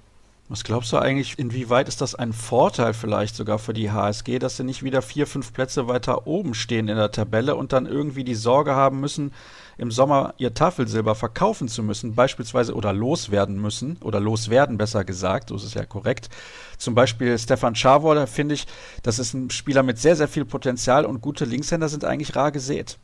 Was 0.49 0.65
glaubst 0.65 0.91
du 0.91 0.97
eigentlich, 0.97 1.39
inwieweit 1.39 1.88
ist 1.88 2.01
das 2.01 2.15
ein 2.15 2.34
Vorteil 2.34 2.93
vielleicht 2.93 3.34
sogar 3.34 3.60
für 3.60 3.71
die 3.71 3.91
HSG, 3.91 4.39
dass 4.39 4.58
sie 4.58 4.65
nicht 4.65 4.84
wieder 4.84 5.01
vier, 5.01 5.25
fünf 5.25 5.53
Plätze 5.53 5.88
weiter 5.88 6.27
oben 6.27 6.53
stehen 6.53 6.89
in 6.89 6.97
der 6.97 7.12
Tabelle 7.12 7.56
und 7.56 7.71
dann 7.71 7.86
irgendwie 7.86 8.25
die 8.25 8.36
Sorge 8.36 8.75
haben 8.75 8.99
müssen, 8.99 9.32
im 9.77 9.89
Sommer 9.89 10.34
ihr 10.38 10.53
Tafelsilber 10.53 11.15
verkaufen 11.15 11.69
zu 11.69 11.82
müssen, 11.82 12.13
beispielsweise 12.13 12.75
oder 12.75 12.91
loswerden 12.91 13.60
müssen, 13.60 13.97
oder 14.01 14.19
loswerden 14.19 14.77
besser 14.77 15.06
gesagt, 15.06 15.47
so 15.47 15.56
ist 15.56 15.63
es 15.63 15.75
ja 15.75 15.86
korrekt. 15.86 16.29
Zum 16.77 16.93
Beispiel 16.93 17.39
Stefan 17.39 17.75
Schawor, 17.75 18.13
da 18.13 18.25
finde 18.25 18.56
ich, 18.56 18.67
das 19.01 19.19
ist 19.19 19.34
ein 19.34 19.49
Spieler 19.49 19.82
mit 19.82 19.97
sehr, 19.97 20.17
sehr 20.17 20.27
viel 20.27 20.43
Potenzial 20.43 21.06
und 21.06 21.21
gute 21.21 21.45
Linkshänder 21.45 21.88
sind 21.88 22.03
eigentlich 22.03 22.36
rar 22.36 22.51
gesät. 22.51 22.97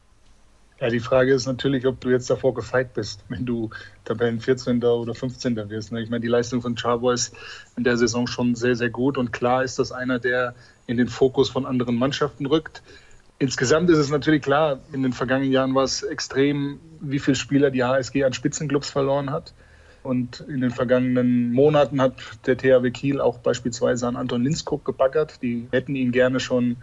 Ja, 0.81 0.89
die 0.89 1.01
Frage 1.01 1.33
ist 1.33 1.45
natürlich, 1.45 1.85
ob 1.85 1.99
du 1.99 2.09
jetzt 2.09 2.29
davor 2.29 2.53
gefeit 2.53 2.93
bist, 2.93 3.25
wenn 3.27 3.45
du 3.45 3.69
Tabellen 4.05 4.39
14. 4.39 4.81
oder 4.81 5.13
15. 5.13 5.57
wirst. 5.69 5.91
Ne? 5.91 6.01
Ich 6.01 6.09
meine, 6.09 6.21
die 6.21 6.29
Leistung 6.29 6.61
von 6.61 6.75
Chavo 6.75 7.11
ist 7.11 7.35
in 7.75 7.83
der 7.83 7.97
Saison 7.97 8.27
schon 8.27 8.55
sehr, 8.55 8.77
sehr 8.77 8.89
gut 8.89 9.17
und 9.17 9.33
klar 9.33 9.63
ist 9.63 9.77
das 9.77 9.91
einer, 9.91 10.19
der 10.19 10.55
in 10.87 10.95
den 10.95 11.09
Fokus 11.09 11.49
von 11.49 11.65
anderen 11.65 11.97
Mannschaften 11.97 12.45
rückt. 12.45 12.81
Insgesamt 13.39 13.89
ist 13.89 13.97
es 13.97 14.09
natürlich 14.09 14.41
klar, 14.41 14.79
in 14.93 15.03
den 15.03 15.11
vergangenen 15.11 15.51
Jahren 15.51 15.75
war 15.75 15.83
es 15.83 16.01
extrem, 16.01 16.79
wie 17.01 17.19
viele 17.19 17.35
Spieler 17.35 17.71
die 17.71 17.83
HSG 17.83 18.23
an 18.23 18.33
Spitzenclubs 18.33 18.89
verloren 18.89 19.31
hat. 19.31 19.53
Und 20.01 20.45
in 20.47 20.61
den 20.61 20.71
vergangenen 20.71 21.51
Monaten 21.51 22.01
hat 22.01 22.13
der 22.45 22.57
THW 22.57 22.89
Kiel 22.91 23.19
auch 23.19 23.39
beispielsweise 23.39 24.07
an 24.07 24.15
Anton 24.15 24.43
Linskog 24.43 24.85
gebaggert. 24.85 25.41
Die 25.41 25.67
hätten 25.71 25.95
ihn 25.95 26.13
gerne 26.13 26.39
schon 26.39 26.77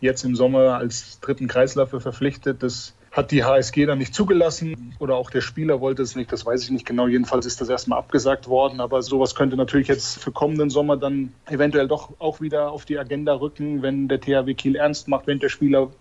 jetzt 0.00 0.24
im 0.24 0.34
Sommer 0.34 0.78
als 0.78 1.20
dritten 1.20 1.46
Kreislaufer 1.46 2.00
verpflichtet. 2.00 2.62
Das 2.62 2.94
hat 3.14 3.30
die 3.30 3.44
HSG 3.44 3.86
dann 3.86 3.98
nicht 3.98 4.12
zugelassen 4.12 4.96
oder 4.98 5.14
auch 5.14 5.30
der 5.30 5.40
Spieler 5.40 5.80
wollte 5.80 6.02
es 6.02 6.16
nicht, 6.16 6.32
das 6.32 6.44
weiß 6.44 6.64
ich 6.64 6.70
nicht 6.70 6.84
genau. 6.84 7.06
Jedenfalls 7.06 7.46
ist 7.46 7.60
das 7.60 7.68
erstmal 7.68 8.00
abgesagt 8.00 8.48
worden, 8.48 8.80
aber 8.80 9.02
sowas 9.02 9.36
könnte 9.36 9.56
natürlich 9.56 9.86
jetzt 9.86 10.18
für 10.18 10.32
kommenden 10.32 10.68
Sommer 10.68 10.96
dann 10.96 11.32
eventuell 11.46 11.86
doch 11.86 12.12
auch 12.18 12.40
wieder 12.40 12.72
auf 12.72 12.84
die 12.84 12.98
Agenda 12.98 13.34
rücken, 13.34 13.82
wenn 13.82 14.08
der 14.08 14.20
THW 14.20 14.54
Kiel 14.54 14.74
ernst 14.74 15.06
macht, 15.06 15.28
wenn 15.28 15.38
der 15.38 15.48
Spieler 15.48 15.92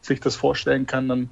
sich 0.00 0.18
das 0.18 0.34
vorstellen 0.34 0.86
kann, 0.86 1.08
dann 1.08 1.30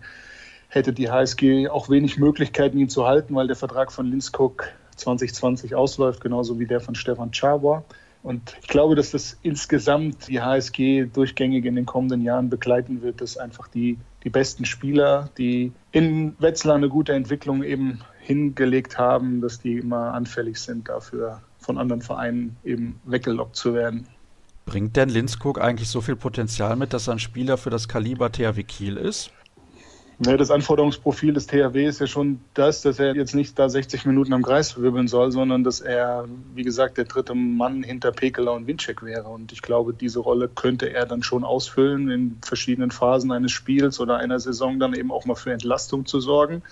hätte 0.68 0.92
die 0.92 1.10
HSG 1.10 1.68
auch 1.68 1.90
wenig 1.90 2.16
Möglichkeiten, 2.16 2.78
ihn 2.78 2.88
zu 2.88 3.04
halten, 3.04 3.34
weil 3.34 3.48
der 3.48 3.56
Vertrag 3.56 3.90
von 3.90 4.06
Linskog 4.06 4.68
2020 4.94 5.74
ausläuft, 5.74 6.20
genauso 6.20 6.60
wie 6.60 6.66
der 6.66 6.80
von 6.80 6.94
Stefan 6.94 7.32
Czabor. 7.32 7.84
Und 8.22 8.56
ich 8.62 8.68
glaube, 8.68 8.94
dass 8.94 9.10
das 9.10 9.36
insgesamt 9.42 10.28
die 10.28 10.40
HSG 10.40 11.06
durchgängig 11.12 11.64
in 11.64 11.74
den 11.74 11.86
kommenden 11.86 12.22
Jahren 12.22 12.48
begleiten 12.48 13.02
wird, 13.02 13.20
dass 13.20 13.36
einfach 13.36 13.68
die, 13.68 13.98
die 14.24 14.30
besten 14.30 14.64
Spieler, 14.64 15.30
die 15.38 15.72
in 15.92 16.34
Wetzlar 16.38 16.76
eine 16.76 16.88
gute 16.88 17.12
Entwicklung 17.12 17.62
eben 17.62 18.00
hingelegt 18.20 18.98
haben, 18.98 19.40
dass 19.40 19.60
die 19.60 19.76
immer 19.78 20.14
anfällig 20.14 20.58
sind 20.58 20.88
dafür, 20.88 21.42
von 21.58 21.78
anderen 21.78 22.02
Vereinen 22.02 22.56
eben 22.64 22.98
weggelockt 23.04 23.54
zu 23.54 23.74
werden. 23.74 24.06
Bringt 24.66 24.96
denn 24.96 25.10
Linskog 25.10 25.60
eigentlich 25.60 25.90
so 25.90 26.00
viel 26.00 26.16
Potenzial 26.16 26.74
mit, 26.76 26.94
dass 26.94 27.06
er 27.06 27.14
ein 27.14 27.18
Spieler 27.18 27.58
für 27.58 27.68
das 27.70 27.86
Kaliber 27.86 28.32
THW 28.32 28.62
Kiel 28.62 28.96
ist? 28.96 29.30
Ja, 30.20 30.36
das 30.36 30.52
Anforderungsprofil 30.52 31.32
des 31.32 31.48
THW 31.48 31.86
ist 31.86 32.00
ja 32.00 32.06
schon 32.06 32.40
das, 32.54 32.82
dass 32.82 33.00
er 33.00 33.16
jetzt 33.16 33.34
nicht 33.34 33.58
da 33.58 33.68
60 33.68 34.06
Minuten 34.06 34.32
am 34.32 34.42
Kreis 34.42 34.80
wirbeln 34.80 35.08
soll, 35.08 35.32
sondern 35.32 35.64
dass 35.64 35.80
er, 35.80 36.26
wie 36.54 36.62
gesagt, 36.62 36.98
der 36.98 37.04
dritte 37.04 37.34
Mann 37.34 37.82
hinter 37.82 38.12
Pekeler 38.12 38.52
und 38.52 38.68
Winczek 38.68 39.02
wäre. 39.02 39.28
Und 39.28 39.50
ich 39.50 39.60
glaube, 39.60 39.92
diese 39.92 40.20
Rolle 40.20 40.48
könnte 40.48 40.92
er 40.92 41.06
dann 41.06 41.24
schon 41.24 41.42
ausfüllen, 41.42 42.10
in 42.10 42.38
verschiedenen 42.42 42.92
Phasen 42.92 43.32
eines 43.32 43.50
Spiels 43.50 43.98
oder 43.98 44.18
einer 44.18 44.38
Saison 44.38 44.78
dann 44.78 44.94
eben 44.94 45.10
auch 45.10 45.24
mal 45.24 45.34
für 45.34 45.52
Entlastung 45.52 46.06
zu 46.06 46.20
sorgen. 46.20 46.62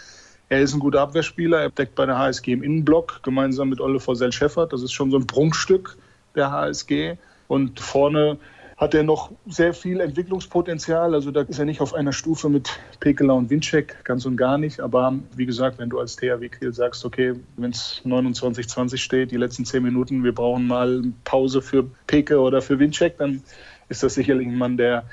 Er 0.48 0.60
ist 0.60 0.74
ein 0.74 0.80
guter 0.80 1.00
Abwehrspieler, 1.00 1.60
er 1.60 1.70
deckt 1.70 1.96
bei 1.96 2.06
der 2.06 2.18
HSG 2.18 2.52
im 2.52 2.62
Innenblock 2.62 3.24
gemeinsam 3.24 3.70
mit 3.70 3.80
Olle 3.80 3.98
Forsell-Scheffert. 3.98 4.72
Das 4.72 4.82
ist 4.82 4.92
schon 4.92 5.10
so 5.10 5.16
ein 5.16 5.26
Prunkstück 5.26 5.96
der 6.36 6.52
HSG. 6.52 7.16
Und 7.48 7.80
vorne 7.80 8.38
hat 8.82 8.94
er 8.94 9.04
noch 9.04 9.30
sehr 9.46 9.74
viel 9.74 10.00
Entwicklungspotenzial. 10.00 11.14
Also 11.14 11.30
da 11.30 11.42
ist 11.42 11.56
er 11.56 11.64
nicht 11.64 11.80
auf 11.80 11.94
einer 11.94 12.12
Stufe 12.12 12.48
mit 12.48 12.68
Pekela 12.98 13.32
und 13.32 13.48
Winczek, 13.48 14.04
ganz 14.04 14.26
und 14.26 14.36
gar 14.36 14.58
nicht. 14.58 14.80
Aber 14.80 15.14
wie 15.36 15.46
gesagt, 15.46 15.78
wenn 15.78 15.88
du 15.88 16.00
als 16.00 16.16
THW 16.16 16.48
Kiel 16.48 16.72
sagst, 16.72 17.04
okay, 17.04 17.34
wenn 17.56 17.70
es 17.70 18.02
29-20 18.04 18.96
steht, 18.96 19.30
die 19.30 19.36
letzten 19.36 19.64
zehn 19.64 19.84
Minuten, 19.84 20.24
wir 20.24 20.34
brauchen 20.34 20.66
mal 20.66 21.04
Pause 21.22 21.62
für 21.62 21.88
Peke 22.08 22.40
oder 22.40 22.60
für 22.60 22.80
Winczek, 22.80 23.18
dann 23.18 23.44
ist 23.88 24.02
das 24.02 24.14
sicherlich 24.14 24.48
ein 24.48 24.58
Mann, 24.58 24.76
der 24.76 25.04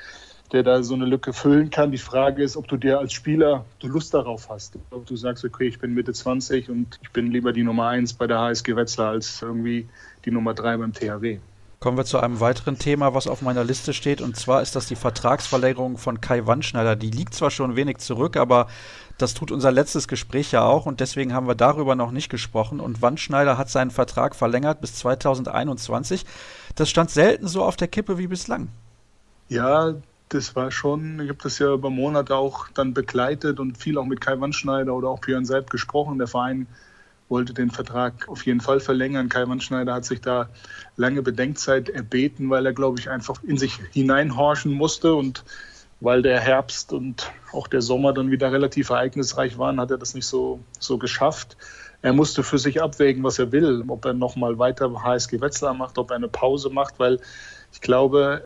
der 0.52 0.64
da 0.64 0.82
so 0.82 0.94
eine 0.94 1.04
Lücke 1.04 1.32
füllen 1.32 1.70
kann. 1.70 1.92
Die 1.92 1.98
Frage 1.98 2.42
ist, 2.42 2.56
ob 2.56 2.66
du 2.66 2.76
dir 2.76 2.98
als 2.98 3.12
Spieler 3.12 3.66
du 3.78 3.86
Lust 3.86 4.12
darauf 4.14 4.48
hast. 4.50 4.76
Ob 4.90 5.06
du 5.06 5.14
sagst, 5.14 5.44
okay, 5.44 5.68
ich 5.68 5.78
bin 5.78 5.94
Mitte 5.94 6.12
20 6.12 6.68
und 6.70 6.98
ich 7.00 7.12
bin 7.12 7.30
lieber 7.30 7.52
die 7.52 7.62
Nummer 7.62 7.86
1 7.86 8.14
bei 8.14 8.26
der 8.26 8.40
HSG 8.40 8.74
Wetzlar 8.74 9.10
als 9.10 9.42
irgendwie 9.42 9.86
die 10.24 10.32
Nummer 10.32 10.52
3 10.52 10.78
beim 10.78 10.92
THW. 10.92 11.38
Kommen 11.82 11.96
wir 11.96 12.04
zu 12.04 12.18
einem 12.18 12.40
weiteren 12.40 12.78
Thema, 12.78 13.14
was 13.14 13.26
auf 13.26 13.40
meiner 13.40 13.64
Liste 13.64 13.94
steht, 13.94 14.20
und 14.20 14.36
zwar 14.36 14.60
ist 14.60 14.76
das 14.76 14.84
die 14.84 14.96
Vertragsverlängerung 14.96 15.96
von 15.96 16.20
Kai 16.20 16.46
Wandschneider. 16.46 16.94
Die 16.94 17.10
liegt 17.10 17.32
zwar 17.32 17.50
schon 17.50 17.74
wenig 17.74 17.96
zurück, 18.00 18.36
aber 18.36 18.66
das 19.16 19.32
tut 19.32 19.50
unser 19.50 19.72
letztes 19.72 20.06
Gespräch 20.06 20.52
ja 20.52 20.62
auch 20.62 20.84
und 20.84 21.00
deswegen 21.00 21.32
haben 21.32 21.48
wir 21.48 21.54
darüber 21.54 21.94
noch 21.94 22.10
nicht 22.10 22.28
gesprochen. 22.28 22.80
Und 22.80 23.00
Wandschneider 23.00 23.56
hat 23.56 23.70
seinen 23.70 23.90
Vertrag 23.90 24.36
verlängert 24.36 24.82
bis 24.82 24.96
2021. 24.96 26.26
Das 26.74 26.90
stand 26.90 27.10
selten 27.10 27.48
so 27.48 27.64
auf 27.64 27.76
der 27.76 27.88
Kippe 27.88 28.18
wie 28.18 28.26
bislang. 28.26 28.68
Ja, 29.48 29.94
das 30.28 30.54
war 30.54 30.70
schon, 30.70 31.18
ich 31.20 31.30
habe 31.30 31.38
das 31.42 31.58
ja 31.60 31.72
über 31.72 31.88
Monate 31.88 32.36
auch 32.36 32.68
dann 32.74 32.92
begleitet 32.92 33.58
und 33.58 33.78
viel 33.78 33.96
auch 33.96 34.04
mit 34.04 34.20
Kai 34.20 34.38
Wandschneider 34.38 34.94
oder 34.94 35.08
auch 35.08 35.20
Björn 35.20 35.46
Seib 35.46 35.70
gesprochen. 35.70 36.18
Der 36.18 36.26
Verein 36.26 36.66
wollte 37.30 37.54
den 37.54 37.70
Vertrag 37.70 38.28
auf 38.28 38.44
jeden 38.44 38.60
Fall 38.60 38.80
verlängern. 38.80 39.28
Kai 39.28 39.48
Wandschneider 39.48 39.94
hat 39.94 40.04
sich 40.04 40.20
da 40.20 40.48
lange 40.96 41.22
Bedenkzeit 41.22 41.88
erbeten, 41.88 42.50
weil 42.50 42.66
er, 42.66 42.72
glaube 42.72 42.98
ich, 42.98 43.08
einfach 43.08 43.42
in 43.44 43.56
sich 43.56 43.78
hineinhorchen 43.92 44.72
musste 44.72 45.14
und 45.14 45.44
weil 46.00 46.22
der 46.22 46.40
Herbst 46.40 46.92
und 46.92 47.30
auch 47.52 47.68
der 47.68 47.82
Sommer 47.82 48.12
dann 48.12 48.30
wieder 48.30 48.52
relativ 48.52 48.90
ereignisreich 48.90 49.58
waren, 49.58 49.80
hat 49.80 49.90
er 49.90 49.98
das 49.98 50.14
nicht 50.14 50.26
so, 50.26 50.60
so 50.78 50.98
geschafft. 50.98 51.56
Er 52.02 52.14
musste 52.14 52.42
für 52.42 52.58
sich 52.58 52.82
abwägen, 52.82 53.22
was 53.22 53.38
er 53.38 53.52
will, 53.52 53.84
ob 53.86 54.04
er 54.06 54.14
nochmal 54.14 54.58
weiter 54.58 54.90
HSG 55.02 55.40
Wetzlar 55.40 55.74
macht, 55.74 55.98
ob 55.98 56.10
er 56.10 56.16
eine 56.16 56.28
Pause 56.28 56.70
macht, 56.70 56.98
weil 56.98 57.20
ich 57.72 57.82
glaube, 57.82 58.44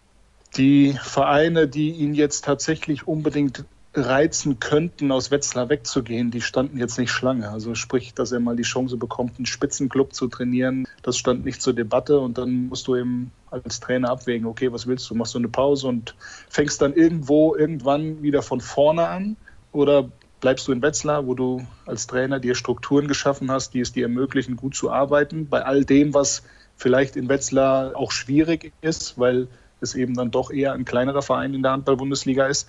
die 0.57 0.97
Vereine, 1.01 1.69
die 1.69 1.91
ihn 1.91 2.15
jetzt 2.15 2.45
tatsächlich 2.45 3.07
unbedingt 3.07 3.65
reizen 3.95 4.59
könnten, 4.59 5.13
aus 5.13 5.31
Wetzlar 5.31 5.69
wegzugehen, 5.69 6.31
die 6.31 6.41
standen 6.41 6.79
jetzt 6.79 6.99
nicht 6.99 7.11
Schlange. 7.11 7.51
Also 7.51 7.75
sprich, 7.75 8.13
dass 8.15 8.33
er 8.33 8.41
mal 8.41 8.57
die 8.57 8.63
Chance 8.63 8.97
bekommt, 8.97 9.39
einen 9.39 9.47
Spitzenclub 9.47 10.15
zu 10.15 10.27
trainieren, 10.27 10.89
das 11.03 11.17
stand 11.17 11.45
nicht 11.45 11.63
zur 11.63 11.75
Debatte 11.75 12.19
und 12.19 12.39
dann 12.39 12.67
musst 12.67 12.89
du 12.89 12.97
eben 12.97 13.31
als 13.51 13.81
Trainer 13.81 14.11
abwägen, 14.11 14.47
okay, 14.47 14.73
was 14.73 14.87
willst 14.87 15.09
du? 15.09 15.15
Machst 15.15 15.35
du 15.35 15.39
eine 15.39 15.49
Pause 15.49 15.87
und 15.87 16.17
fängst 16.49 16.83
dann 16.83 16.93
irgendwo 16.95 17.55
irgendwann 17.55 18.23
wieder 18.23 18.43
von 18.43 18.61
vorne 18.61 19.07
an 19.07 19.37
oder 19.71 20.11
bleibst 20.41 20.67
du 20.67 20.73
in 20.73 20.83
Wetzlar, 20.83 21.27
wo 21.27 21.35
du 21.35 21.65
als 21.87 22.07
Trainer 22.07 22.41
dir 22.41 22.55
Strukturen 22.55 23.07
geschaffen 23.07 23.51
hast, 23.51 23.75
die 23.75 23.81
es 23.81 23.93
dir 23.93 24.05
ermöglichen, 24.05 24.57
gut 24.57 24.75
zu 24.75 24.91
arbeiten, 24.91 25.49
bei 25.49 25.65
all 25.65 25.85
dem, 25.85 26.15
was 26.15 26.43
vielleicht 26.77 27.17
in 27.17 27.29
Wetzlar 27.29 27.97
auch 27.97 28.11
schwierig 28.11 28.73
ist, 28.81 29.19
weil 29.19 29.47
es 29.81 29.95
eben 29.95 30.15
dann 30.15 30.31
doch 30.31 30.51
eher 30.51 30.73
ein 30.73 30.85
kleinerer 30.85 31.23
Verein 31.23 31.55
in 31.55 31.63
der 31.63 31.73
Handball-Bundesliga 31.73 32.47
ist. 32.47 32.69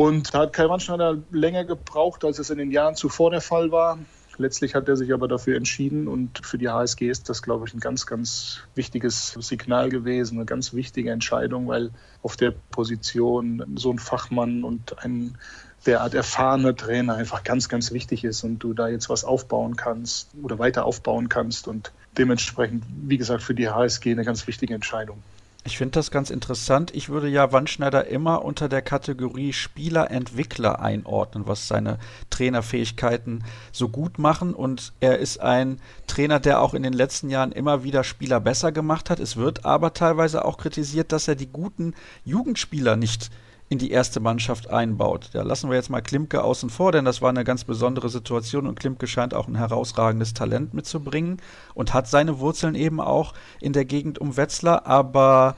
Und 0.00 0.32
da 0.32 0.38
hat 0.38 0.54
Kai 0.54 0.66
Wandschneider 0.66 1.18
länger 1.30 1.66
gebraucht, 1.66 2.24
als 2.24 2.38
es 2.38 2.48
in 2.48 2.56
den 2.56 2.70
Jahren 2.70 2.94
zuvor 2.94 3.30
der 3.30 3.42
Fall 3.42 3.70
war. 3.70 3.98
Letztlich 4.38 4.74
hat 4.74 4.88
er 4.88 4.96
sich 4.96 5.12
aber 5.12 5.28
dafür 5.28 5.58
entschieden 5.58 6.08
und 6.08 6.40
für 6.42 6.56
die 6.56 6.70
HSG 6.70 7.10
ist 7.10 7.28
das, 7.28 7.42
glaube 7.42 7.68
ich, 7.68 7.74
ein 7.74 7.80
ganz, 7.80 8.06
ganz 8.06 8.60
wichtiges 8.74 9.36
Signal 9.38 9.90
gewesen, 9.90 10.38
eine 10.38 10.46
ganz 10.46 10.72
wichtige 10.72 11.10
Entscheidung, 11.10 11.68
weil 11.68 11.90
auf 12.22 12.38
der 12.38 12.54
Position 12.70 13.62
so 13.76 13.92
ein 13.92 13.98
Fachmann 13.98 14.64
und 14.64 15.04
ein 15.04 15.36
derart 15.84 16.14
erfahrener 16.14 16.74
Trainer 16.74 17.16
einfach 17.16 17.44
ganz, 17.44 17.68
ganz 17.68 17.92
wichtig 17.92 18.24
ist 18.24 18.42
und 18.42 18.60
du 18.60 18.72
da 18.72 18.88
jetzt 18.88 19.10
was 19.10 19.24
aufbauen 19.24 19.76
kannst 19.76 20.30
oder 20.42 20.58
weiter 20.58 20.86
aufbauen 20.86 21.28
kannst 21.28 21.68
und 21.68 21.92
dementsprechend, 22.16 22.84
wie 22.88 23.18
gesagt, 23.18 23.42
für 23.42 23.54
die 23.54 23.68
HSG 23.68 24.12
eine 24.12 24.24
ganz 24.24 24.46
wichtige 24.46 24.72
Entscheidung. 24.72 25.22
Ich 25.64 25.76
finde 25.76 25.92
das 25.92 26.10
ganz 26.10 26.30
interessant. 26.30 26.94
Ich 26.94 27.10
würde 27.10 27.28
ja 27.28 27.52
Wandschneider 27.52 28.06
immer 28.06 28.44
unter 28.44 28.68
der 28.68 28.80
Kategorie 28.80 29.52
Spieler-Entwickler 29.52 30.80
einordnen, 30.80 31.46
was 31.46 31.68
seine 31.68 31.98
Trainerfähigkeiten 32.30 33.44
so 33.70 33.90
gut 33.90 34.18
machen. 34.18 34.54
Und 34.54 34.94
er 35.00 35.18
ist 35.18 35.40
ein 35.40 35.78
Trainer, 36.06 36.40
der 36.40 36.62
auch 36.62 36.72
in 36.72 36.82
den 36.82 36.94
letzten 36.94 37.28
Jahren 37.28 37.52
immer 37.52 37.84
wieder 37.84 38.04
Spieler 38.04 38.40
besser 38.40 38.72
gemacht 38.72 39.10
hat. 39.10 39.20
Es 39.20 39.36
wird 39.36 39.66
aber 39.66 39.92
teilweise 39.92 40.46
auch 40.46 40.56
kritisiert, 40.56 41.12
dass 41.12 41.28
er 41.28 41.34
die 41.34 41.52
guten 41.52 41.94
Jugendspieler 42.24 42.96
nicht 42.96 43.26
äh, 43.26 43.49
in 43.70 43.78
die 43.78 43.92
erste 43.92 44.18
Mannschaft 44.18 44.68
einbaut. 44.68 45.30
Da 45.32 45.42
lassen 45.42 45.70
wir 45.70 45.76
jetzt 45.76 45.90
mal 45.90 46.02
Klimke 46.02 46.42
außen 46.42 46.70
vor, 46.70 46.90
denn 46.90 47.04
das 47.04 47.22
war 47.22 47.30
eine 47.30 47.44
ganz 47.44 47.62
besondere 47.62 48.08
Situation 48.08 48.66
und 48.66 48.78
Klimke 48.78 49.06
scheint 49.06 49.32
auch 49.32 49.46
ein 49.46 49.54
herausragendes 49.54 50.34
Talent 50.34 50.74
mitzubringen 50.74 51.40
und 51.72 51.94
hat 51.94 52.08
seine 52.08 52.40
Wurzeln 52.40 52.74
eben 52.74 53.00
auch 53.00 53.32
in 53.60 53.72
der 53.72 53.84
Gegend 53.84 54.18
um 54.18 54.36
Wetzlar, 54.36 54.86
aber 54.86 55.54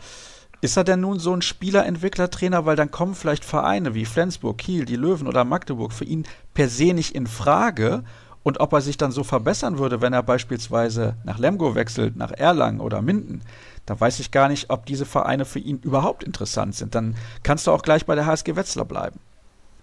ist 0.60 0.76
er 0.76 0.84
denn 0.84 1.00
nun 1.00 1.18
so 1.18 1.34
ein 1.34 1.40
Spielerentwicklertrainer, 1.40 2.66
weil 2.66 2.76
dann 2.76 2.90
kommen 2.90 3.14
vielleicht 3.14 3.46
Vereine 3.46 3.94
wie 3.94 4.04
Flensburg, 4.04 4.58
Kiel, 4.58 4.84
die 4.84 4.96
Löwen 4.96 5.26
oder 5.26 5.44
Magdeburg 5.44 5.94
für 5.94 6.04
ihn 6.04 6.24
per 6.52 6.68
se 6.68 6.92
nicht 6.92 7.14
in 7.14 7.26
Frage. 7.26 8.04
Und 8.44 8.60
ob 8.60 8.72
er 8.72 8.80
sich 8.80 8.96
dann 8.96 9.12
so 9.12 9.24
verbessern 9.24 9.78
würde, 9.78 10.00
wenn 10.00 10.12
er 10.12 10.22
beispielsweise 10.22 11.16
nach 11.24 11.38
Lemgo 11.38 11.74
wechselt, 11.74 12.16
nach 12.16 12.32
Erlangen 12.32 12.80
oder 12.80 13.00
Minden, 13.00 13.42
da 13.86 13.98
weiß 13.98 14.20
ich 14.20 14.30
gar 14.30 14.48
nicht, 14.48 14.70
ob 14.70 14.86
diese 14.86 15.04
Vereine 15.04 15.44
für 15.44 15.58
ihn 15.58 15.78
überhaupt 15.82 16.24
interessant 16.24 16.74
sind. 16.74 16.94
Dann 16.94 17.16
kannst 17.42 17.66
du 17.66 17.70
auch 17.72 17.82
gleich 17.82 18.06
bei 18.06 18.14
der 18.14 18.26
HSG 18.26 18.56
Wetzlar 18.56 18.84
bleiben. 18.84 19.18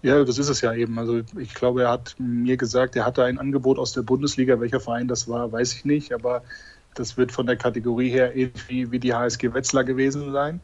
Ja, 0.02 0.24
das 0.24 0.38
ist 0.38 0.48
es 0.48 0.62
ja 0.62 0.72
eben. 0.72 0.98
Also 0.98 1.20
ich 1.38 1.54
glaube, 1.54 1.82
er 1.82 1.90
hat 1.90 2.14
mir 2.18 2.56
gesagt, 2.56 2.96
er 2.96 3.04
hatte 3.04 3.24
ein 3.24 3.38
Angebot 3.38 3.78
aus 3.78 3.92
der 3.92 4.02
Bundesliga. 4.02 4.58
Welcher 4.58 4.80
Verein 4.80 5.08
das 5.08 5.28
war, 5.28 5.52
weiß 5.52 5.74
ich 5.74 5.84
nicht. 5.84 6.14
Aber 6.14 6.42
das 6.94 7.16
wird 7.18 7.32
von 7.32 7.46
der 7.46 7.56
Kategorie 7.56 8.10
her 8.10 8.34
ähnlich 8.34 8.90
wie 8.90 8.98
die 8.98 9.14
HSG 9.14 9.52
Wetzlar 9.52 9.84
gewesen 9.84 10.32
sein. 10.32 10.60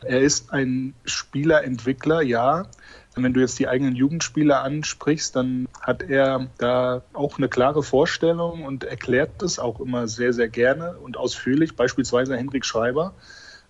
Er 0.00 0.20
ist 0.20 0.52
ein 0.52 0.94
Spielerentwickler, 1.04 2.22
ja. 2.22 2.66
Wenn 3.22 3.32
du 3.32 3.40
jetzt 3.40 3.58
die 3.58 3.68
eigenen 3.68 3.94
Jugendspieler 3.94 4.62
ansprichst, 4.62 5.36
dann 5.36 5.68
hat 5.80 6.02
er 6.02 6.48
da 6.58 7.02
auch 7.12 7.38
eine 7.38 7.48
klare 7.48 7.82
Vorstellung 7.82 8.64
und 8.64 8.84
erklärt 8.84 9.30
das 9.38 9.58
auch 9.58 9.80
immer 9.80 10.08
sehr, 10.08 10.32
sehr 10.32 10.48
gerne 10.48 10.96
und 10.98 11.16
ausführlich. 11.16 11.76
Beispielsweise 11.76 12.36
Hendrik 12.36 12.64
Schreiber, 12.64 13.14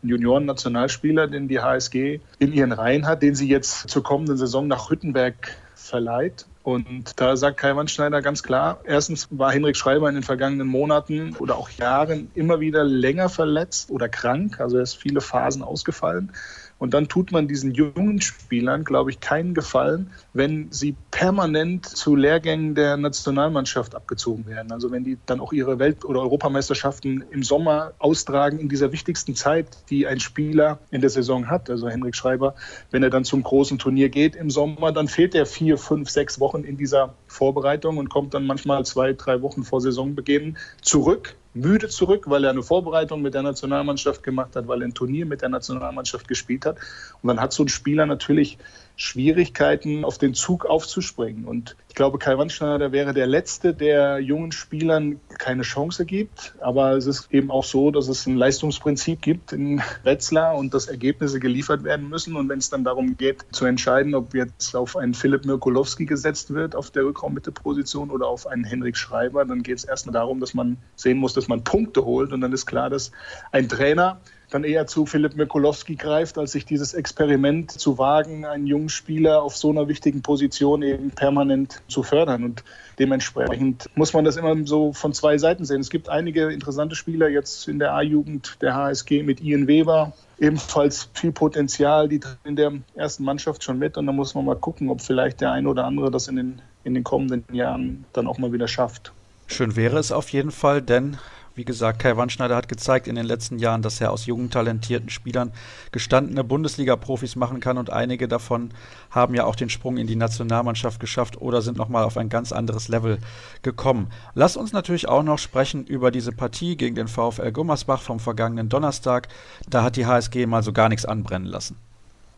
ein 0.03 0.09
Junioren-Nationalspieler, 0.09 1.27
den 1.27 1.49
die 1.49 1.61
HSG 1.61 2.21
in 2.39 2.53
ihren 2.53 2.73
Reihen 2.73 3.07
hat, 3.07 3.23
den 3.23 3.35
sie 3.35 3.49
jetzt 3.49 3.91
zur 3.91 4.03
kommenden 4.03 4.37
Saison 4.37 4.67
nach 4.67 4.91
Hüttenberg 4.91 5.57
verleiht. 5.75 6.47
Und 6.63 7.19
da 7.19 7.37
sagt 7.37 7.57
Kai 7.57 7.75
Wandschneider 7.75 8.21
ganz 8.21 8.43
klar, 8.43 8.81
erstens 8.85 9.29
war 9.31 9.51
Henrik 9.51 9.77
Schreiber 9.77 10.09
in 10.09 10.15
den 10.15 10.25
vergangenen 10.25 10.67
Monaten 10.67 11.35
oder 11.39 11.57
auch 11.57 11.71
Jahren 11.71 12.31
immer 12.35 12.61
wieder 12.61 12.85
länger 12.85 13.29
verletzt 13.29 13.91
oder 13.91 14.09
krank. 14.09 14.61
Also 14.61 14.77
er 14.77 14.83
ist 14.83 14.95
viele 14.95 15.21
Phasen 15.21 15.63
ausgefallen. 15.63 16.33
Und 16.81 16.95
dann 16.95 17.09
tut 17.09 17.31
man 17.31 17.47
diesen 17.47 17.75
jungen 17.75 18.23
Spielern, 18.23 18.85
glaube 18.85 19.11
ich, 19.11 19.21
keinen 19.21 19.53
Gefallen, 19.53 20.11
wenn 20.33 20.73
sie 20.73 20.97
permanent 21.11 21.85
zu 21.85 22.17
Lehrgängen 22.17 22.75
der 22.75 22.97
Nationalmannschaft 22.97 23.95
abgezogen 23.95 24.47
werden. 24.47 24.73
Also 24.73 24.91
wenn 24.91 25.05
die 25.05 25.19
dann 25.27 25.41
auch 25.41 25.53
ihre 25.53 25.79
Welt- 25.79 26.07
oder 26.07 26.21
Europameisterschaften 26.21 27.23
im 27.31 27.43
Sommer 27.43 27.93
austragen 27.99 28.59
in 28.59 28.71
dieser 28.71 28.93
wichtigsten 28.93 29.37
Zeit, 29.37 29.77
die 29.91 30.07
ein 30.07 30.21
Spieler 30.21 30.79
in 30.91 31.03
der 31.03 31.11
Saison 31.11 31.51
hat. 31.51 31.69
Also 31.69 31.91
Henrik 31.91 32.17
Schreiber, 32.17 32.55
wenn 32.91 33.03
er 33.03 33.11
dann 33.11 33.25
zum 33.25 33.43
großen 33.43 33.79
Turnier 33.79 34.09
geht 34.09 34.35
im 34.35 34.49
Sommer, 34.49 34.91
dann 34.91 35.07
fehlt 35.07 35.35
er 35.35 35.45
vier, 35.45 35.77
fünf, 35.77 36.09
sechs 36.09 36.41
Wochen 36.41 36.65
in 36.65 36.79
dieser 36.79 37.13
Vorbereitung 37.31 37.99
und 37.99 38.11
kommt 38.11 38.35
dann 38.35 38.47
manchmal 38.47 38.85
zwei, 38.85 39.13
drei 39.13 39.41
Wochen 39.41 39.63
vor 39.63 39.81
Saisonbeginn 39.81 40.57
zurück 40.83 41.37
müde 41.55 41.89
zurück, 41.89 42.25
weil 42.29 42.45
er 42.45 42.51
eine 42.51 42.63
Vorbereitung 42.63 43.23
mit 43.23 43.35
der 43.35 43.43
Nationalmannschaft 43.43 44.23
gemacht 44.23 44.55
hat, 44.55 44.69
weil 44.69 44.83
er 44.83 44.89
ein 44.89 44.95
Turnier 44.95 45.27
mit 45.27 45.43
der 45.43 45.49
Nationalmannschaft 45.49 46.29
gespielt 46.29 46.65
hat. 46.65 46.79
Und 47.23 47.29
dann 47.29 47.41
hat 47.41 47.53
so 47.53 47.65
ein 47.65 47.69
Spieler 47.69 48.07
natürlich 48.07 48.59
Schwierigkeiten, 49.01 50.05
auf 50.05 50.19
den 50.19 50.35
Zug 50.35 50.67
aufzuspringen. 50.67 51.47
Und 51.47 51.75
ich 51.89 51.95
glaube, 51.95 52.19
Kai 52.19 52.37
Wandschneider 52.37 52.93
wäre 52.93 53.15
der 53.15 53.27
Letzte, 53.27 53.73
der 53.73 54.19
jungen 54.19 54.53
Spielern 54.53 55.21
keine 55.39 55.63
Chance 55.63 56.05
gibt. 56.05 56.55
Aber 56.61 56.93
es 56.93 57.07
ist 57.07 57.33
eben 57.33 57.51
auch 57.51 57.65
so, 57.65 57.91
dass 57.91 58.09
es 58.09 58.27
ein 58.27 58.37
Leistungsprinzip 58.37 59.23
gibt 59.23 59.55
in 59.55 59.81
Wetzlar 60.03 60.55
und 60.55 60.75
dass 60.75 60.87
Ergebnisse 60.87 61.41
geliefert 61.41 61.83
werden 61.83 62.11
müssen. 62.11 62.37
Und 62.37 62.51
wenn 62.51 62.59
es 62.59 62.69
dann 62.69 62.85
darum 62.85 63.17
geht, 63.17 63.47
zu 63.53 63.65
entscheiden, 63.65 64.15
ob 64.15 64.35
jetzt 64.35 64.77
auf 64.77 64.99
einen 64.99 65.15
Philipp 65.15 65.47
Mirkulowski 65.47 66.05
gesetzt 66.05 66.53
wird, 66.53 66.77
auf 66.77 66.91
der 66.91 67.05
Rückraummitteposition 67.05 68.11
oder 68.11 68.27
auf 68.27 68.47
einen 68.47 68.65
Henrik 68.65 68.99
Schreiber, 68.99 69.47
dann 69.47 69.63
geht 69.63 69.79
es 69.79 69.85
erstmal 69.85 70.13
darum, 70.13 70.41
dass 70.41 70.53
man 70.53 70.77
sehen 70.95 71.17
muss, 71.17 71.33
dass 71.33 71.49
man 71.49 71.65
Punkte 71.65 72.05
holt. 72.05 72.35
Und 72.35 72.43
dann 72.43 72.53
ist 72.53 72.67
klar, 72.67 72.91
dass 72.91 73.13
ein 73.51 73.67
Trainer 73.67 74.21
dann 74.51 74.65
eher 74.65 74.87
zu 74.87 75.07
Philipp 75.07 75.37
Mikulowski 75.37 75.97
greift, 75.97 76.39
als 76.39 76.53
sich 76.53 76.65
dieses 76.65 76.95
Experiment 76.95 77.71
zu 77.71 77.99
wagen, 77.99 78.45
einen 78.45 78.67
jungen 78.67 78.89
Spieler 78.89 79.43
auf 79.43 79.57
so 79.57 79.71
einer 79.71 79.89
wichtigen 79.89 80.23
Position 80.23 80.83
eben 80.83 81.11
permanent 81.11 81.83
zu 81.89 82.03
fördern. 82.03 82.45
Und 82.45 82.65
dementsprechend 82.99 83.89
muss 83.95 84.13
man 84.13 84.25
das 84.25 84.37
immer 84.37 84.57
so 84.67 84.93
von 84.93 85.13
zwei 85.13 85.39
Seiten 85.39 85.65
sehen. 85.65 85.81
Es 85.81 85.91
gibt 85.91 86.09
einige 86.09 86.51
interessante 86.53 86.95
Spieler 86.95 87.29
jetzt 87.29 87.69
in 87.69 87.79
der 87.79 87.95
A-Jugend 87.95 88.59
der 88.61 88.75
HSG 88.75 89.23
mit 89.23 89.41
Ian 89.41 89.67
Weber, 89.67 90.13
ebenfalls 90.39 91.09
viel 91.15 91.33
Potenzial, 91.33 92.09
die 92.09 92.21
in 92.45 92.57
der 92.57 92.73
ersten 92.95 93.25
Mannschaft 93.25 93.63
schon 93.65 93.79
mit. 93.79 93.97
Und 93.97 94.07
da 94.07 94.13
muss 94.13 94.35
man 94.35 94.45
mal 94.45 94.57
gucken, 94.57 94.91
ob 94.91 95.01
vielleicht 95.01 95.41
der 95.41 95.53
eine 95.53 95.69
oder 95.69 95.85
andere 95.85 96.11
das 96.11 96.29
in 96.29 96.37
den, 96.37 96.63
in 96.85 96.95
den 96.95 97.05
kommenden 97.05 97.45
Jahren 97.55 98.05
dann 98.13 98.27
auch 98.27 98.39
mal 98.39 98.53
wieder 98.53 98.69
schafft. 98.69 99.13
Schön 99.47 99.75
wäre 99.75 99.99
es 99.99 100.13
auf 100.13 100.29
jeden 100.29 100.53
Fall, 100.53 100.81
denn 100.81 101.19
wie 101.55 101.65
gesagt, 101.65 101.99
Kai 101.99 102.17
Wandschneider 102.17 102.57
hat 102.57 102.69
gezeigt 102.69 103.09
in 103.09 103.17
den 103.17 103.27
letzten 103.27 103.59
Jahren, 103.59 103.83
dass 103.83 104.01
er 104.01 104.13
aus 104.13 104.27
jungen, 104.27 104.51
talentierten 104.51 105.11
Spielern 105.11 105.53
gestandene 105.93 106.45
Bundesliga-Profis 106.45 107.37
machen 107.37 107.61
kann 107.61 107.79
und 107.79 107.91
einige 107.91 108.29
davon 108.29 108.71
haben 109.11 109.35
ja 109.35 109.45
auch 109.45 109.57
den 109.57 109.71
Sprung 109.71 109.97
in 109.97 110.07
die 110.07 110.17
Nationalmannschaft 110.17 111.01
geschafft 111.01 111.41
oder 111.41 111.63
sind 111.63 111.77
nochmal 111.77 112.05
auf 112.05 112.17
ein 112.17 112.29
ganz 112.29 112.53
anderes 112.53 112.89
Level 112.89 113.19
gekommen. 113.63 114.11
Lass 114.35 114.57
uns 114.57 114.73
natürlich 114.73 115.09
auch 115.09 115.23
noch 115.23 115.39
sprechen 115.39 115.85
über 115.85 116.11
diese 116.11 116.33
Partie 116.33 116.77
gegen 116.77 116.95
den 116.95 117.09
VfL 117.09 117.53
Gummersbach 117.53 118.01
vom 118.01 118.21
vergangenen 118.21 118.69
Donnerstag. 118.69 119.29
Da 119.69 119.83
hat 119.83 119.97
die 119.97 120.07
HSG 120.07 120.47
mal 120.47 120.63
so 120.63 120.73
gar 120.73 120.89
nichts 120.89 121.05
anbrennen 121.05 121.49
lassen. 121.49 121.77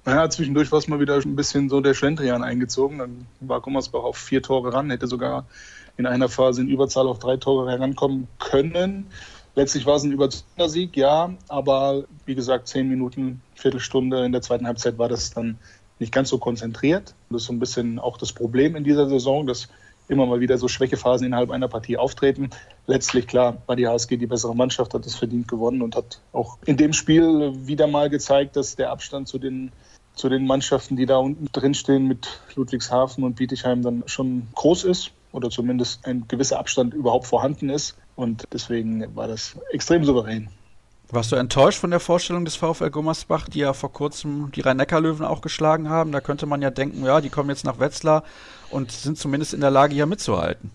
Naja, 0.04 0.28
zwischendurch 0.28 0.72
war 0.72 0.80
es 0.80 0.88
mal 0.88 0.98
wieder 0.98 1.14
ein 1.14 1.36
bisschen 1.36 1.68
so 1.68 1.80
der 1.80 1.94
Schlendrian 1.94 2.42
eingezogen. 2.42 2.98
Dann 2.98 3.26
war 3.40 3.60
Gummersbach 3.60 4.02
auf 4.02 4.16
vier 4.16 4.42
Tore 4.42 4.72
ran, 4.72 4.90
hätte 4.90 5.06
sogar 5.06 5.46
in 5.96 6.06
einer 6.06 6.28
Phase 6.28 6.62
in 6.62 6.68
Überzahl 6.68 7.06
auf 7.06 7.18
drei 7.18 7.36
Tore 7.36 7.70
herankommen 7.70 8.28
können. 8.38 9.06
Letztlich 9.54 9.84
war 9.84 9.96
es 9.96 10.04
ein 10.04 10.12
Überzahlsieg, 10.12 10.96
ja, 10.96 11.34
aber 11.48 12.04
wie 12.24 12.34
gesagt, 12.34 12.68
zehn 12.68 12.88
Minuten, 12.88 13.42
Viertelstunde 13.54 14.24
in 14.24 14.32
der 14.32 14.40
zweiten 14.40 14.66
Halbzeit 14.66 14.98
war 14.98 15.08
das 15.08 15.30
dann 15.30 15.58
nicht 15.98 16.12
ganz 16.12 16.30
so 16.30 16.38
konzentriert. 16.38 17.14
Das 17.30 17.42
ist 17.42 17.46
so 17.48 17.52
ein 17.52 17.58
bisschen 17.58 17.98
auch 17.98 18.16
das 18.16 18.32
Problem 18.32 18.76
in 18.76 18.84
dieser 18.84 19.08
Saison, 19.08 19.46
dass 19.46 19.68
immer 20.08 20.26
mal 20.26 20.40
wieder 20.40 20.58
so 20.58 20.68
Schwächephasen 20.68 21.26
innerhalb 21.26 21.50
einer 21.50 21.68
Partie 21.68 21.96
auftreten. 21.96 22.50
Letztlich, 22.86 23.26
klar, 23.26 23.58
war 23.66 23.76
die 23.76 23.86
HSG 23.86 24.16
die 24.16 24.26
bessere 24.26 24.56
Mannschaft, 24.56 24.94
hat 24.94 25.06
es 25.06 25.14
verdient 25.14 25.48
gewonnen 25.48 25.82
und 25.82 25.94
hat 25.94 26.20
auch 26.32 26.58
in 26.64 26.76
dem 26.76 26.92
Spiel 26.92 27.52
wieder 27.66 27.86
mal 27.86 28.10
gezeigt, 28.10 28.56
dass 28.56 28.74
der 28.74 28.90
Abstand 28.90 29.28
zu 29.28 29.38
den, 29.38 29.70
zu 30.14 30.28
den 30.28 30.46
Mannschaften, 30.46 30.96
die 30.96 31.06
da 31.06 31.18
unten 31.18 31.48
drinstehen 31.52 32.08
mit 32.08 32.40
Ludwigshafen 32.56 33.22
und 33.22 33.36
Bietigheim, 33.36 33.82
dann 33.82 34.02
schon 34.06 34.48
groß 34.54 34.84
ist 34.84 35.12
oder 35.32 35.50
zumindest 35.50 36.06
ein 36.06 36.26
gewisser 36.28 36.58
Abstand 36.58 36.94
überhaupt 36.94 37.26
vorhanden 37.26 37.68
ist. 37.70 37.96
Und 38.14 38.44
deswegen 38.52 39.14
war 39.16 39.28
das 39.28 39.58
extrem 39.72 40.04
souverän. 40.04 40.48
Warst 41.10 41.30
du 41.30 41.36
enttäuscht 41.36 41.78
von 41.78 41.90
der 41.90 42.00
Vorstellung 42.00 42.46
des 42.46 42.56
VfL 42.56 42.90
Gummersbach, 42.90 43.46
die 43.46 43.58
ja 43.58 43.74
vor 43.74 43.92
kurzem 43.92 44.50
die 44.52 44.62
Rhein-Neckar-Löwen 44.62 45.26
auch 45.26 45.42
geschlagen 45.42 45.90
haben? 45.90 46.10
Da 46.10 46.22
könnte 46.22 46.46
man 46.46 46.62
ja 46.62 46.70
denken, 46.70 47.04
ja, 47.04 47.20
die 47.20 47.28
kommen 47.28 47.50
jetzt 47.50 47.66
nach 47.66 47.78
Wetzlar 47.80 48.24
und 48.70 48.92
sind 48.92 49.18
zumindest 49.18 49.52
in 49.52 49.60
der 49.60 49.70
Lage, 49.70 49.94
hier 49.94 50.06
mitzuhalten. 50.06 50.70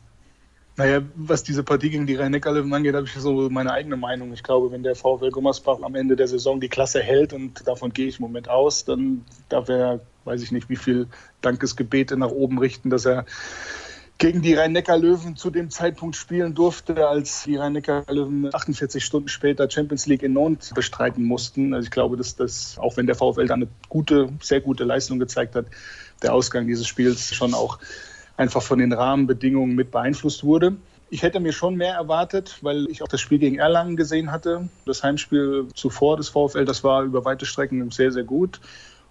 Naja, 0.75 1.01
was 1.15 1.43
diese 1.43 1.63
Partie 1.63 1.89
gegen 1.89 2.05
die 2.05 2.13
Rhein-Neckar-Löwen 2.13 2.71
angeht, 2.71 2.93
habe 2.93 3.07
ich 3.07 3.13
so 3.13 3.49
meine 3.49 3.73
eigene 3.73 3.97
Meinung. 3.97 4.31
Ich 4.31 4.43
glaube, 4.43 4.71
wenn 4.71 4.83
der 4.83 4.95
VfL 4.95 5.31
Gummersbach 5.31 5.81
am 5.81 5.95
Ende 5.95 6.15
der 6.15 6.27
Saison 6.27 6.59
die 6.59 6.69
Klasse 6.69 7.01
hält, 7.01 7.33
und 7.33 7.67
davon 7.67 7.91
gehe 7.91 8.07
ich 8.07 8.19
im 8.19 8.25
Moment 8.25 8.47
aus, 8.47 8.85
dann 8.85 9.25
darf 9.49 9.69
er, 9.69 10.01
weiß 10.25 10.43
ich 10.43 10.51
nicht, 10.51 10.69
wie 10.69 10.75
viel 10.75 11.07
Dankesgebete 11.41 12.15
nach 12.15 12.29
oben 12.29 12.59
richten, 12.59 12.91
dass 12.91 13.05
er 13.07 13.25
gegen 14.17 14.41
die 14.41 14.55
Rhein-Neckar-Löwen 14.55 15.35
zu 15.35 15.51
dem 15.51 15.69
Zeitpunkt 15.69 16.15
spielen 16.15 16.55
durfte, 16.55 17.07
als 17.07 17.43
die 17.43 17.55
Rhein-Neckar-Löwen 17.55 18.53
48 18.53 19.03
Stunden 19.03 19.27
später 19.27 19.69
Champions 19.69 20.07
League 20.07 20.23
in 20.23 20.33
Nantes 20.33 20.73
bestreiten 20.73 21.23
mussten. 21.23 21.73
Also 21.73 21.85
ich 21.85 21.91
glaube, 21.91 22.17
dass 22.17 22.35
das, 22.35 22.77
auch 22.79 22.97
wenn 22.97 23.05
der 23.05 23.15
VfL 23.15 23.45
da 23.45 23.53
eine 23.53 23.67
gute, 23.89 24.29
sehr 24.41 24.61
gute 24.61 24.83
Leistung 24.85 25.19
gezeigt 25.19 25.55
hat, 25.55 25.67
der 26.23 26.33
Ausgang 26.33 26.65
dieses 26.67 26.87
Spiels 26.87 27.33
schon 27.35 27.53
auch 27.53 27.77
einfach 28.37 28.61
von 28.61 28.79
den 28.79 28.91
Rahmenbedingungen 28.91 29.75
mit 29.75 29.91
beeinflusst 29.91 30.43
wurde. 30.43 30.77
Ich 31.09 31.23
hätte 31.23 31.39
mir 31.39 31.53
schon 31.53 31.75
mehr 31.75 31.93
erwartet, 31.93 32.57
weil 32.61 32.87
ich 32.89 33.01
auch 33.01 33.07
das 33.07 33.21
Spiel 33.21 33.39
gegen 33.39 33.59
Erlangen 33.59 33.95
gesehen 33.95 34.31
hatte. 34.31 34.67
Das 34.85 35.03
Heimspiel 35.03 35.67
zuvor 35.73 36.17
des 36.17 36.29
VfL, 36.29 36.65
das 36.65 36.83
war 36.83 37.03
über 37.03 37.23
weite 37.23 37.45
Strecken 37.45 37.89
sehr, 37.91 38.11
sehr 38.11 38.23
gut. 38.23 38.59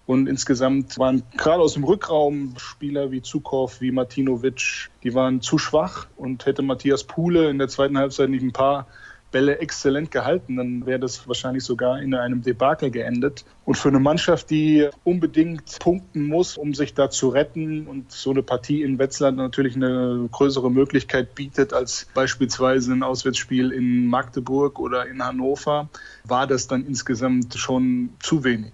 Und 0.07 0.27
insgesamt 0.27 0.97
waren 0.97 1.21
gerade 1.35 1.61
aus 1.61 1.73
dem 1.73 1.83
Rückraum 1.83 2.53
Spieler 2.57 3.11
wie 3.11 3.21
Zukov, 3.21 3.81
wie 3.81 3.91
Martinovic, 3.91 4.89
die 5.03 5.13
waren 5.13 5.41
zu 5.41 5.57
schwach. 5.57 6.07
Und 6.15 6.45
hätte 6.45 6.61
Matthias 6.61 7.03
Pule 7.03 7.49
in 7.49 7.59
der 7.59 7.67
zweiten 7.67 7.97
Halbzeit 7.97 8.29
nicht 8.29 8.41
ein 8.41 8.53
paar 8.53 8.87
Bälle 9.31 9.59
exzellent 9.59 10.09
gehalten, 10.09 10.55
dann 10.55 10.85
wäre 10.85 10.99
das 10.99 11.27
wahrscheinlich 11.27 11.63
sogar 11.63 12.01
in 12.01 12.15
einem 12.15 12.41
Debakel 12.41 12.91
geendet. 12.91 13.43
Und 13.65 13.75
für 13.75 13.89
eine 13.89 13.99
Mannschaft, 13.99 14.49
die 14.49 14.87
unbedingt 15.03 15.79
punkten 15.79 16.25
muss, 16.25 16.57
um 16.57 16.73
sich 16.73 16.93
da 16.93 17.09
zu 17.09 17.27
retten 17.27 17.87
und 17.87 18.11
so 18.11 18.31
eine 18.31 18.43
Partie 18.43 18.83
in 18.83 18.99
Wetzlar 18.99 19.31
natürlich 19.31 19.75
eine 19.75 20.29
größere 20.31 20.71
Möglichkeit 20.71 21.35
bietet 21.35 21.73
als 21.73 22.07
beispielsweise 22.13 22.93
ein 22.93 23.03
Auswärtsspiel 23.03 23.71
in 23.71 24.07
Magdeburg 24.07 24.79
oder 24.79 25.05
in 25.05 25.21
Hannover, 25.21 25.89
war 26.23 26.47
das 26.47 26.67
dann 26.67 26.85
insgesamt 26.85 27.53
schon 27.55 28.11
zu 28.21 28.45
wenig. 28.45 28.73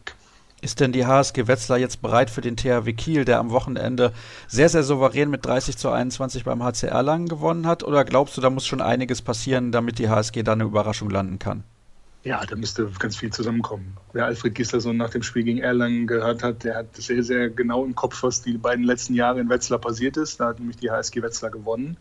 Ist 0.63 0.79
denn 0.79 0.93
die 0.93 1.05
HSG 1.05 1.47
Wetzlar 1.47 1.77
jetzt 1.77 2.01
bereit 2.01 2.29
für 2.29 2.39
den 2.39 2.55
THW 2.55 2.93
Kiel, 2.93 3.25
der 3.25 3.39
am 3.39 3.49
Wochenende 3.49 4.13
sehr, 4.47 4.69
sehr 4.69 4.83
souverän 4.83 5.29
mit 5.29 5.45
30 5.45 5.77
zu 5.77 5.89
21 5.89 6.45
beim 6.45 6.63
HCR 6.63 7.03
Langen 7.03 7.27
gewonnen 7.27 7.67
hat? 7.67 7.83
Oder 7.83 8.05
glaubst 8.05 8.37
du, 8.37 8.41
da 8.41 8.49
muss 8.49 8.65
schon 8.65 8.79
einiges 8.79 9.21
passieren, 9.21 9.73
damit 9.73 9.99
die 9.99 10.07
HSG 10.07 10.41
da 10.41 10.53
eine 10.53 10.63
Überraschung 10.63 11.09
landen 11.09 11.37
kann? 11.37 11.65
Ja, 12.23 12.45
da 12.45 12.55
müsste 12.55 12.89
ganz 12.97 13.17
viel 13.17 13.29
zusammenkommen. 13.29 13.97
Wer 14.13 14.23
Alfred 14.23 14.55
Gislason 14.55 14.95
nach 14.95 15.09
dem 15.09 15.21
Spiel 15.21 15.43
gegen 15.43 15.59
Erlangen 15.59 16.07
gehört 16.07 16.43
hat, 16.43 16.63
der 16.63 16.77
hat 16.77 16.95
sehr, 16.95 17.23
sehr 17.23 17.49
genau 17.49 17.83
im 17.83 17.93
Kopf, 17.93 18.23
was 18.23 18.41
die 18.41 18.57
beiden 18.57 18.85
letzten 18.85 19.15
Jahre 19.15 19.41
in 19.41 19.49
Wetzlar 19.49 19.79
passiert 19.79 20.15
ist. 20.15 20.39
Da 20.39 20.47
hat 20.47 20.59
nämlich 20.59 20.77
die 20.77 20.89
HSG 20.89 21.21
Wetzlar 21.21 21.51
gewonnen. 21.51 21.97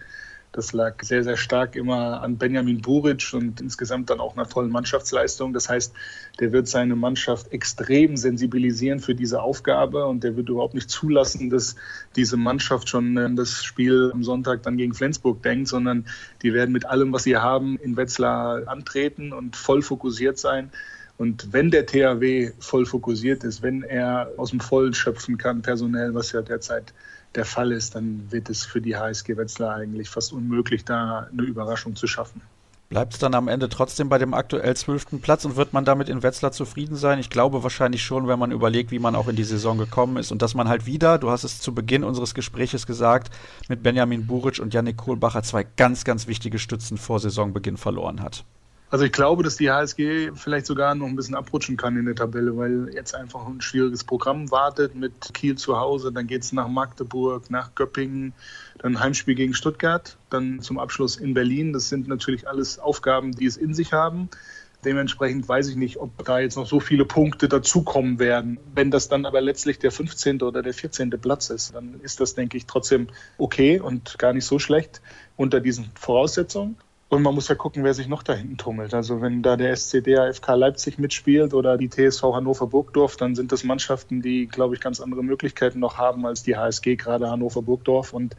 Das 0.52 0.74
lag 0.74 1.02
sehr, 1.02 1.24
sehr 1.24 1.38
stark 1.38 1.76
immer 1.76 2.20
an 2.20 2.36
Benjamin 2.36 2.82
Buric 2.82 3.32
und 3.32 3.62
insgesamt 3.62 4.10
dann 4.10 4.20
auch 4.20 4.36
einer 4.36 4.46
tollen 4.46 4.70
Mannschaftsleistung. 4.70 5.54
Das 5.54 5.70
heißt, 5.70 5.94
der 6.40 6.52
wird 6.52 6.68
seine 6.68 6.94
Mannschaft 6.94 7.50
extrem 7.52 8.18
sensibilisieren 8.18 9.00
für 9.00 9.14
diese 9.14 9.40
Aufgabe 9.40 10.04
und 10.04 10.24
der 10.24 10.36
wird 10.36 10.50
überhaupt 10.50 10.74
nicht 10.74 10.90
zulassen, 10.90 11.48
dass 11.48 11.76
diese 12.16 12.36
Mannschaft 12.36 12.90
schon 12.90 13.16
an 13.16 13.34
das 13.34 13.64
Spiel 13.64 14.10
am 14.12 14.22
Sonntag 14.22 14.62
dann 14.62 14.76
gegen 14.76 14.92
Flensburg 14.92 15.42
denkt, 15.42 15.68
sondern 15.68 16.06
die 16.42 16.52
werden 16.52 16.72
mit 16.72 16.84
allem, 16.84 17.14
was 17.14 17.22
sie 17.22 17.38
haben, 17.38 17.78
in 17.78 17.96
Wetzlar 17.96 18.68
antreten 18.68 19.32
und 19.32 19.56
voll 19.56 19.80
fokussiert 19.80 20.38
sein. 20.38 20.70
Und 21.16 21.52
wenn 21.52 21.70
der 21.70 21.86
THW 21.86 22.52
voll 22.58 22.84
fokussiert 22.84 23.42
ist, 23.44 23.62
wenn 23.62 23.82
er 23.82 24.32
aus 24.36 24.50
dem 24.50 24.60
Vollen 24.60 24.92
schöpfen 24.92 25.38
kann, 25.38 25.62
personell, 25.62 26.12
was 26.12 26.32
ja 26.32 26.42
derzeit 26.42 26.92
der 27.34 27.44
Fall 27.44 27.72
ist, 27.72 27.94
dann 27.94 28.30
wird 28.30 28.50
es 28.50 28.64
für 28.64 28.80
die 28.80 28.96
HSG 28.96 29.36
Wetzlar 29.36 29.76
eigentlich 29.76 30.08
fast 30.08 30.32
unmöglich, 30.32 30.84
da 30.84 31.28
eine 31.32 31.42
Überraschung 31.42 31.96
zu 31.96 32.06
schaffen. 32.06 32.42
Bleibt 32.92 33.14
es 33.14 33.18
dann 33.18 33.34
am 33.34 33.48
Ende 33.48 33.70
trotzdem 33.70 34.10
bei 34.10 34.18
dem 34.18 34.34
aktuell 34.34 34.76
zwölften 34.76 35.22
Platz 35.22 35.46
und 35.46 35.56
wird 35.56 35.72
man 35.72 35.86
damit 35.86 36.10
in 36.10 36.22
Wetzlar 36.22 36.52
zufrieden 36.52 36.96
sein? 36.96 37.18
Ich 37.18 37.30
glaube 37.30 37.62
wahrscheinlich 37.62 38.02
schon, 38.02 38.28
wenn 38.28 38.38
man 38.38 38.52
überlegt, 38.52 38.90
wie 38.90 38.98
man 38.98 39.14
auch 39.14 39.28
in 39.28 39.36
die 39.36 39.44
Saison 39.44 39.78
gekommen 39.78 40.18
ist 40.18 40.30
und 40.30 40.42
dass 40.42 40.52
man 40.52 40.68
halt 40.68 40.84
wieder, 40.84 41.16
du 41.16 41.30
hast 41.30 41.42
es 41.42 41.58
zu 41.58 41.74
Beginn 41.74 42.04
unseres 42.04 42.34
Gespräches 42.34 42.86
gesagt, 42.86 43.32
mit 43.70 43.82
Benjamin 43.82 44.26
Buric 44.26 44.58
und 44.58 44.74
Yannick 44.74 44.98
Kohlbacher 44.98 45.42
zwei 45.42 45.64
ganz, 45.64 46.04
ganz 46.04 46.26
wichtige 46.26 46.58
Stützen 46.58 46.98
vor 46.98 47.18
Saisonbeginn 47.18 47.78
verloren 47.78 48.20
hat. 48.20 48.44
Also 48.92 49.06
ich 49.06 49.12
glaube, 49.12 49.42
dass 49.42 49.56
die 49.56 49.70
HSG 49.70 50.32
vielleicht 50.34 50.66
sogar 50.66 50.94
noch 50.94 51.06
ein 51.06 51.16
bisschen 51.16 51.34
abrutschen 51.34 51.78
kann 51.78 51.96
in 51.96 52.04
der 52.04 52.14
Tabelle, 52.14 52.58
weil 52.58 52.90
jetzt 52.92 53.14
einfach 53.14 53.46
ein 53.46 53.62
schwieriges 53.62 54.04
Programm 54.04 54.50
wartet 54.50 54.94
mit 54.94 55.32
Kiel 55.32 55.56
zu 55.56 55.80
Hause, 55.80 56.12
dann 56.12 56.26
geht 56.26 56.42
es 56.42 56.52
nach 56.52 56.68
Magdeburg, 56.68 57.50
nach 57.50 57.74
Göppingen, 57.74 58.34
dann 58.76 59.00
Heimspiel 59.00 59.34
gegen 59.34 59.54
Stuttgart, 59.54 60.18
dann 60.28 60.60
zum 60.60 60.78
Abschluss 60.78 61.16
in 61.16 61.32
Berlin. 61.32 61.72
Das 61.72 61.88
sind 61.88 62.06
natürlich 62.06 62.46
alles 62.46 62.78
Aufgaben, 62.78 63.32
die 63.32 63.46
es 63.46 63.56
in 63.56 63.72
sich 63.72 63.94
haben. 63.94 64.28
Dementsprechend 64.84 65.48
weiß 65.48 65.68
ich 65.68 65.76
nicht, 65.76 65.96
ob 65.96 66.26
da 66.26 66.40
jetzt 66.40 66.56
noch 66.56 66.66
so 66.66 66.78
viele 66.78 67.06
Punkte 67.06 67.48
dazukommen 67.48 68.18
werden. 68.18 68.60
Wenn 68.74 68.90
das 68.90 69.08
dann 69.08 69.24
aber 69.24 69.40
letztlich 69.40 69.78
der 69.78 69.90
15. 69.90 70.42
oder 70.42 70.62
der 70.62 70.74
14. 70.74 71.08
Platz 71.12 71.48
ist, 71.48 71.74
dann 71.74 71.98
ist 72.02 72.20
das, 72.20 72.34
denke 72.34 72.58
ich, 72.58 72.66
trotzdem 72.66 73.06
okay 73.38 73.80
und 73.80 74.18
gar 74.18 74.34
nicht 74.34 74.44
so 74.44 74.58
schlecht 74.58 75.00
unter 75.38 75.60
diesen 75.60 75.90
Voraussetzungen. 75.94 76.76
Und 77.12 77.20
man 77.20 77.34
muss 77.34 77.48
ja 77.48 77.54
gucken, 77.54 77.84
wer 77.84 77.92
sich 77.92 78.08
noch 78.08 78.22
da 78.22 78.32
hinten 78.32 78.56
tummelt. 78.56 78.94
Also 78.94 79.20
wenn 79.20 79.42
da 79.42 79.58
der 79.58 79.72
SCD 79.76 80.16
AFK 80.16 80.54
Leipzig 80.54 80.98
mitspielt 80.98 81.52
oder 81.52 81.76
die 81.76 81.90
TSV 81.90 82.22
Hannover 82.22 82.66
Burgdorf, 82.66 83.18
dann 83.18 83.34
sind 83.34 83.52
das 83.52 83.64
Mannschaften, 83.64 84.22
die, 84.22 84.46
glaube 84.46 84.74
ich, 84.74 84.80
ganz 84.80 84.98
andere 84.98 85.22
Möglichkeiten 85.22 85.78
noch 85.78 85.98
haben 85.98 86.24
als 86.24 86.42
die 86.42 86.56
HSG, 86.56 86.96
gerade 86.96 87.28
Hannover 87.28 87.60
Burgdorf. 87.60 88.14
Und 88.14 88.34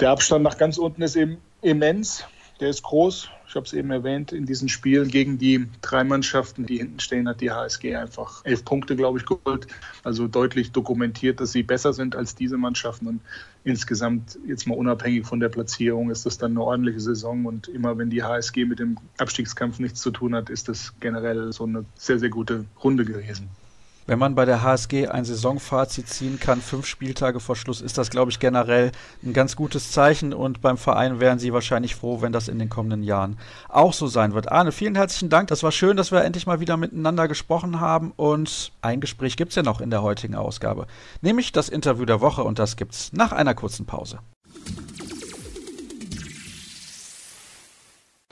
der 0.00 0.08
Abstand 0.08 0.42
nach 0.42 0.56
ganz 0.56 0.78
unten 0.78 1.02
ist 1.02 1.16
eben 1.16 1.36
immens 1.60 2.24
der 2.62 2.70
ist 2.70 2.84
groß. 2.84 3.28
Ich 3.48 3.56
habe 3.56 3.66
es 3.66 3.72
eben 3.72 3.90
erwähnt, 3.90 4.30
in 4.30 4.46
diesen 4.46 4.68
Spielen 4.68 5.08
gegen 5.08 5.36
die 5.36 5.66
drei 5.82 6.04
Mannschaften, 6.04 6.64
die 6.64 6.78
hinten 6.78 7.00
stehen, 7.00 7.28
hat 7.28 7.40
die 7.40 7.50
HSG 7.50 7.96
einfach 7.96 8.44
elf 8.44 8.64
Punkte, 8.64 8.94
glaube 8.94 9.18
ich, 9.18 9.26
geholt. 9.26 9.66
Also 10.04 10.28
deutlich 10.28 10.70
dokumentiert, 10.70 11.40
dass 11.40 11.50
sie 11.50 11.64
besser 11.64 11.92
sind 11.92 12.14
als 12.14 12.36
diese 12.36 12.56
Mannschaften. 12.56 13.08
Und 13.08 13.20
insgesamt, 13.64 14.38
jetzt 14.46 14.68
mal 14.68 14.78
unabhängig 14.78 15.26
von 15.26 15.40
der 15.40 15.48
Platzierung, 15.48 16.10
ist 16.10 16.24
das 16.24 16.38
dann 16.38 16.52
eine 16.52 16.62
ordentliche 16.62 17.00
Saison. 17.00 17.46
Und 17.46 17.66
immer 17.66 17.98
wenn 17.98 18.10
die 18.10 18.22
HSG 18.22 18.64
mit 18.64 18.78
dem 18.78 18.96
Abstiegskampf 19.18 19.80
nichts 19.80 20.00
zu 20.00 20.12
tun 20.12 20.34
hat, 20.36 20.48
ist 20.48 20.68
das 20.68 20.94
generell 21.00 21.52
so 21.52 21.64
eine 21.64 21.84
sehr, 21.96 22.20
sehr 22.20 22.30
gute 22.30 22.64
Runde 22.82 23.04
gewesen. 23.04 23.50
Wenn 24.06 24.18
man 24.18 24.34
bei 24.34 24.44
der 24.44 24.62
HSG 24.62 25.06
ein 25.06 25.24
Saisonfazit 25.24 26.08
ziehen 26.08 26.40
kann, 26.40 26.60
fünf 26.60 26.86
Spieltage 26.86 27.38
vor 27.38 27.54
Schluss, 27.54 27.80
ist 27.80 27.98
das, 27.98 28.10
glaube 28.10 28.32
ich, 28.32 28.40
generell 28.40 28.90
ein 29.22 29.32
ganz 29.32 29.54
gutes 29.54 29.92
Zeichen 29.92 30.34
und 30.34 30.60
beim 30.60 30.76
Verein 30.76 31.20
wären 31.20 31.38
sie 31.38 31.52
wahrscheinlich 31.52 31.94
froh, 31.94 32.20
wenn 32.20 32.32
das 32.32 32.48
in 32.48 32.58
den 32.58 32.68
kommenden 32.68 33.04
Jahren 33.04 33.38
auch 33.68 33.92
so 33.92 34.08
sein 34.08 34.34
wird. 34.34 34.50
Arne, 34.50 34.72
vielen 34.72 34.96
herzlichen 34.96 35.28
Dank. 35.28 35.48
Das 35.48 35.62
war 35.62 35.70
schön, 35.70 35.96
dass 35.96 36.10
wir 36.10 36.24
endlich 36.24 36.46
mal 36.46 36.58
wieder 36.58 36.76
miteinander 36.76 37.28
gesprochen 37.28 37.78
haben 37.78 38.12
und 38.16 38.72
ein 38.82 39.00
Gespräch 39.00 39.36
gibt 39.36 39.50
es 39.50 39.56
ja 39.56 39.62
noch 39.62 39.80
in 39.80 39.90
der 39.90 40.02
heutigen 40.02 40.34
Ausgabe, 40.34 40.86
nämlich 41.20 41.52
das 41.52 41.68
Interview 41.68 42.04
der 42.04 42.20
Woche 42.20 42.42
und 42.42 42.58
das 42.58 42.76
gibt's 42.76 43.12
nach 43.12 43.30
einer 43.30 43.54
kurzen 43.54 43.86
Pause. 43.86 44.18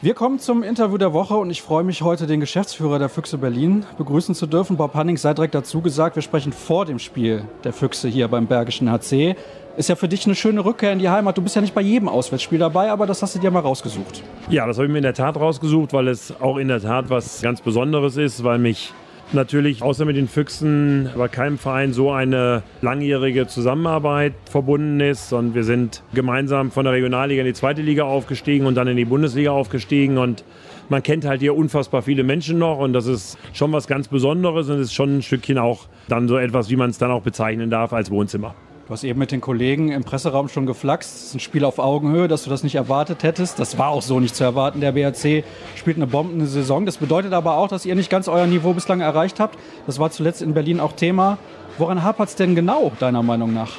Wir 0.03 0.15
kommen 0.15 0.39
zum 0.39 0.63
Interview 0.63 0.97
der 0.97 1.13
Woche 1.13 1.35
und 1.35 1.51
ich 1.51 1.61
freue 1.61 1.85
mich 1.85 2.01
heute, 2.01 2.27
den 2.27 2.41
Geschäftsführer 2.41 2.99
der 2.99 3.11
Füchse 3.11 3.37
Berlin 3.37 3.85
begrüßen 3.99 4.35
zu 4.35 4.47
dürfen. 4.47 4.79
Bob 4.79 4.95
Hanning 4.95 5.19
sei 5.19 5.35
direkt 5.35 5.55
dazu 5.55 5.83
gesagt, 5.83 6.17
wir 6.17 6.23
sprechen 6.23 6.55
vor 6.55 6.87
dem 6.87 6.99
Spiel 6.99 7.45
der 7.65 7.75
Füchse 7.75 8.09
hier 8.09 8.27
beim 8.29 8.47
Bergischen 8.47 8.91
HC. 8.91 9.37
Ist 9.77 9.91
ja 9.91 9.97
für 9.97 10.09
dich 10.09 10.25
eine 10.25 10.35
schöne 10.35 10.65
Rückkehr 10.65 10.95
in 10.95 11.01
die 11.01 11.11
Heimat. 11.11 11.37
Du 11.37 11.43
bist 11.43 11.55
ja 11.55 11.61
nicht 11.61 11.75
bei 11.75 11.83
jedem 11.83 12.09
Auswärtsspiel 12.09 12.59
dabei, 12.59 12.91
aber 12.91 13.07
das 13.07 13.21
hast 13.23 13.35
du 13.35 13.41
dir 13.41 13.51
mal 13.51 13.61
rausgesucht. 13.61 14.23
Ja, 14.49 14.67
das 14.67 14.79
habe 14.79 14.87
ich 14.87 14.91
mir 14.91 15.01
in 15.01 15.05
der 15.05 15.13
Tat 15.13 15.37
rausgesucht, 15.37 15.93
weil 15.93 16.09
es 16.09 16.33
auch 16.41 16.57
in 16.57 16.69
der 16.69 16.81
Tat 16.81 17.11
was 17.11 17.43
ganz 17.43 17.61
Besonderes 17.61 18.17
ist, 18.17 18.43
weil 18.43 18.59
mich 18.59 18.95
natürlich 19.33 19.83
außer 19.83 20.05
mit 20.05 20.17
den 20.17 20.29
Füchsen 20.29 21.11
bei 21.17 21.29
keinem 21.29 21.59
Verein 21.59 21.93
so 21.93 22.11
eine 22.11 22.63
langjährige 22.83 23.47
Zusammenarbeit 23.47 24.35
verbunden 24.51 25.01
ist. 25.01 25.33
Und 25.33 25.55
wir 25.55 25.65
sind 25.65 26.03
gemeinsam 26.15 26.71
von 26.71 26.85
der 26.85 26.95
Regionalliga 26.95 27.41
in 27.41 27.47
die 27.47 27.55
zweite 27.55 27.83
Liga 27.83 28.05
aufgestiegen 28.05 28.67
und 28.67 28.75
dann 28.75 28.89
in 28.89 28.97
die 28.97 29.05
Bundesliga 29.05 29.51
aufgestiegen. 29.51 30.19
Und 30.19 30.45
man 30.89 31.03
kennt 31.03 31.25
halt 31.25 31.41
hier 31.41 31.57
unfassbar 31.57 32.03
viele 32.03 32.25
Menschen 32.25 32.59
noch 32.59 32.79
und 32.79 32.93
das 32.93 33.07
ist 33.07 33.39
schon 33.53 33.73
was 33.73 33.87
ganz 33.87 34.09
Besonderes 34.09 34.69
und 34.69 34.81
ist 34.81 34.93
schon 34.93 35.19
ein 35.19 35.23
Stückchen 35.23 35.59
auch 35.59 35.87
dann 36.09 36.27
so 36.29 36.37
etwas, 36.37 36.69
wie 36.71 36.77
man 36.77 36.91
es 36.91 36.99
dann 36.99 37.11
auch 37.11 37.23
bezeichnen 37.23 37.71
darf 37.71 37.93
als 37.93 38.11
Wohnzimmer. 38.11 38.55
Du 38.91 38.95
hast 38.95 39.05
eben 39.05 39.21
mit 39.21 39.31
den 39.31 39.41
Kollegen 39.41 39.93
im 39.93 40.03
Presseraum 40.03 40.49
schon 40.49 40.67
geflaxt. 40.67 41.15
Es 41.15 41.25
ist 41.27 41.35
ein 41.37 41.39
Spiel 41.39 41.65
auf 41.65 41.79
Augenhöhe, 41.79 42.27
dass 42.27 42.43
du 42.43 42.51
das 42.51 42.65
nicht 42.65 42.75
erwartet 42.75 43.23
hättest. 43.23 43.61
Das 43.61 43.79
war 43.79 43.91
auch 43.91 44.03
so 44.03 44.19
nicht 44.19 44.35
zu 44.35 44.43
erwarten. 44.43 44.81
Der 44.81 44.91
BRC 44.91 45.45
spielt 45.77 45.97
eine 45.97 46.09
bombende 46.09 46.47
Saison. 46.47 46.87
Das 46.87 46.97
bedeutet 46.97 47.33
aber 47.33 47.57
auch, 47.57 47.69
dass 47.69 47.87
ihr 47.87 47.95
nicht 47.95 48.11
ganz 48.11 48.27
euer 48.27 48.49
Niveau 48.49 48.73
bislang 48.73 49.01
erreicht 49.01 49.39
habt. 49.39 49.57
Das 49.87 50.01
war 50.01 50.11
zuletzt 50.11 50.43
in 50.43 50.55
Berlin 50.55 50.81
auch 50.81 50.91
Thema. 50.91 51.39
Woran 51.79 52.03
hapert 52.03 52.31
es 52.31 52.35
denn 52.35 52.57
genau, 52.57 52.91
deiner 52.99 53.23
Meinung 53.23 53.55
nach? 53.55 53.71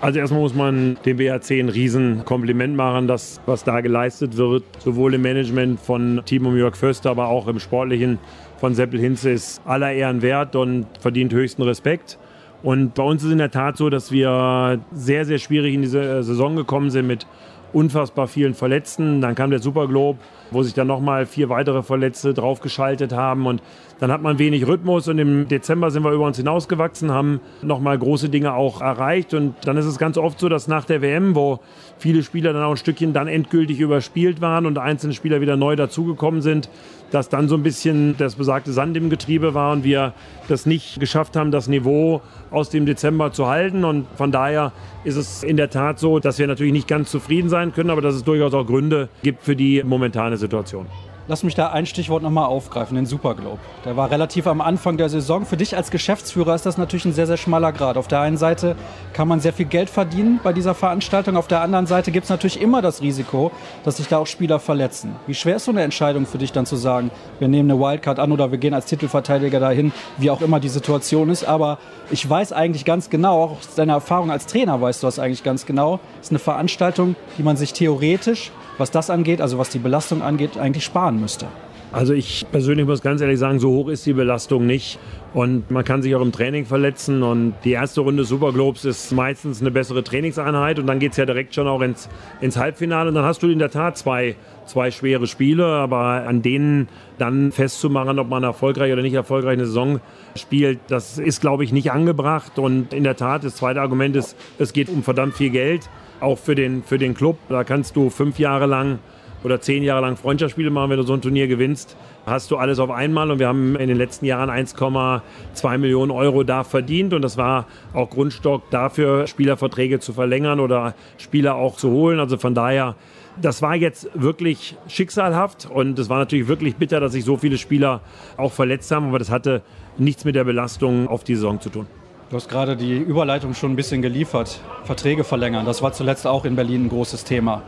Also 0.00 0.18
erstmal 0.18 0.40
muss 0.40 0.54
man 0.56 0.96
dem 1.06 1.18
BRC 1.18 1.52
ein 1.52 1.68
Riesenkompliment 1.68 2.74
machen, 2.74 3.06
das, 3.06 3.40
was 3.46 3.62
da 3.62 3.80
geleistet 3.82 4.36
wird, 4.36 4.64
sowohl 4.80 5.14
im 5.14 5.22
Management 5.22 5.78
von 5.78 6.22
Timo 6.26 6.52
Jörg 6.56 6.74
Förster, 6.74 7.10
aber 7.10 7.28
auch 7.28 7.46
im 7.46 7.60
Sportlichen 7.60 8.18
von 8.56 8.74
Seppel 8.74 8.98
Hinze 8.98 9.30
ist 9.30 9.62
aller 9.64 9.92
Ehren 9.92 10.22
wert 10.22 10.56
und 10.56 10.86
verdient 10.98 11.32
höchsten 11.32 11.62
Respekt. 11.62 12.18
Und 12.62 12.94
bei 12.94 13.02
uns 13.02 13.22
ist 13.22 13.26
es 13.26 13.32
in 13.32 13.38
der 13.38 13.50
Tat 13.50 13.76
so, 13.76 13.90
dass 13.90 14.10
wir 14.10 14.80
sehr, 14.92 15.24
sehr 15.24 15.38
schwierig 15.38 15.74
in 15.74 15.82
diese 15.82 16.00
äh, 16.00 16.22
Saison 16.22 16.56
gekommen 16.56 16.90
sind 16.90 17.06
mit 17.06 17.26
unfassbar 17.72 18.26
vielen 18.28 18.54
Verletzten. 18.54 19.20
Dann 19.20 19.34
kam 19.34 19.50
der 19.50 19.58
Superglobe, 19.58 20.18
wo 20.50 20.62
sich 20.62 20.74
dann 20.74 20.86
nochmal 20.86 21.26
vier 21.26 21.48
weitere 21.48 21.82
Verletzte 21.82 22.32
draufgeschaltet 22.32 23.12
haben. 23.12 23.46
Und 23.46 23.62
dann 23.98 24.12
hat 24.12 24.22
man 24.22 24.38
wenig 24.38 24.66
Rhythmus. 24.66 25.08
Und 25.08 25.18
im 25.18 25.48
Dezember 25.48 25.90
sind 25.90 26.04
wir 26.04 26.12
über 26.12 26.26
uns 26.26 26.36
hinausgewachsen, 26.36 27.10
haben 27.10 27.40
nochmal 27.62 27.98
große 27.98 28.28
Dinge 28.28 28.54
auch 28.54 28.80
erreicht. 28.80 29.34
Und 29.34 29.54
dann 29.64 29.76
ist 29.76 29.86
es 29.86 29.98
ganz 29.98 30.18
oft 30.18 30.38
so, 30.38 30.48
dass 30.48 30.68
nach 30.68 30.84
der 30.84 31.02
WM, 31.02 31.34
wo 31.34 31.60
viele 31.98 32.22
Spieler 32.22 32.52
dann 32.52 32.62
auch 32.62 32.72
ein 32.72 32.76
Stückchen 32.76 33.12
dann 33.12 33.28
endgültig 33.28 33.80
überspielt 33.80 34.40
waren 34.40 34.66
und 34.66 34.78
einzelne 34.78 35.14
Spieler 35.14 35.40
wieder 35.40 35.56
neu 35.56 35.76
dazugekommen 35.76 36.42
sind, 36.42 36.68
dass 37.10 37.28
dann 37.28 37.48
so 37.48 37.54
ein 37.54 37.62
bisschen 37.62 38.16
das 38.18 38.34
besagte 38.34 38.72
Sand 38.72 38.96
im 38.96 39.10
Getriebe 39.10 39.54
war 39.54 39.72
und 39.72 39.84
wir 39.84 40.12
das 40.48 40.66
nicht 40.66 41.00
geschafft 41.00 41.36
haben, 41.36 41.50
das 41.50 41.68
Niveau 41.68 42.20
aus 42.50 42.68
dem 42.68 42.84
Dezember 42.84 43.32
zu 43.32 43.46
halten. 43.46 43.84
Und 43.84 44.06
von 44.16 44.32
daher 44.32 44.72
ist 45.04 45.16
es 45.16 45.42
in 45.42 45.56
der 45.56 45.70
Tat 45.70 45.98
so, 45.98 46.18
dass 46.18 46.38
wir 46.38 46.46
natürlich 46.46 46.72
nicht 46.72 46.88
ganz 46.88 47.10
zufrieden 47.10 47.48
sein 47.48 47.72
können, 47.72 47.90
aber 47.90 48.02
dass 48.02 48.14
es 48.14 48.24
durchaus 48.24 48.52
auch 48.54 48.66
Gründe 48.66 49.08
gibt 49.22 49.42
für 49.42 49.56
die 49.56 49.82
momentane 49.84 50.36
Situation. 50.36 50.86
Lass 51.28 51.42
mich 51.42 51.56
da 51.56 51.72
ein 51.72 51.86
Stichwort 51.86 52.22
nochmal 52.22 52.46
aufgreifen, 52.46 52.94
den 52.94 53.04
Superglobe. 53.04 53.58
Der 53.84 53.96
war 53.96 54.12
relativ 54.12 54.46
am 54.46 54.60
Anfang 54.60 54.96
der 54.96 55.08
Saison. 55.08 55.44
Für 55.44 55.56
dich 55.56 55.76
als 55.76 55.90
Geschäftsführer 55.90 56.54
ist 56.54 56.66
das 56.66 56.78
natürlich 56.78 57.04
ein 57.04 57.12
sehr, 57.12 57.26
sehr 57.26 57.36
schmaler 57.36 57.72
Grad. 57.72 57.96
Auf 57.96 58.06
der 58.06 58.20
einen 58.20 58.36
Seite 58.36 58.76
kann 59.12 59.26
man 59.26 59.40
sehr 59.40 59.52
viel 59.52 59.66
Geld 59.66 59.90
verdienen 59.90 60.38
bei 60.44 60.52
dieser 60.52 60.72
Veranstaltung. 60.72 61.36
Auf 61.36 61.48
der 61.48 61.62
anderen 61.62 61.88
Seite 61.88 62.12
gibt 62.12 62.24
es 62.24 62.30
natürlich 62.30 62.60
immer 62.60 62.80
das 62.80 63.02
Risiko, 63.02 63.50
dass 63.84 63.96
sich 63.96 64.06
da 64.06 64.18
auch 64.18 64.28
Spieler 64.28 64.60
verletzen. 64.60 65.16
Wie 65.26 65.34
schwer 65.34 65.56
ist 65.56 65.64
so 65.64 65.72
eine 65.72 65.82
Entscheidung 65.82 66.26
für 66.26 66.38
dich 66.38 66.52
dann 66.52 66.64
zu 66.64 66.76
sagen, 66.76 67.10
wir 67.40 67.48
nehmen 67.48 67.72
eine 67.72 67.80
Wildcard 67.80 68.20
an 68.20 68.30
oder 68.30 68.52
wir 68.52 68.58
gehen 68.58 68.72
als 68.72 68.86
Titelverteidiger 68.86 69.58
dahin, 69.58 69.92
wie 70.18 70.30
auch 70.30 70.42
immer 70.42 70.60
die 70.60 70.68
Situation 70.68 71.28
ist. 71.28 71.44
Aber 71.44 71.78
ich 72.08 72.28
weiß 72.28 72.52
eigentlich 72.52 72.84
ganz 72.84 73.10
genau, 73.10 73.42
auch 73.42 73.58
aus 73.58 73.74
deiner 73.74 73.94
Erfahrung 73.94 74.30
als 74.30 74.46
Trainer 74.46 74.80
weißt 74.80 75.02
du 75.02 75.08
das 75.08 75.18
eigentlich 75.18 75.42
ganz 75.42 75.66
genau, 75.66 75.98
ist 76.20 76.30
eine 76.30 76.38
Veranstaltung, 76.38 77.16
die 77.36 77.42
man 77.42 77.56
sich 77.56 77.72
theoretisch 77.72 78.52
was 78.78 78.90
das 78.90 79.10
angeht, 79.10 79.40
also 79.40 79.58
was 79.58 79.70
die 79.70 79.78
Belastung 79.78 80.22
angeht, 80.22 80.58
eigentlich 80.58 80.84
sparen 80.84 81.20
müsste. 81.20 81.46
Also 81.92 82.12
ich 82.12 82.44
persönlich 82.50 82.86
muss 82.86 83.00
ganz 83.00 83.20
ehrlich 83.20 83.38
sagen, 83.38 83.58
so 83.58 83.70
hoch 83.70 83.88
ist 83.88 84.04
die 84.04 84.12
Belastung 84.12 84.66
nicht. 84.66 84.98
Und 85.32 85.70
man 85.70 85.84
kann 85.84 86.02
sich 86.02 86.14
auch 86.14 86.20
im 86.20 86.32
Training 86.32 86.66
verletzen. 86.66 87.22
Und 87.22 87.54
die 87.64 87.72
erste 87.72 88.00
Runde 88.00 88.24
Superglobes 88.24 88.84
ist 88.84 89.12
meistens 89.12 89.60
eine 89.60 89.70
bessere 89.70 90.02
Trainingseinheit. 90.02 90.78
Und 90.78 90.88
dann 90.88 90.98
geht 90.98 91.12
es 91.12 91.16
ja 91.16 91.26
direkt 91.26 91.54
schon 91.54 91.68
auch 91.68 91.80
ins, 91.80 92.08
ins 92.40 92.56
Halbfinale. 92.56 93.08
Und 93.08 93.14
dann 93.14 93.24
hast 93.24 93.42
du 93.42 93.48
in 93.48 93.58
der 93.58 93.70
Tat 93.70 93.96
zwei, 93.96 94.34
zwei 94.66 94.90
schwere 94.90 95.26
Spiele. 95.26 95.64
Aber 95.64 96.26
an 96.26 96.42
denen 96.42 96.88
dann 97.18 97.52
festzumachen, 97.52 98.18
ob 98.18 98.28
man 98.28 98.42
erfolgreich 98.42 98.92
oder 98.92 99.02
nicht 99.02 99.14
erfolgreich 99.14 99.54
eine 99.54 99.66
Saison 99.66 100.00
spielt, 100.34 100.80
das 100.88 101.18
ist, 101.18 101.40
glaube 101.40 101.64
ich, 101.64 101.72
nicht 101.72 101.92
angebracht. 101.92 102.58
Und 102.58 102.92
in 102.92 103.04
der 103.04 103.16
Tat, 103.16 103.44
das 103.44 103.56
zweite 103.56 103.80
Argument 103.80 104.16
ist, 104.16 104.36
es 104.58 104.72
geht 104.72 104.88
um 104.88 105.02
verdammt 105.02 105.34
viel 105.34 105.50
Geld. 105.50 105.88
Auch 106.20 106.38
für 106.38 106.54
den, 106.54 106.82
für 106.82 106.98
den 106.98 107.14
Club. 107.14 107.38
Da 107.48 107.64
kannst 107.64 107.96
du 107.96 108.10
fünf 108.10 108.38
Jahre 108.38 108.66
lang 108.66 108.98
oder 109.46 109.60
zehn 109.60 109.82
Jahre 109.82 110.00
lang 110.00 110.16
Freundschaftsspiele 110.16 110.70
machen, 110.70 110.90
wenn 110.90 110.96
du 110.96 111.04
so 111.04 111.12
ein 111.12 111.22
Turnier 111.22 111.46
gewinnst, 111.46 111.96
hast 112.26 112.50
du 112.50 112.56
alles 112.56 112.78
auf 112.78 112.90
einmal. 112.90 113.30
Und 113.30 113.38
wir 113.38 113.48
haben 113.48 113.76
in 113.76 113.88
den 113.88 113.96
letzten 113.96 114.26
Jahren 114.26 114.50
1,2 114.50 115.78
Millionen 115.78 116.10
Euro 116.10 116.42
da 116.42 116.64
verdient. 116.64 117.14
Und 117.14 117.22
das 117.22 117.36
war 117.36 117.66
auch 117.94 118.10
Grundstock 118.10 118.70
dafür, 118.70 119.26
Spielerverträge 119.26 120.00
zu 120.00 120.12
verlängern 120.12 120.58
oder 120.58 120.94
Spieler 121.18 121.54
auch 121.54 121.76
zu 121.76 121.90
holen. 121.90 122.18
Also 122.18 122.38
von 122.38 122.54
daher, 122.54 122.96
das 123.40 123.62
war 123.62 123.76
jetzt 123.76 124.08
wirklich 124.14 124.76
schicksalhaft. 124.88 125.68
Und 125.70 125.98
es 125.98 126.08
war 126.08 126.18
natürlich 126.18 126.48
wirklich 126.48 126.76
bitter, 126.76 126.98
dass 126.98 127.12
sich 127.12 127.24
so 127.24 127.36
viele 127.36 127.58
Spieler 127.58 128.00
auch 128.36 128.52
verletzt 128.52 128.90
haben. 128.90 129.08
Aber 129.08 129.18
das 129.18 129.30
hatte 129.30 129.62
nichts 129.96 130.24
mit 130.24 130.34
der 130.34 130.44
Belastung 130.44 131.06
auf 131.06 131.22
die 131.22 131.36
Saison 131.36 131.60
zu 131.60 131.70
tun. 131.70 131.86
Du 132.28 132.34
hast 132.34 132.48
gerade 132.48 132.76
die 132.76 132.96
Überleitung 132.96 133.54
schon 133.54 133.70
ein 133.70 133.76
bisschen 133.76 134.02
geliefert. 134.02 134.58
Verträge 134.82 135.22
verlängern, 135.22 135.64
das 135.64 135.80
war 135.80 135.92
zuletzt 135.92 136.26
auch 136.26 136.44
in 136.44 136.56
Berlin 136.56 136.86
ein 136.86 136.88
großes 136.88 137.22
Thema. 137.22 137.62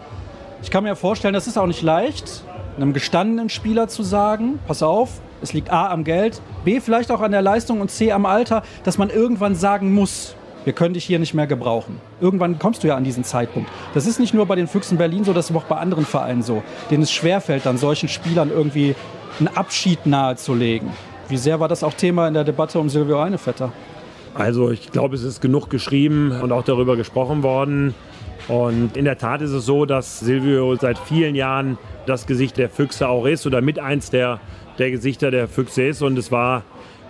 Ich 0.62 0.72
kann 0.72 0.82
mir 0.82 0.96
vorstellen, 0.96 1.32
das 1.32 1.46
ist 1.46 1.56
auch 1.56 1.68
nicht 1.68 1.82
leicht, 1.82 2.42
einem 2.76 2.92
gestandenen 2.92 3.50
Spieler 3.50 3.86
zu 3.86 4.02
sagen, 4.02 4.58
pass 4.66 4.82
auf, 4.82 5.20
es 5.42 5.52
liegt 5.52 5.70
A 5.70 5.92
am 5.92 6.02
Geld, 6.02 6.40
B 6.64 6.80
vielleicht 6.80 7.12
auch 7.12 7.20
an 7.20 7.30
der 7.30 7.40
Leistung 7.40 7.80
und 7.80 7.92
C 7.92 8.10
am 8.10 8.26
Alter, 8.26 8.64
dass 8.82 8.98
man 8.98 9.10
irgendwann 9.10 9.54
sagen 9.54 9.94
muss, 9.94 10.34
wir 10.64 10.72
können 10.72 10.94
dich 10.94 11.04
hier 11.04 11.20
nicht 11.20 11.34
mehr 11.34 11.46
gebrauchen. 11.46 12.00
Irgendwann 12.20 12.58
kommst 12.58 12.82
du 12.82 12.88
ja 12.88 12.96
an 12.96 13.04
diesen 13.04 13.22
Zeitpunkt. 13.22 13.70
Das 13.94 14.06
ist 14.06 14.18
nicht 14.18 14.34
nur 14.34 14.46
bei 14.46 14.56
den 14.56 14.66
Füchsen 14.66 14.98
Berlin 14.98 15.22
so, 15.22 15.32
das 15.32 15.50
ist 15.50 15.56
auch 15.56 15.64
bei 15.64 15.76
anderen 15.76 16.04
Vereinen 16.04 16.42
so, 16.42 16.64
denen 16.90 17.04
es 17.04 17.12
schwerfällt, 17.12 17.64
dann 17.64 17.78
solchen 17.78 18.08
Spielern 18.08 18.50
irgendwie 18.50 18.96
einen 19.38 19.56
Abschied 19.56 20.04
nahezulegen. 20.04 20.90
Wie 21.28 21.36
sehr 21.36 21.60
war 21.60 21.68
das 21.68 21.84
auch 21.84 21.94
Thema 21.94 22.26
in 22.26 22.34
der 22.34 22.42
Debatte 22.42 22.80
um 22.80 22.88
Silvio 22.88 23.20
Einevetter? 23.20 23.72
Also 24.34 24.70
ich 24.70 24.90
glaube, 24.92 25.14
es 25.16 25.22
ist 25.22 25.40
genug 25.40 25.70
geschrieben 25.70 26.32
und 26.40 26.52
auch 26.52 26.64
darüber 26.64 26.96
gesprochen 26.96 27.42
worden. 27.42 27.94
Und 28.48 28.96
in 28.96 29.04
der 29.04 29.18
Tat 29.18 29.42
ist 29.42 29.50
es 29.50 29.66
so, 29.66 29.84
dass 29.84 30.20
Silvio 30.20 30.74
seit 30.76 30.98
vielen 30.98 31.34
Jahren 31.34 31.76
das 32.06 32.26
Gesicht 32.26 32.56
der 32.56 32.70
Füchse 32.70 33.08
auch 33.08 33.26
ist 33.26 33.46
oder 33.46 33.60
mit 33.60 33.78
eins 33.78 34.10
der, 34.10 34.40
der 34.78 34.90
Gesichter 34.90 35.30
der 35.30 35.48
Füchse 35.48 35.84
ist. 35.84 36.02
Und 36.02 36.18
es 36.18 36.32
war 36.32 36.62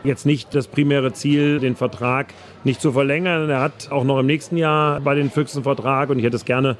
jetzt 0.05 0.27
nicht 0.27 0.55
das 0.55 0.67
primäre 0.69 1.13
Ziel, 1.13 1.61
den 1.61 1.77
Vertrag 1.77 2.35
nicht 2.65 2.81
zu 2.81 2.93
verlängern. 2.93 3.51
Er 3.51 3.61
hat 3.61 3.91
auch 3.91 4.05
noch 4.05 4.19
im 4.19 4.27
nächsten 4.27 4.57
Jahr 4.57 5.01
bei 5.01 5.15
den 5.15 5.31
Füchsen 5.31 5.63
Vertrag 5.63 6.11
und 6.11 6.19
ich 6.19 6.25
hätte 6.25 6.37
es 6.37 6.45
gerne 6.45 6.77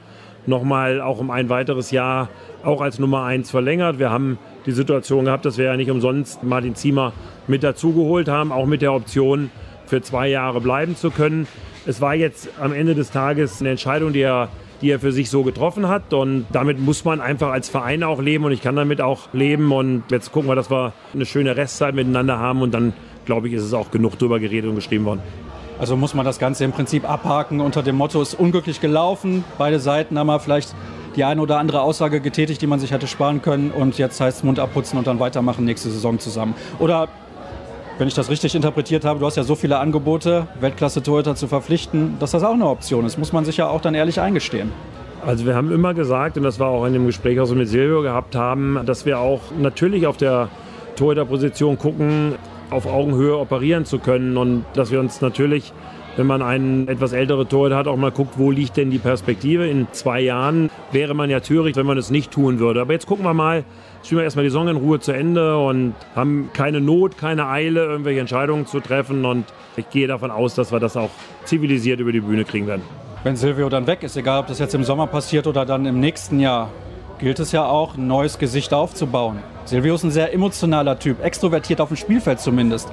nochmal 0.47 1.01
auch 1.01 1.21
um 1.21 1.31
ein 1.31 1.49
weiteres 1.49 1.91
Jahr 1.91 2.29
auch 2.65 2.81
als 2.81 2.99
Nummer 2.99 3.25
eins 3.25 3.51
verlängert. 3.51 3.99
Wir 3.99 4.11
haben 4.11 4.39
die 4.67 4.73
Situation 4.73 5.27
gehabt, 5.27 5.45
dass 5.45 5.59
wir 5.59 5.67
ja 5.67 5.77
nicht 5.77 5.91
umsonst 5.91 6.43
Martin 6.43 6.75
Ziemer 6.75 7.13
mit 7.47 7.63
dazugeholt 7.63 8.29
haben, 8.29 8.51
auch 8.51 8.67
mit 8.67 8.83
der 8.83 8.93
Option, 8.93 9.51
für 9.89 10.03
zwei 10.03 10.29
Jahre 10.29 10.61
bleiben 10.61 10.97
zu 10.97 11.11
können 11.11 11.47
es 11.89 12.03
war 12.03 12.15
jetzt 12.15 12.51
am 12.61 12.75
Ende 12.75 12.95
des 12.95 13.11
Tages 13.11 13.61
eine 13.61 13.71
Entscheidung, 13.71 14.13
die 14.13 14.21
er, 14.21 14.51
die 14.83 14.91
er 14.91 15.01
für 15.01 15.11
sich 15.11 15.31
so 15.31 15.43
getroffen 15.43 15.89
hat. 15.89 16.13
Und 16.13 16.45
damit 16.53 16.79
muss 16.79 17.03
man 17.07 17.23
einfach 17.23 17.49
als 17.49 17.71
Verein 17.71 18.03
auch 18.03 18.21
leben 18.21 18.45
und 18.45 18.53
ich 18.53 18.61
kann 18.61 18.77
damit 18.77 19.01
auch 19.01 19.33
leben. 19.33 19.73
Und 19.73 20.03
jetzt 20.11 20.31
gucken 20.31 20.51
wir, 20.51 20.55
dass 20.55 20.71
wir 20.71 20.93
eine 21.15 21.25
schöne 21.25 21.57
Restzeit 21.57 21.95
miteinander 21.95 22.39
haben 22.39 22.61
und 22.61 22.75
dann, 22.75 22.93
glaube 23.25 23.49
ich, 23.49 23.55
ist 23.55 23.63
es 23.63 23.73
auch 23.73 23.91
genug 23.91 24.19
drüber 24.19 24.39
geredet 24.39 24.69
und 24.69 24.77
geschrieben 24.77 25.07
worden. 25.07 25.23
Also 25.79 25.97
muss 25.97 26.13
man 26.13 26.27
das 26.27 26.39
Ganze 26.39 26.65
im 26.65 26.73
Prinzip 26.73 27.09
abhaken 27.09 27.61
unter 27.63 27.83
dem 27.83 27.97
Motto, 27.97 28.21
ist 28.21 28.35
unglücklich 28.35 28.83
gelaufen. 28.83 29.45
Beide 29.57 29.81
Seiten 29.81 30.19
haben 30.19 30.27
mal 30.27 30.41
vielleicht 30.41 30.75
die 31.17 31.25
eine 31.25 31.41
oder 31.41 31.59
andere 31.59 31.81
Aussage 31.81 32.21
getätigt, 32.21 32.61
die 32.61 32.67
man 32.67 32.81
sich 32.81 32.91
hätte 32.91 33.07
sparen 33.07 33.41
können. 33.41 33.71
Und 33.71 33.97
jetzt 33.97 34.21
heißt 34.21 34.39
es 34.39 34.45
Mund 34.45 34.59
abputzen 34.59 34.99
und 34.99 35.07
dann 35.07 35.21
weitermachen 35.21 35.65
nächste 35.65 35.89
Saison 35.89 36.19
zusammen. 36.19 36.55
Oder 36.79 37.09
wenn 37.99 38.07
ich 38.07 38.15
das 38.15 38.31
richtig 38.31 38.55
interpretiert 38.55 39.05
habe, 39.05 39.19
du 39.19 39.27
hast 39.27 39.37
ja 39.37 39.43
so 39.43 39.57
viele 39.57 39.79
Angebote, 39.79 40.47
Weltklasse-Torhüter 40.61 41.35
zu 41.35 41.49
verpflichten, 41.49 42.17
dass 42.21 42.31
das 42.31 42.45
auch 42.45 42.55
eine 42.55 42.69
Option 42.69 43.05
ist. 43.05 43.19
Muss 43.19 43.33
man 43.33 43.45
sich 43.45 43.57
ja 43.57 43.69
auch 43.69 43.81
dann 43.81 43.95
ehrlich 43.95 44.21
eingestehen. 44.21 44.71
Also 45.27 45.45
wir 45.47 45.57
haben 45.57 45.73
immer 45.73 45.95
gesagt, 45.95 46.37
und 46.37 46.45
das 46.45 46.61
war 46.61 46.69
auch 46.69 46.87
in 46.87 46.93
dem 46.93 47.07
Gespräch, 47.07 47.39
was 47.39 47.51
wir 47.51 47.57
mit 47.57 47.69
Silvio 47.69 48.03
gehabt 48.03 48.37
haben, 48.37 48.79
dass 48.87 49.05
wir 49.05 49.19
auch 49.19 49.41
natürlich 49.59 50.07
auf 50.07 50.17
der 50.17 50.49
Torhüterposition 50.95 51.77
gucken, 51.77 52.37
auf 52.71 52.87
Augenhöhe 52.87 53.37
operieren 53.37 53.85
zu 53.85 53.99
können 53.99 54.37
und 54.37 54.65
dass 54.75 54.93
wir 54.93 55.01
uns 55.01 55.21
natürlich 55.21 55.73
wenn 56.19 56.27
man 56.27 56.43
einen 56.43 56.89
etwas 56.89 57.13
ältere 57.13 57.47
Torhüter 57.47 57.77
hat, 57.77 57.87
auch 57.87 57.97
mal 57.97 58.11
guckt, 58.11 58.35
wo 58.39 58.51
liegt 58.51 58.77
denn 58.77 58.91
die 58.91 58.99
Perspektive. 58.99 59.69
In 59.69 59.87
zwei 59.93 60.21
Jahren 60.21 60.69
wäre 60.91 61.15
man 61.15 61.31
ja 61.31 61.39
töricht, 61.39 61.77
wenn 61.77 61.87
man 61.87 61.97
es 61.97 62.11
nicht 62.11 62.33
tun 62.33 62.59
würde. 62.59 62.81
Aber 62.81 62.93
jetzt 62.93 63.07
gucken 63.07 63.25
wir 63.25 63.35
mal, 63.35 63.65
spielen 64.03 64.19
wir 64.19 64.25
erstmal 64.25 64.45
die 64.45 64.51
Saison 64.51 64.67
in 64.67 64.77
Ruhe 64.77 64.99
zu 64.99 65.13
Ende 65.13 65.57
und 65.57 65.95
haben 66.17 66.51
keine 66.53 66.81
Not, 66.81 67.19
keine 67.19 67.47
Eile, 67.47 67.85
irgendwelche 67.85 68.19
Entscheidungen 68.19 68.67
zu 68.67 68.81
treffen. 68.81 69.25
Und 69.25 69.45
ich 69.77 69.89
gehe 69.91 70.09
davon 70.09 70.33
aus, 70.33 70.57
dass 70.57 70.73
wir 70.73 70.81
das 70.81 70.97
auch 70.97 71.11
zivilisiert 71.45 72.01
über 72.01 72.11
die 72.11 72.21
Bühne 72.21 72.45
kriegen 72.45 72.67
werden. 72.67 72.83
Wenn 73.23 73.37
Silvio 73.37 73.69
dann 73.69 73.87
weg 73.87 74.03
ist, 74.03 74.17
egal 74.17 74.41
ob 74.41 74.49
das 74.49 74.59
jetzt 74.59 74.75
im 74.75 74.83
Sommer 74.83 75.07
passiert 75.07 75.47
oder 75.47 75.65
dann 75.65 75.87
im 75.87 76.01
nächsten 76.01 76.41
Jahr, 76.41 76.71
gilt 77.21 77.39
es 77.39 77.53
ja 77.53 77.65
auch, 77.65 77.97
ein 77.97 78.09
neues 78.09 78.39
Gesicht 78.39 78.75
aufzubauen. 78.75 79.39
Silvio 79.67 79.95
ist 79.95 80.03
ein 80.03 80.11
sehr 80.11 80.35
emotionaler 80.35 80.99
Typ, 80.99 81.23
extrovertiert 81.25 81.81
auf 81.81 81.89
dem 81.89 81.97
Spielfeld 81.97 82.41
zumindest. 82.41 82.89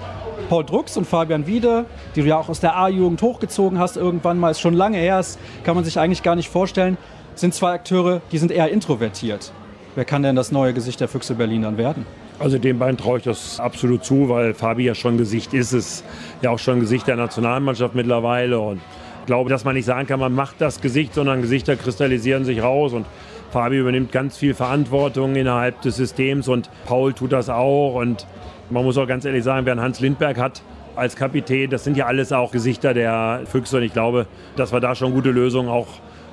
Paul 0.49 0.63
Drucks 0.63 0.95
und 0.95 1.05
Fabian 1.05 1.47
Wiede, 1.47 1.85
die 2.15 2.21
du 2.21 2.27
ja 2.27 2.37
auch 2.37 2.49
aus 2.49 2.59
der 2.59 2.77
A-Jugend 2.77 3.21
hochgezogen 3.21 3.79
hast, 3.79 3.97
irgendwann 3.97 4.39
mal, 4.39 4.51
ist 4.51 4.61
schon 4.61 4.75
lange 4.75 4.97
her, 4.97 5.17
das 5.17 5.39
kann 5.63 5.75
man 5.75 5.83
sich 5.83 5.97
eigentlich 5.97 6.21
gar 6.21 6.35
nicht 6.35 6.49
vorstellen, 6.49 6.97
sind 7.33 7.53
zwei 7.53 7.71
Akteure, 7.71 8.21
die 8.31 8.37
sind 8.37 8.51
eher 8.51 8.69
introvertiert. 8.69 9.51
Wer 9.95 10.05
kann 10.05 10.23
denn 10.23 10.35
das 10.35 10.51
neue 10.51 10.73
Gesicht 10.73 10.99
der 10.99 11.07
Füchse 11.07 11.35
Berlin 11.35 11.63
dann 11.63 11.77
werden? 11.77 12.05
Also 12.37 12.59
den 12.59 12.77
beiden 12.77 12.97
traue 12.97 13.17
ich 13.17 13.23
das 13.23 13.59
absolut 13.59 14.03
zu, 14.03 14.29
weil 14.29 14.53
Fabi 14.53 14.83
ja 14.83 14.93
schon 14.93 15.17
Gesicht 15.17 15.53
ist, 15.53 15.73
ist 15.73 16.03
ja 16.41 16.51
auch 16.51 16.59
schon 16.59 16.79
Gesicht 16.79 17.07
der 17.07 17.15
Nationalmannschaft 17.15 17.95
mittlerweile 17.95 18.59
und 18.59 18.81
ich 19.21 19.25
glaube, 19.25 19.49
dass 19.49 19.63
man 19.63 19.73
nicht 19.73 19.85
sagen 19.85 20.05
kann, 20.05 20.19
man 20.19 20.33
macht 20.33 20.57
das 20.59 20.81
Gesicht, 20.81 21.15
sondern 21.15 21.41
Gesichter 21.41 21.75
kristallisieren 21.75 22.45
sich 22.45 22.61
raus 22.61 22.93
und 22.93 23.07
Fabi 23.49 23.77
übernimmt 23.77 24.11
ganz 24.11 24.37
viel 24.37 24.53
Verantwortung 24.53 25.35
innerhalb 25.35 25.81
des 25.81 25.95
Systems 25.95 26.47
und 26.47 26.69
Paul 26.85 27.13
tut 27.13 27.31
das 27.31 27.49
auch 27.49 27.95
und 27.95 28.27
man 28.69 28.83
muss 28.83 28.97
auch 28.97 29.07
ganz 29.07 29.25
ehrlich 29.25 29.43
sagen, 29.43 29.65
wer 29.65 29.73
einen 29.73 29.81
Hans 29.81 29.99
Lindberg 29.99 30.37
hat 30.37 30.61
als 30.95 31.15
Kapitän, 31.15 31.69
das 31.69 31.83
sind 31.83 31.97
ja 31.97 32.05
alles 32.05 32.31
auch 32.31 32.51
Gesichter 32.51 32.93
der 32.93 33.41
Füchse 33.45 33.77
und 33.77 33.83
ich 33.83 33.93
glaube, 33.93 34.27
dass 34.55 34.71
wir 34.71 34.79
da 34.79 34.95
schon 34.95 35.13
gute 35.13 35.31
Lösungen 35.31 35.69
auch, 35.69 35.87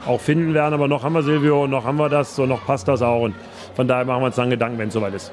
auch 0.07 0.21
finden 0.21 0.55
werden. 0.55 0.75
Aber 0.75 0.89
noch 0.89 1.03
haben 1.03 1.15
wir 1.15 1.23
Silvio, 1.23 1.67
noch 1.67 1.85
haben 1.85 1.99
wir 1.99 2.09
das, 2.09 2.37
so 2.37 2.47
noch 2.47 2.65
passt 2.65 2.89
das 2.89 3.03
auch 3.03 3.23
und 3.23 3.35
von 3.75 3.89
daher 3.89 4.05
machen 4.05 4.23
wir 4.23 4.27
uns 4.27 4.37
dann 4.37 4.51
Gedanken, 4.51 4.79
wenn 4.79 4.89
es 4.89 4.95
soweit 4.95 5.15
ist. 5.15 5.33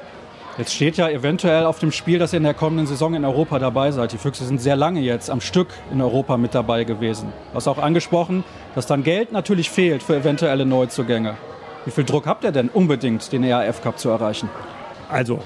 Jetzt 0.58 0.74
steht 0.74 0.96
ja 0.96 1.08
eventuell 1.08 1.64
auf 1.64 1.78
dem 1.78 1.92
Spiel, 1.92 2.18
dass 2.18 2.32
ihr 2.32 2.38
in 2.38 2.42
der 2.42 2.54
kommenden 2.54 2.86
Saison 2.86 3.14
in 3.14 3.24
Europa 3.24 3.58
dabei 3.58 3.92
seid. 3.92 4.12
Die 4.12 4.18
Füchse 4.18 4.44
sind 4.44 4.60
sehr 4.60 4.76
lange 4.76 5.00
jetzt 5.00 5.30
am 5.30 5.40
Stück 5.40 5.68
in 5.92 6.02
Europa 6.02 6.36
mit 6.36 6.54
dabei 6.54 6.84
gewesen. 6.84 7.32
Du 7.50 7.54
hast 7.54 7.68
auch 7.68 7.78
angesprochen, 7.78 8.44
dass 8.74 8.86
dann 8.86 9.04
Geld 9.04 9.32
natürlich 9.32 9.70
fehlt 9.70 10.02
für 10.02 10.16
eventuelle 10.16 10.66
Neuzugänge. 10.66 11.36
Wie 11.84 11.90
viel 11.92 12.04
Druck 12.04 12.26
habt 12.26 12.44
ihr 12.44 12.52
denn 12.52 12.68
unbedingt, 12.68 13.32
den 13.32 13.42
ERF 13.42 13.80
Cup 13.80 13.98
zu 13.98 14.10
erreichen? 14.10 14.50
Also, 15.08 15.40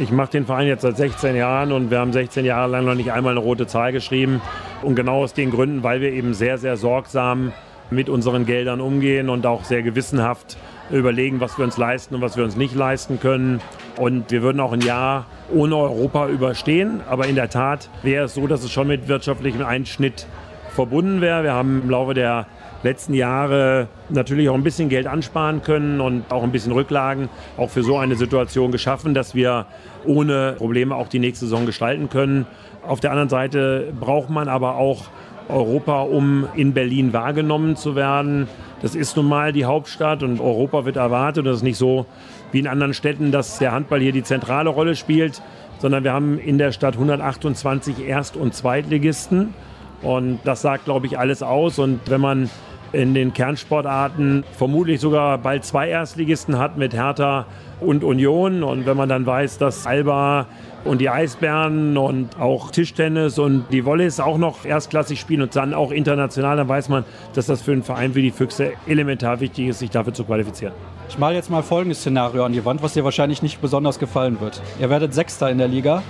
ich 0.00 0.10
mache 0.10 0.32
den 0.32 0.46
Verein 0.46 0.66
jetzt 0.66 0.82
seit 0.82 0.96
16 0.96 1.36
Jahren 1.36 1.72
und 1.72 1.90
wir 1.90 1.98
haben 1.98 2.12
16 2.12 2.44
Jahre 2.44 2.70
lang 2.70 2.84
noch 2.84 2.94
nicht 2.94 3.12
einmal 3.12 3.32
eine 3.32 3.40
rote 3.40 3.66
Zahl 3.66 3.92
geschrieben. 3.92 4.40
Und 4.82 4.96
genau 4.96 5.22
aus 5.22 5.34
den 5.34 5.50
Gründen, 5.50 5.82
weil 5.82 6.00
wir 6.00 6.12
eben 6.12 6.34
sehr, 6.34 6.58
sehr 6.58 6.76
sorgsam 6.76 7.52
mit 7.90 8.08
unseren 8.08 8.44
Geldern 8.44 8.80
umgehen 8.80 9.28
und 9.28 9.46
auch 9.46 9.64
sehr 9.64 9.82
gewissenhaft 9.82 10.56
überlegen, 10.90 11.40
was 11.40 11.58
wir 11.58 11.64
uns 11.64 11.76
leisten 11.78 12.14
und 12.14 12.20
was 12.20 12.36
wir 12.36 12.44
uns 12.44 12.56
nicht 12.56 12.74
leisten 12.74 13.20
können. 13.20 13.60
Und 13.96 14.30
wir 14.30 14.42
würden 14.42 14.60
auch 14.60 14.72
ein 14.72 14.80
Jahr 14.80 15.26
ohne 15.52 15.76
Europa 15.76 16.28
überstehen. 16.28 17.00
Aber 17.08 17.26
in 17.26 17.34
der 17.34 17.48
Tat 17.48 17.88
wäre 18.02 18.26
es 18.26 18.34
so, 18.34 18.46
dass 18.46 18.64
es 18.64 18.72
schon 18.72 18.88
mit 18.88 19.08
wirtschaftlichem 19.08 19.64
Einschnitt 19.64 20.26
verbunden 20.74 21.20
wäre. 21.20 21.44
Wir 21.44 21.54
haben 21.54 21.82
im 21.82 21.90
Laufe 21.90 22.14
der 22.14 22.46
letzten 22.82 23.14
Jahre 23.14 23.88
natürlich 24.08 24.48
auch 24.48 24.54
ein 24.54 24.62
bisschen 24.62 24.88
Geld 24.88 25.06
ansparen 25.06 25.62
können 25.62 26.00
und 26.00 26.30
auch 26.30 26.42
ein 26.42 26.52
bisschen 26.52 26.72
Rücklagen 26.72 27.28
auch 27.56 27.70
für 27.70 27.82
so 27.82 27.98
eine 27.98 28.14
Situation 28.14 28.70
geschaffen, 28.70 29.14
dass 29.14 29.34
wir 29.34 29.66
ohne 30.04 30.54
Probleme 30.56 30.94
auch 30.94 31.08
die 31.08 31.18
nächste 31.18 31.46
Saison 31.46 31.66
gestalten 31.66 32.08
können. 32.08 32.46
Auf 32.86 33.00
der 33.00 33.10
anderen 33.10 33.28
Seite 33.28 33.92
braucht 33.98 34.30
man 34.30 34.48
aber 34.48 34.76
auch 34.76 35.06
Europa, 35.48 36.02
um 36.02 36.46
in 36.54 36.72
Berlin 36.74 37.12
wahrgenommen 37.12 37.76
zu 37.76 37.96
werden. 37.96 38.48
Das 38.82 38.94
ist 38.94 39.16
nun 39.16 39.26
mal 39.26 39.52
die 39.52 39.64
Hauptstadt 39.64 40.22
und 40.22 40.40
Europa 40.40 40.84
wird 40.84 40.96
erwartet. 40.96 41.46
Das 41.46 41.56
ist 41.56 41.62
nicht 41.62 41.78
so 41.78 42.06
wie 42.52 42.60
in 42.60 42.66
anderen 42.66 42.94
Städten, 42.94 43.32
dass 43.32 43.58
der 43.58 43.72
Handball 43.72 44.00
hier 44.00 44.12
die 44.12 44.22
zentrale 44.22 44.70
Rolle 44.70 44.94
spielt, 44.94 45.42
sondern 45.78 46.04
wir 46.04 46.12
haben 46.12 46.38
in 46.38 46.58
der 46.58 46.72
Stadt 46.72 46.94
128 46.94 48.06
Erst- 48.06 48.36
und 48.36 48.54
Zweitligisten. 48.54 49.54
Und 50.02 50.40
das 50.44 50.62
sagt, 50.62 50.84
glaube 50.84 51.06
ich, 51.06 51.18
alles 51.18 51.42
aus. 51.42 51.78
Und 51.78 52.00
wenn 52.06 52.20
man 52.20 52.50
in 52.92 53.14
den 53.14 53.32
Kernsportarten 53.32 54.44
vermutlich 54.56 55.00
sogar 55.00 55.38
bald 55.38 55.64
zwei 55.64 55.88
Erstligisten 55.88 56.58
hat 56.58 56.76
mit 56.78 56.94
Hertha 56.94 57.46
und 57.80 58.04
Union. 58.04 58.62
Und 58.62 58.86
wenn 58.86 58.96
man 58.96 59.08
dann 59.08 59.26
weiß, 59.26 59.58
dass 59.58 59.86
Alba 59.86 60.46
und 60.84 61.00
die 61.00 61.10
Eisbären 61.10 61.96
und 61.96 62.38
auch 62.40 62.70
Tischtennis 62.70 63.38
und 63.38 63.66
die 63.72 63.84
Volleys 63.84 64.20
auch 64.20 64.38
noch 64.38 64.64
erstklassig 64.64 65.20
spielen 65.20 65.42
und 65.42 65.54
dann 65.54 65.74
auch 65.74 65.90
international, 65.90 66.56
dann 66.56 66.68
weiß 66.68 66.88
man, 66.88 67.04
dass 67.34 67.46
das 67.46 67.62
für 67.62 67.72
einen 67.72 67.82
Verein 67.82 68.14
wie 68.14 68.22
die 68.22 68.30
Füchse 68.30 68.72
elementar 68.86 69.40
wichtig 69.40 69.68
ist, 69.68 69.80
sich 69.80 69.90
dafür 69.90 70.14
zu 70.14 70.24
qualifizieren. 70.24 70.74
Ich 71.08 71.18
male 71.18 71.34
jetzt 71.34 71.50
mal 71.50 71.62
folgendes 71.62 72.00
Szenario 72.00 72.44
an 72.44 72.52
die 72.52 72.64
Wand, 72.64 72.82
was 72.82 72.94
dir 72.94 73.04
wahrscheinlich 73.04 73.42
nicht 73.42 73.60
besonders 73.60 73.98
gefallen 73.98 74.40
wird. 74.40 74.62
Ihr 74.80 74.90
werdet 74.90 75.14
Sechster 75.14 75.50
in 75.50 75.58
der 75.58 75.68
Liga 75.68 76.02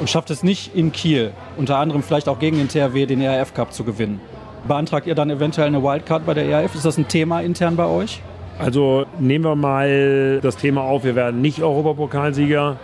und 0.00 0.08
schafft 0.08 0.30
es 0.30 0.42
nicht 0.42 0.74
in 0.74 0.92
Kiel, 0.92 1.32
unter 1.56 1.78
anderem 1.78 2.02
vielleicht 2.02 2.28
auch 2.28 2.38
gegen 2.38 2.56
den 2.56 2.68
THW, 2.68 3.06
den 3.06 3.20
ERF 3.20 3.54
Cup 3.54 3.72
zu 3.72 3.84
gewinnen. 3.84 4.20
Beantragt 4.66 5.06
ihr 5.06 5.14
dann 5.14 5.30
eventuell 5.30 5.68
eine 5.68 5.82
Wildcard 5.82 6.26
bei 6.26 6.34
der 6.34 6.44
ERF? 6.44 6.74
Ist 6.74 6.84
das 6.84 6.98
ein 6.98 7.08
Thema 7.08 7.40
intern 7.40 7.76
bei 7.76 7.86
euch? 7.86 8.20
Also 8.58 9.06
nehmen 9.18 9.44
wir 9.44 9.56
mal 9.56 10.40
das 10.42 10.56
Thema 10.56 10.82
auf, 10.82 11.04
wir 11.04 11.16
werden 11.16 11.40
nicht 11.40 11.62
Europapokalsieger. 11.62 12.76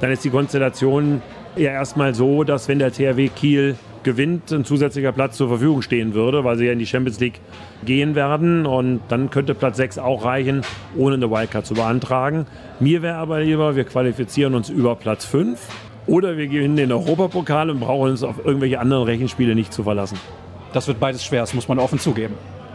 Dann 0.00 0.10
ist 0.12 0.24
die 0.24 0.30
Konstellation 0.30 1.22
eher 1.56 1.72
erstmal 1.72 2.14
so, 2.14 2.44
dass 2.44 2.68
wenn 2.68 2.78
der 2.78 2.92
THW 2.92 3.28
Kiel 3.28 3.76
gewinnt, 4.04 4.52
ein 4.52 4.64
zusätzlicher 4.64 5.12
Platz 5.12 5.36
zur 5.36 5.48
Verfügung 5.48 5.82
stehen 5.82 6.14
würde, 6.14 6.44
weil 6.44 6.56
sie 6.56 6.66
ja 6.66 6.72
in 6.72 6.78
die 6.78 6.86
Champions 6.86 7.18
League 7.18 7.40
gehen 7.84 8.14
werden. 8.14 8.66
Und 8.66 9.00
dann 9.08 9.30
könnte 9.30 9.54
Platz 9.54 9.78
6 9.78 9.98
auch 9.98 10.24
reichen, 10.24 10.62
ohne 10.96 11.16
eine 11.16 11.30
Wildcard 11.30 11.66
zu 11.66 11.74
beantragen. 11.74 12.46
Mir 12.78 13.02
wäre 13.02 13.16
aber 13.16 13.40
lieber, 13.40 13.74
wir 13.74 13.84
qualifizieren 13.84 14.54
uns 14.54 14.68
über 14.68 14.94
Platz 14.94 15.24
5 15.24 15.58
oder 16.06 16.36
wir 16.36 16.46
gewinnen 16.46 16.76
den 16.76 16.92
Europapokal 16.92 17.70
und 17.70 17.80
brauchen 17.80 18.10
uns 18.10 18.22
auf 18.22 18.44
irgendwelche 18.44 18.78
anderen 18.78 19.04
Rechenspiele 19.04 19.54
nicht 19.54 19.72
zu 19.72 19.82
verlassen. 19.82 20.18
Das 20.74 20.88
wird 20.88 20.98
beides 20.98 21.24
schwer, 21.24 21.40
das 21.40 21.54
muss 21.54 21.68
man 21.68 21.78
offen 21.78 22.00
zugeben. 22.00 22.34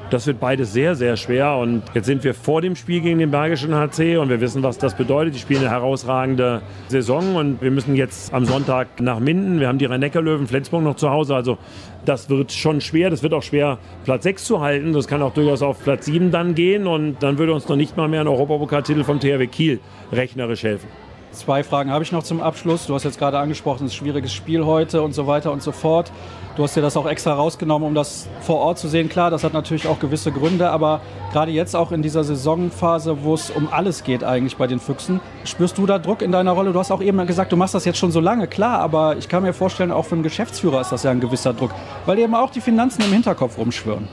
Das 0.10 0.26
wird 0.26 0.39
beides 0.39 0.72
sehr, 0.72 0.95
sehr 0.95 1.18
schwer. 1.18 1.58
Und 1.58 1.84
jetzt 1.93 2.06
sind 2.06 2.24
wir 2.24 2.34
vor 2.34 2.62
dem 2.62 2.78
Spiel 2.78 3.02
gegen 3.02 3.20
den 3.20 3.30
Bergischen 3.30 3.76
HC 3.76 4.18
und 4.18 4.30
wir 4.30 4.39
wissen, 4.39 4.64
was 4.64 4.78
das 4.78 4.95
bedeutet. 4.95 5.36
Die 5.36 5.39
spielen 5.39 5.60
eine 5.60 5.70
herausragende 5.70 6.62
Saison 6.88 7.36
und 7.36 7.62
wir 7.62 7.70
müssen 7.70 7.95
jetzt 7.95 8.34
am 8.34 8.45
Sonntag 8.45 9.02
nach 9.02 9.20
Minden. 9.20 9.60
Wir 9.60 9.68
haben 9.68 9.78
die 9.78 9.86
Rhein-Neckar-Löwen 9.86 10.47
Flensburg 10.47 10.82
noch 10.82 10.95
zu 10.95 11.12
Hause. 11.12 11.36
Also 11.36 11.58
das 12.06 12.30
wird 12.30 12.54
schon 12.54 12.80
schwer. 12.80 13.10
Das 13.10 13.22
wird 13.22 13.34
auch 13.34 13.43
schwer, 13.43 13.78
Platz 14.06 14.24
6 14.24 14.45
zu 14.45 14.62
halten. 14.62 14.93
Das 14.93 15.08
kann 15.08 15.22
auch 15.22 15.34
durchaus 15.34 15.62
auf 15.62 15.84
Platz 15.84 16.06
7 16.06 16.32
dann 16.32 16.56
gehen. 16.56 16.88
Und 16.88 17.18
dann 17.20 17.38
würde 17.38 17.54
uns 17.54 17.68
noch 17.68 17.76
nicht 17.76 17.97
mal 17.97 18.08
mehr 18.08 18.22
ein 18.22 18.28
Europapokaltitel 18.28 19.04
vom 19.04 19.20
THW 19.20 19.45
Kiel 19.45 19.80
rechnerisch 20.12 20.64
helfen. 20.64 20.88
Zwei 21.32 21.64
Fragen 21.64 21.91
habe 21.91 22.04
ich 22.04 22.12
noch 22.12 22.24
zum 22.24 22.41
Abschluss. 22.41 22.88
Du 22.88 22.95
hast 22.95 23.04
jetzt 23.04 23.20
gerade 23.20 23.38
angesprochen, 23.38 23.86
es 23.86 23.91
ist 23.91 23.97
ein 23.97 24.06
schwieriges 24.06 24.34
Spiel 24.34 24.66
heute 24.66 25.04
und 25.04 25.14
so 25.14 25.28
weiter 25.28 25.52
und 25.52 25.62
so 25.62 25.72
fort. 25.72 26.12
Du 26.60 26.64
hast 26.64 26.76
dir 26.76 26.82
das 26.82 26.97
auch 26.97 27.07
extra 27.10 27.36
rausgenommen, 27.36 27.88
um 27.88 27.95
das 27.95 28.28
vor 28.41 28.57
Ort 28.57 28.80
zu 28.80 28.89
sehen. 28.89 29.07
Klar, 29.07 29.32
das 29.32 29.45
hat 29.45 29.53
natürlich 29.53 29.88
auch 29.88 29.97
gewisse 29.97 30.30
Gründe, 30.30 30.70
aber 30.70 30.99
gerade 31.32 31.53
jetzt 31.53 31.74
auch 31.74 31.93
in 31.93 32.01
dieser 32.01 32.26
Saisonphase, 32.26 33.24
wo 33.24 33.34
es 33.34 33.49
um 33.49 33.70
alles 33.72 34.03
geht 34.03 34.26
eigentlich 34.26 34.57
bei 34.57 34.68
den 34.68 34.82
Füchsen, 34.82 35.22
spürst 35.45 35.78
du 35.78 35.86
da 35.86 35.99
Druck 35.99 36.22
in 36.22 36.34
deiner 36.34 36.51
Rolle? 36.51 36.74
Du 36.74 36.80
hast 36.80 36.91
auch 36.91 37.01
eben 37.01 37.26
gesagt, 37.26 37.53
du 37.53 37.55
machst 37.55 37.76
das 37.76 37.86
jetzt 37.86 37.97
schon 37.97 38.12
so 38.12 38.20
lange, 38.20 38.45
klar, 38.45 38.80
aber 38.80 39.16
ich 39.16 39.30
kann 39.30 39.43
mir 39.43 39.53
vorstellen, 39.53 39.89
auch 39.89 40.03
für 40.03 40.16
einen 40.16 40.24
Geschäftsführer 40.24 40.82
ist 40.82 40.91
das 40.91 41.03
ja 41.03 41.12
ein 41.12 41.22
gewisser 41.22 41.53
Druck, 41.53 41.72
weil 42.05 42.20
eben 42.20 42.36
auch 42.36 42.49
die 42.49 42.60
Finanzen 42.60 43.03
im 43.03 43.14
Hinterkopf 43.14 43.57
rumschwirren. 43.57 44.10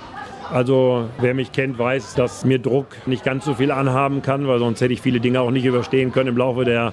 Also 0.49 1.07
wer 1.19 1.35
mich 1.35 1.51
kennt, 1.51 1.81
weiß, 1.81 2.15
dass 2.15 2.45
mir 2.45 2.61
Druck 2.61 2.87
nicht 3.07 3.25
ganz 3.25 3.45
so 3.45 3.55
viel 3.55 3.73
anhaben 3.73 4.23
kann, 4.23 4.47
weil 4.47 4.61
sonst 4.61 4.81
hätte 4.81 4.93
ich 4.93 5.03
viele 5.03 5.19
Dinge 5.19 5.41
auch 5.41 5.51
nicht 5.51 5.65
überstehen 5.65 6.13
können 6.13 6.29
im 6.29 6.37
Laufe 6.37 6.65
der, 6.65 6.93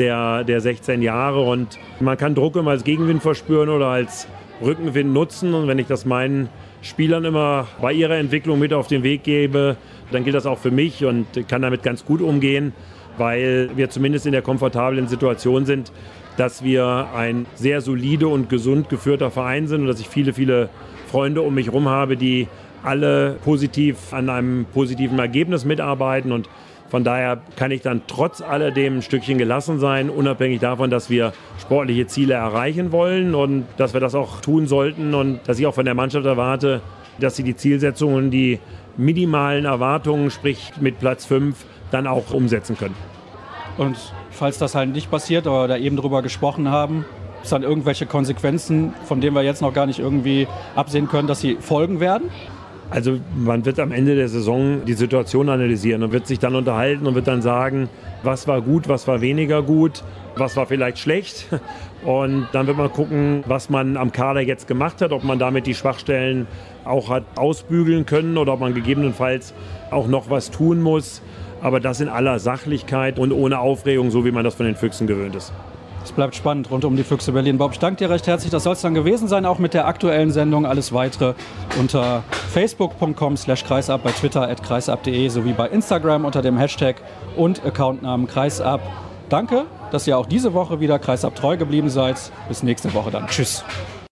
der, 0.00 0.42
der 0.42 0.60
16 0.60 1.02
Jahre. 1.02 1.42
Und 1.42 1.78
man 2.00 2.16
kann 2.16 2.34
Druck 2.34 2.56
immer 2.56 2.72
als 2.72 2.82
Gegenwind 2.82 3.22
verspüren 3.22 3.68
oder 3.68 3.86
als 3.86 4.26
Rückenwind 4.62 5.12
nutzen. 5.12 5.54
Und 5.54 5.68
wenn 5.68 5.78
ich 5.78 5.86
das 5.86 6.04
meinen 6.04 6.48
Spielern 6.82 7.24
immer 7.24 7.66
bei 7.80 7.92
ihrer 7.92 8.16
Entwicklung 8.16 8.58
mit 8.58 8.72
auf 8.72 8.86
den 8.86 9.02
Weg 9.02 9.24
gebe, 9.24 9.76
dann 10.12 10.24
gilt 10.24 10.36
das 10.36 10.46
auch 10.46 10.58
für 10.58 10.70
mich 10.70 11.04
und 11.04 11.26
kann 11.48 11.62
damit 11.62 11.82
ganz 11.82 12.04
gut 12.04 12.20
umgehen, 12.20 12.72
weil 13.18 13.70
wir 13.74 13.90
zumindest 13.90 14.26
in 14.26 14.32
der 14.32 14.42
komfortablen 14.42 15.08
Situation 15.08 15.66
sind, 15.66 15.92
dass 16.36 16.62
wir 16.62 17.08
ein 17.14 17.46
sehr 17.56 17.80
solide 17.80 18.28
und 18.28 18.48
gesund 18.48 18.88
geführter 18.88 19.30
Verein 19.30 19.66
sind 19.66 19.82
und 19.82 19.86
dass 19.88 20.00
ich 20.00 20.08
viele, 20.08 20.32
viele 20.32 20.68
Freunde 21.10 21.42
um 21.42 21.54
mich 21.54 21.66
herum 21.66 21.88
habe, 21.88 22.16
die 22.16 22.46
alle 22.82 23.36
positiv 23.44 24.12
an 24.12 24.30
einem 24.30 24.66
positiven 24.72 25.18
Ergebnis 25.18 25.64
mitarbeiten 25.64 26.30
und 26.30 26.48
von 26.88 27.04
daher 27.04 27.38
kann 27.56 27.70
ich 27.70 27.82
dann 27.82 28.02
trotz 28.06 28.40
alledem 28.40 28.98
ein 28.98 29.02
Stückchen 29.02 29.36
gelassen 29.36 29.78
sein, 29.78 30.08
unabhängig 30.08 30.60
davon, 30.60 30.90
dass 30.90 31.10
wir 31.10 31.32
sportliche 31.60 32.06
Ziele 32.06 32.34
erreichen 32.34 32.92
wollen 32.92 33.34
und 33.34 33.66
dass 33.76 33.92
wir 33.92 34.00
das 34.00 34.14
auch 34.14 34.40
tun 34.40 34.66
sollten 34.66 35.14
und 35.14 35.40
dass 35.46 35.58
ich 35.58 35.66
auch 35.66 35.74
von 35.74 35.84
der 35.84 35.94
Mannschaft 35.94 36.24
erwarte, 36.24 36.80
dass 37.20 37.36
sie 37.36 37.42
die 37.42 37.56
Zielsetzungen, 37.56 38.30
die 38.30 38.58
minimalen 38.96 39.66
Erwartungen, 39.66 40.30
sprich 40.30 40.72
mit 40.80 40.98
Platz 40.98 41.26
5, 41.26 41.64
dann 41.90 42.06
auch 42.06 42.32
umsetzen 42.32 42.76
können. 42.76 42.94
Und 43.76 43.96
falls 44.30 44.58
das 44.58 44.74
halt 44.74 44.90
nicht 44.90 45.10
passiert 45.10 45.46
oder 45.46 45.68
da 45.68 45.76
eben 45.76 45.96
drüber 45.96 46.22
gesprochen 46.22 46.70
haben, 46.70 47.04
es 47.42 47.50
dann 47.50 47.62
irgendwelche 47.62 48.06
Konsequenzen, 48.06 48.94
von 49.04 49.20
denen 49.20 49.36
wir 49.36 49.42
jetzt 49.42 49.62
noch 49.62 49.72
gar 49.72 49.86
nicht 49.86 50.00
irgendwie 50.00 50.48
absehen 50.74 51.06
können, 51.08 51.28
dass 51.28 51.40
sie 51.40 51.56
folgen 51.60 52.00
werden? 52.00 52.30
Also 52.90 53.18
man 53.36 53.66
wird 53.66 53.78
am 53.80 53.92
Ende 53.92 54.16
der 54.16 54.28
Saison 54.28 54.84
die 54.86 54.94
Situation 54.94 55.50
analysieren 55.50 56.02
und 56.02 56.12
wird 56.12 56.26
sich 56.26 56.38
dann 56.38 56.54
unterhalten 56.54 57.06
und 57.06 57.14
wird 57.14 57.26
dann 57.26 57.42
sagen, 57.42 57.90
was 58.22 58.48
war 58.48 58.62
gut, 58.62 58.88
was 58.88 59.06
war 59.06 59.20
weniger 59.20 59.62
gut, 59.62 60.02
was 60.36 60.56
war 60.56 60.66
vielleicht 60.66 60.98
schlecht. 60.98 61.46
Und 62.04 62.46
dann 62.52 62.66
wird 62.66 62.76
man 62.76 62.90
gucken, 62.92 63.42
was 63.46 63.68
man 63.70 63.96
am 63.96 64.12
Kader 64.12 64.40
jetzt 64.40 64.68
gemacht 64.68 65.02
hat, 65.02 65.12
ob 65.12 65.24
man 65.24 65.38
damit 65.38 65.66
die 65.66 65.74
Schwachstellen 65.74 66.46
auch 66.84 67.10
hat 67.10 67.24
ausbügeln 67.36 68.06
können 68.06 68.38
oder 68.38 68.54
ob 68.54 68.60
man 68.60 68.72
gegebenenfalls 68.72 69.52
auch 69.90 70.06
noch 70.06 70.30
was 70.30 70.50
tun 70.50 70.80
muss. 70.80 71.20
Aber 71.60 71.80
das 71.80 72.00
in 72.00 72.08
aller 72.08 72.38
Sachlichkeit 72.38 73.18
und 73.18 73.32
ohne 73.32 73.58
Aufregung, 73.58 74.10
so 74.10 74.24
wie 74.24 74.30
man 74.30 74.44
das 74.44 74.54
von 74.54 74.64
den 74.64 74.76
Füchsen 74.76 75.06
gewöhnt 75.06 75.34
ist. 75.34 75.52
Es 76.08 76.12
bleibt 76.12 76.34
spannend 76.34 76.70
rund 76.70 76.86
um 76.86 76.96
die 76.96 77.04
Füchse 77.04 77.32
Berlin. 77.32 77.58
Bob, 77.58 77.72
ich 77.72 77.78
danke 77.80 77.98
dir 77.98 78.08
recht 78.08 78.26
herzlich. 78.26 78.50
Das 78.50 78.62
soll 78.62 78.72
es 78.72 78.80
dann 78.80 78.94
gewesen 78.94 79.28
sein, 79.28 79.44
auch 79.44 79.58
mit 79.58 79.74
der 79.74 79.86
aktuellen 79.86 80.30
Sendung. 80.30 80.64
Alles 80.64 80.94
weitere 80.94 81.34
unter 81.78 82.24
facebook.com 82.50 83.36
slash 83.36 83.62
kreisab, 83.62 84.04
bei 84.04 84.10
Twitter 84.12 84.48
at 84.48 84.62
kreisab.de 84.62 85.28
sowie 85.28 85.52
bei 85.52 85.68
Instagram 85.68 86.24
unter 86.24 86.40
dem 86.40 86.56
Hashtag 86.56 86.96
und 87.36 87.62
Accountnamen 87.62 88.26
kreisab. 88.26 88.80
Danke, 89.28 89.66
dass 89.90 90.06
ihr 90.06 90.16
auch 90.16 90.24
diese 90.24 90.54
Woche 90.54 90.80
wieder 90.80 90.98
kreisab 90.98 91.34
treu 91.34 91.58
geblieben 91.58 91.90
seid. 91.90 92.16
Bis 92.48 92.62
nächste 92.62 92.94
Woche 92.94 93.10
dann. 93.10 93.26
Tschüss. 93.26 93.62